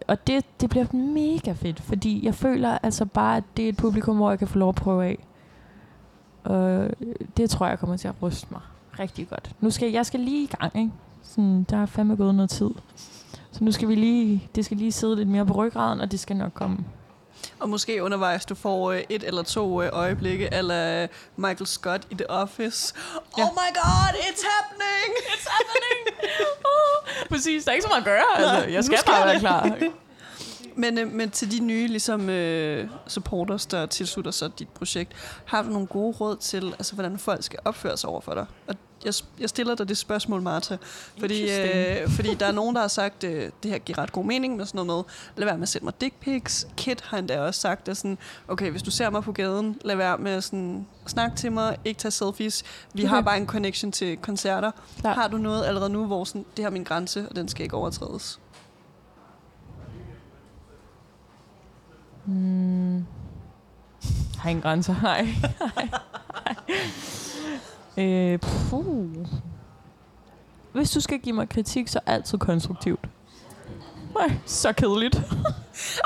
og 0.08 0.28
det, 0.28 0.46
det 0.62 0.70
bliver 0.70 0.96
mega 0.96 1.52
fedt, 1.52 1.82
fordi 1.82 2.26
jeg 2.26 2.36
føler 2.36 2.78
altså 2.84 3.06
bare, 3.06 3.38
at 3.38 3.44
det 3.58 3.66
er 3.66 3.70
et 3.70 3.78
publikum, 3.78 4.16
hvor 4.16 4.30
jeg 4.30 4.40
kan 4.40 4.48
få 4.48 4.58
lov 4.58 4.70
at 4.70 4.76
prøve 4.76 5.06
af. 5.06 5.18
Og 6.44 6.90
det 7.38 7.50
tror 7.50 7.68
jeg 7.68 7.80
kommer 7.80 7.98
til 7.98 8.08
at 8.08 8.14
ryste 8.22 8.48
mig 8.52 8.62
rigtig 9.00 9.30
godt. 9.30 9.52
Nu 9.62 9.72
skal 9.72 9.92
jeg 9.92 10.06
skal 10.06 10.20
lige 10.20 10.44
i 10.44 10.48
gang, 10.60 10.78
ikke? 10.78 10.92
Sådan, 11.24 11.64
der 11.70 11.78
er 11.78 11.86
fandme 11.86 12.16
gået 12.16 12.36
noget 12.36 12.50
tid. 12.50 12.70
Så 13.52 13.64
nu 13.64 13.72
skal 13.72 13.88
vi 13.88 13.96
lige, 13.96 14.50
det 14.56 14.66
skal 14.66 14.78
lige 14.78 14.92
sidde 14.92 15.16
lidt 15.16 15.30
mere 15.30 15.46
på 15.46 15.54
ryggraden, 15.54 16.02
og 16.02 16.12
det 16.12 16.20
skal 16.20 16.36
nok 16.36 16.54
komme. 16.54 16.78
Og 17.60 17.70
måske 17.70 18.04
undervejs, 18.04 18.46
du 18.46 18.56
får 18.56 18.92
øh, 18.92 19.02
et 19.10 19.24
eller 19.24 19.44
to 19.44 19.82
øh, 19.82 19.90
øjeblikke, 19.94 20.50
eller 20.52 21.08
Michael 21.36 21.68
Scott 21.68 22.08
i 22.10 22.16
The 22.16 22.30
Office. 22.30 22.94
Ja. 23.38 23.44
Oh 23.44 23.50
my 23.50 23.70
god, 23.74 24.14
it's 24.14 24.44
happening! 24.54 25.10
It's 25.18 25.48
happening! 25.50 26.18
uh, 26.72 27.28
præcis, 27.30 27.64
der 27.64 27.72
er 27.72 27.74
ikke 27.74 27.84
så 27.84 27.90
meget 27.90 28.02
at 28.02 28.06
gøre. 28.06 28.54
Altså, 28.56 28.70
jeg 28.72 28.84
skal 28.84 28.98
skal 28.98 29.12
bare 29.12 29.26
være 29.26 29.40
klar. 29.40 29.78
Men, 30.76 30.98
øh, 30.98 31.12
men 31.12 31.30
til 31.30 31.52
de 31.52 31.60
nye 31.60 31.88
ligesom, 31.88 32.30
øh, 32.30 32.88
supporters, 33.08 33.66
der 33.66 33.86
tilslutter 33.86 34.32
sig 34.32 34.60
dit 34.60 34.70
projekt, 34.70 35.12
har 35.46 35.62
du 35.62 35.70
nogle 35.70 35.88
gode 35.88 36.18
råd 36.18 36.38
til, 36.38 36.66
altså, 36.66 36.94
hvordan 36.94 37.18
folk 37.20 37.44
skal 37.44 37.60
opføre 37.66 37.98
sig 37.98 38.10
over 38.10 38.22
for 38.22 38.34
dig? 38.34 38.46
Og 38.68 38.76
jeg, 39.06 39.14
jeg 39.40 39.50
stiller 39.50 39.76
dig 39.76 39.90
det 39.90 39.98
spørgsmål, 39.98 40.42
Martha. 40.42 40.76
Fordi, 41.20 41.52
øh, 41.52 42.10
fordi 42.10 42.34
der 42.34 42.46
er 42.46 42.52
nogen, 42.52 42.76
der 42.76 42.82
har 42.82 42.88
sagt, 42.88 43.24
øh, 43.24 43.50
det 43.64 43.72
her 43.72 43.78
giver 43.78 43.98
ret 44.00 44.12
god 44.12 44.26
mening 44.26 44.56
med 44.56 44.66
sådan 44.66 44.86
noget 44.86 45.06
med, 45.06 45.14
lad 45.38 45.46
være 45.46 45.58
med 45.58 45.64
at 45.64 45.70
sende 45.70 45.86
mig 45.86 45.94
dick 46.02 46.16
pics. 46.20 46.68
Kit 46.78 47.02
har 47.02 47.18
endda 47.18 47.40
også 47.42 47.62
sagt, 47.62 47.90
at 47.90 47.98
sådan, 47.98 48.18
okay, 48.48 48.72
hvis 48.72 48.82
du 48.84 48.92
ser 48.92 49.10
mig 49.10 49.24
på 49.24 49.32
gaden, 49.32 49.80
lad 49.86 49.96
være 49.96 50.18
med 50.18 50.32
at 50.32 50.44
sådan, 50.44 50.88
snakke 51.08 51.38
til 51.38 51.52
mig, 51.52 51.78
ikke 51.86 51.98
tage 51.98 52.12
selfies. 52.12 52.64
Vi 52.94 53.02
Okay. 53.02 53.10
har 53.10 53.22
bare 53.22 53.38
en 53.38 53.48
connection 53.48 53.92
til 53.92 54.18
koncerter. 54.18 54.72
Klar. 55.00 55.14
Har 55.14 55.28
du 55.28 55.38
noget 55.38 55.66
allerede 55.66 55.90
nu, 55.90 56.06
hvor 56.06 56.24
sådan, 56.24 56.46
det 56.58 56.64
her 56.64 56.66
er 56.66 56.72
min 56.72 56.84
grænse, 56.84 57.26
og 57.30 57.36
den 57.36 57.48
skal 57.48 57.64
ikke 57.64 57.76
overtrædes? 57.76 58.40
Mm. 62.26 63.06
Har 64.38 64.50
ingen 64.50 64.62
grænser? 64.62 64.96
Nej. 65.04 65.28
Nej. 65.76 65.90
Øh, 68.06 68.40
puh. 68.40 69.28
Hvis 70.74 70.92
du 70.92 71.00
skal 71.00 71.20
give 71.20 71.36
mig 71.36 71.50
kritik, 71.50 71.88
så 71.88 72.00
altid 72.06 72.38
konstruktivt. 72.38 73.10
Nej, 74.20 74.38
så 74.46 74.74
kedeligt. 74.74 75.22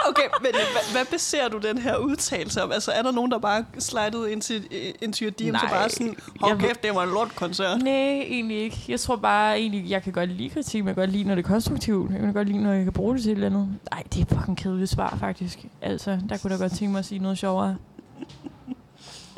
Okay, 0.10 0.24
men 0.42 0.52
hvad, 0.52 0.92
hvad 0.92 1.06
baserer 1.12 1.50
du 1.50 1.58
den 1.58 1.78
her 1.78 1.98
udtalelse 1.98 2.64
om? 2.64 2.72
Altså, 2.72 2.92
er 2.92 3.02
der 3.02 3.12
nogen, 3.12 3.32
der 3.32 3.40
bare 3.40 3.66
slidede 3.80 4.32
ind 4.32 4.42
til, 4.42 4.68
ind 5.02 5.14
til 5.14 5.28
og 5.28 5.52
Nej, 5.52 5.70
bare 5.70 5.90
sådan, 5.90 6.16
hold 6.42 6.60
kæft, 6.60 6.84
det 6.84 6.96
var 6.96 7.04
en 7.04 7.10
lort-koncert? 7.10 7.82
Nej, 7.82 7.94
egentlig 7.94 8.58
ikke. 8.58 8.86
Jeg 8.88 9.00
tror 9.00 9.16
bare 9.16 9.60
egentlig, 9.60 9.90
jeg 9.90 10.04
kan 10.04 10.14
godt 10.14 10.30
lide 10.30 10.50
kritik, 10.50 10.84
men 10.84 10.88
jeg 10.88 10.96
kan 10.96 11.02
godt 11.02 11.12
lide, 11.12 11.24
når 11.24 11.36
det 11.36 11.44
er 11.44 11.48
konstruktivt. 11.48 12.12
Jeg 12.12 12.20
kan 12.20 12.34
godt 12.34 12.48
lide, 12.48 12.64
når 12.64 12.74
jeg 12.74 12.84
kan 12.84 12.94
bruge 12.94 13.16
det 13.16 13.24
til 13.24 13.32
et 13.32 13.36
eller 13.36 13.48
andet. 13.48 13.70
Nej, 13.92 14.04
det 14.14 14.22
er 14.32 14.36
fucking 14.36 14.58
kedeligt 14.58 14.90
svar, 14.90 15.18
faktisk. 15.20 15.66
Altså, 15.82 16.20
der 16.30 16.38
kunne 16.38 16.54
da 16.58 16.62
godt 16.62 16.72
tænke 16.72 16.92
mig 16.92 17.00
at 17.00 17.06
sige 17.06 17.20
noget 17.20 17.38
sjovere. 17.38 17.76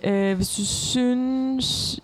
øh, 0.04 0.36
hvis 0.36 0.50
du 0.50 0.66
synes, 0.66 2.00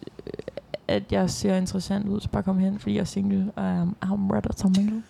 at 0.88 1.04
jeg 1.12 1.30
ser 1.30 1.56
interessant 1.56 2.08
ud, 2.08 2.22
så 2.22 2.30
bare 2.30 2.44
kom 2.44 2.60
hen, 2.60 2.80
fordi 2.80 2.96
jeg 2.96 3.02
er 3.02 3.06
single, 3.06 3.52
og 3.56 3.64
um, 3.82 3.96
I'm 4.06 4.34
ready 4.34 4.56
to 4.58 4.68
mingle. 4.68 5.04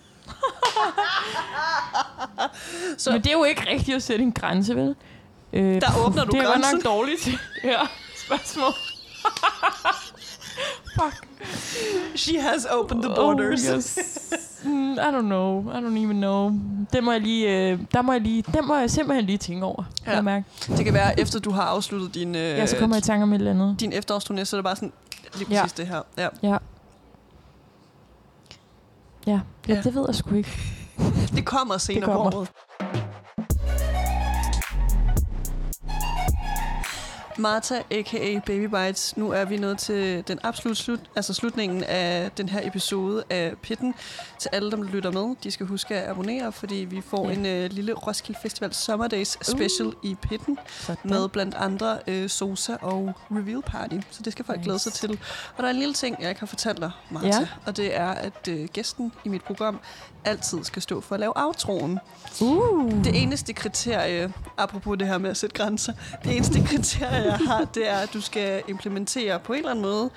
Så-. 2.97 3.11
Men 3.11 3.21
det 3.21 3.27
er 3.27 3.33
jo 3.33 3.43
ikke 3.43 3.61
rigtigt 3.71 3.95
at 3.95 4.03
sætte 4.03 4.23
en 4.23 4.31
grænse, 4.31 4.75
vel? 4.75 4.95
Øh, 5.53 5.81
Der 5.81 5.87
åbner 6.05 6.25
du 6.25 6.31
Det 6.31 6.39
er 6.39 6.43
godt 6.45 6.53
grænsen. 6.53 6.75
nok 6.75 6.83
dårligt 6.85 7.25
det 7.25 7.39
her 7.63 7.79
spørgsmål. 8.25 8.71
Fuck. 11.01 11.27
She 12.15 12.41
has 12.41 12.65
opened 12.65 13.03
the 13.03 13.13
borders. 13.15 13.69
Oh, 13.69 13.75
yes. 13.77 13.99
mm, 14.65 14.93
I 14.93 14.97
don't 14.97 15.21
know. 15.21 15.61
I 15.71 15.75
don't 15.75 15.97
even 16.03 16.15
know. 16.17 16.51
Den 16.93 17.03
må 17.05 17.11
jeg 17.11 17.21
lige, 17.21 17.69
øh, 17.71 17.79
der 17.93 18.01
må 18.01 18.11
jeg 18.11 18.21
lige, 18.21 18.41
den 18.53 18.67
må 18.67 18.75
jeg 18.75 18.91
simpelthen 18.91 19.25
lige 19.25 19.37
tænke 19.37 19.65
over. 19.65 19.83
Ja. 20.05 20.09
Ja. 20.11 20.15
Jeg 20.15 20.23
mærke. 20.23 20.45
Det 20.67 20.85
kan 20.85 20.93
være, 20.93 21.19
efter 21.19 21.39
du 21.39 21.51
har 21.51 21.61
afsluttet 21.63 22.13
din, 22.15 22.35
øh, 22.35 22.41
Ja, 22.41 22.65
så 22.65 22.77
kommer 22.77 22.95
jeg 22.95 23.03
i 23.03 23.07
tanke 23.07 23.23
om 23.23 23.33
et 23.33 23.37
eller 23.37 23.51
andet. 23.51 23.79
din 23.79 23.93
efterårsturné, 23.93 24.43
så 24.43 24.55
er 24.55 24.57
det 24.57 24.63
bare 24.63 24.75
sådan, 24.75 24.93
lige 25.37 25.47
Ja. 25.51 25.61
præcis 25.61 25.73
det 25.73 25.87
her. 25.87 26.01
Ja. 26.17 26.27
Ja. 26.43 26.47
Ja, 26.47 26.57
ja, 29.27 29.39
Ja. 29.67 29.81
det 29.83 29.95
ved 29.95 30.03
jeg 30.07 30.15
sgu 30.15 30.35
ikke. 30.35 30.49
Det 31.31 31.45
kommer 31.45 31.77
senere 31.77 32.05
kommer. 32.05 32.31
på 32.31 32.37
året. 32.37 32.49
Martha, 37.37 37.75
a.k.a. 37.91 38.39
Baby 38.45 38.65
Bites. 38.65 39.17
Nu 39.17 39.31
er 39.31 39.45
vi 39.45 39.57
nået 39.57 39.77
til 39.77 40.23
den 40.27 40.39
absolut 40.43 40.77
slut, 40.77 40.99
altså 41.15 41.33
slutningen 41.33 41.83
af 41.83 42.31
den 42.37 42.49
her 42.49 42.67
episode 42.67 43.23
af 43.29 43.53
Pitten. 43.61 43.93
Til 44.39 44.49
alle, 44.53 44.71
der 44.71 44.83
lytter 44.83 45.11
med, 45.11 45.35
de 45.43 45.51
skal 45.51 45.65
huske 45.65 45.95
at 45.95 46.09
abonnere, 46.09 46.51
fordi 46.51 46.75
vi 46.75 47.01
får 47.01 47.29
Ja. 47.29 47.33
en 47.35 47.45
øh, 47.45 47.71
lille 47.71 47.93
Roskilde 47.93 48.39
Festival 48.41 48.73
Summerdays 48.73 49.37
special 49.41 49.93
i 50.03 50.15
Pitten 50.21 50.57
Sådan. 50.79 51.11
med 51.11 51.29
blandt 51.29 51.55
andre 51.55 51.97
øh, 52.07 52.29
Sosa 52.29 52.75
og 52.81 53.13
Reveal 53.31 53.61
Party. 53.61 53.95
Så 54.11 54.23
det 54.23 54.33
skal 54.33 54.45
folk 54.45 54.57
Nice. 54.59 54.65
glæde 54.65 54.79
sig 54.79 54.93
til. 54.93 55.11
Og 55.57 55.63
der 55.63 55.65
er 55.65 55.69
en 55.73 55.79
lille 55.79 55.93
ting, 55.93 56.17
jeg 56.21 56.29
ikke 56.29 56.39
har 56.39 56.47
fortalt 56.47 56.77
dig, 56.79 56.91
Martha. 57.09 57.27
Ja. 57.29 57.47
Og 57.65 57.77
det 57.77 57.97
er, 57.97 58.09
at 58.09 58.47
øh, 58.49 58.67
gæsten 58.73 59.11
i 59.25 59.29
mit 59.29 59.43
program 59.43 59.79
altid 60.25 60.63
skal 60.63 60.81
stå 60.81 61.01
for 61.01 61.15
at 61.15 61.19
lave 61.19 61.33
outroen. 61.35 61.99
Uh. 62.41 62.91
Det 63.03 63.21
eneste 63.21 63.53
kriterie, 63.53 64.33
apropos 64.57 64.97
det 64.97 65.07
her 65.07 65.17
med 65.17 65.29
at 65.29 65.37
sætte 65.37 65.55
grænser, 65.55 65.93
det 66.23 66.35
eneste 66.35 66.63
kriterie, 66.67 67.24
jeg 67.25 67.37
har, 67.47 67.65
det 67.65 67.89
er, 67.89 67.97
at 67.97 68.13
du 68.13 68.21
skal 68.21 68.63
implementere 68.67 69.39
på 69.39 69.53
en 69.53 69.57
eller 69.57 69.71
anden 69.71 69.85
måde, 69.85 70.09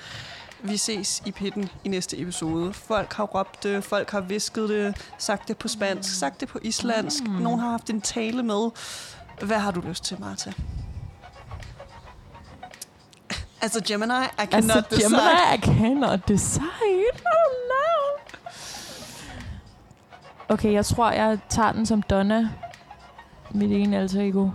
vi 0.60 0.76
ses 0.76 1.22
i 1.26 1.32
pitten 1.32 1.68
i 1.84 1.88
næste 1.88 2.18
episode. 2.20 2.72
Folk 2.72 3.12
har 3.12 3.24
råbt 3.24 3.62
det, 3.62 3.84
folk 3.84 4.10
har 4.10 4.20
visket 4.20 4.68
det, 4.68 4.96
sagt 5.18 5.48
det 5.48 5.56
på 5.56 5.68
spansk, 5.68 6.18
sagt 6.18 6.40
det 6.40 6.48
på 6.48 6.58
islandsk. 6.62 7.22
Mm. 7.22 7.32
Nogen 7.32 7.60
har 7.60 7.70
haft 7.70 7.90
en 7.90 8.00
tale 8.00 8.42
med. 8.42 8.70
Hvad 9.42 9.58
har 9.58 9.70
du 9.70 9.80
lyst 9.80 10.04
til, 10.04 10.20
Martha? 10.20 10.50
Altså 13.60 13.84
Gemini, 13.84 14.12
I 14.12 14.46
cannot 14.46 14.54
Altså, 14.54 14.82
decide. 14.90 15.08
Gemini, 15.08 15.54
I 15.54 15.60
cannot 15.60 16.28
decide. 16.28 16.62
Don't 17.14 17.58
know. 17.68 18.34
Okay, 20.48 20.72
jeg 20.72 20.86
tror, 20.86 21.10
jeg 21.10 21.38
tager 21.48 21.72
den 21.72 21.86
som 21.86 22.02
Donna. 22.02 22.48
Mit 23.50 23.72
ene 23.72 23.98
alter 23.98 24.20
ego. 24.20 24.48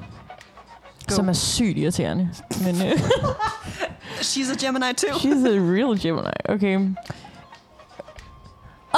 Som 1.15 1.29
er 1.29 1.33
sygt 1.33 1.77
irriterende. 1.77 2.29
Men 2.63 2.81
øh, 2.81 2.99
She's 4.21 4.51
a 4.51 4.55
Gemini 4.65 4.93
too. 4.93 5.19
she's 5.19 5.43
a 5.45 5.59
real 5.59 5.97
Gemini. 5.99 6.31
Okay. 6.49 6.77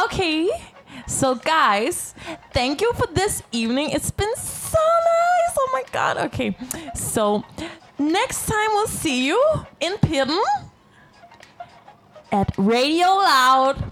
Okay. 0.05 0.47
So 1.07 1.35
guys, 1.35 2.13
thank 2.53 2.81
you 2.81 2.91
for 2.95 3.07
this 3.15 3.43
evening. 3.51 3.89
It's 3.91 4.11
been 4.11 4.35
so 4.37 4.79
nice. 4.79 5.57
Oh 5.57 5.69
my 5.73 5.83
god. 5.91 6.17
Okay. 6.25 6.55
So 6.95 7.43
next 7.97 8.45
time 8.45 8.69
we'll 8.73 8.87
see 8.87 9.25
you 9.27 9.39
in 9.79 9.93
Pitten 9.97 10.39
at 12.31 12.51
Radio 12.57 13.07
Loud. 13.07 13.83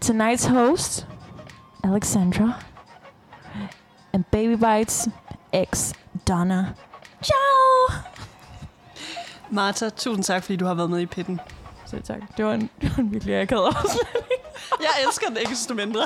Tonight's 0.00 0.44
host, 0.46 1.06
Alexandra, 1.82 2.64
and 4.12 4.24
Baby 4.30 4.54
Bites 4.56 5.08
ex 5.52 5.92
Donna. 6.28 6.74
Ciao. 7.22 7.98
Martha, 9.50 9.88
tusind 9.88 10.24
tak, 10.24 10.42
fordi 10.42 10.56
du 10.56 10.64
har 10.64 10.74
været 10.74 10.90
med 10.90 11.00
i 11.00 11.06
pitten. 11.06 11.40
Så 11.86 12.00
tak. 12.04 12.20
Det 12.36 12.44
var 12.44 12.52
en, 12.52 12.70
det 12.80 12.90
var 12.96 13.02
en 13.02 13.12
virkelig 13.12 13.40
akavet 13.40 13.66
afsnit. 13.66 14.06
Jeg 14.80 15.04
elsker 15.06 15.26
den 15.26 15.36
ikke 15.36 15.50
desto 15.50 15.74
mindre. 15.74 16.00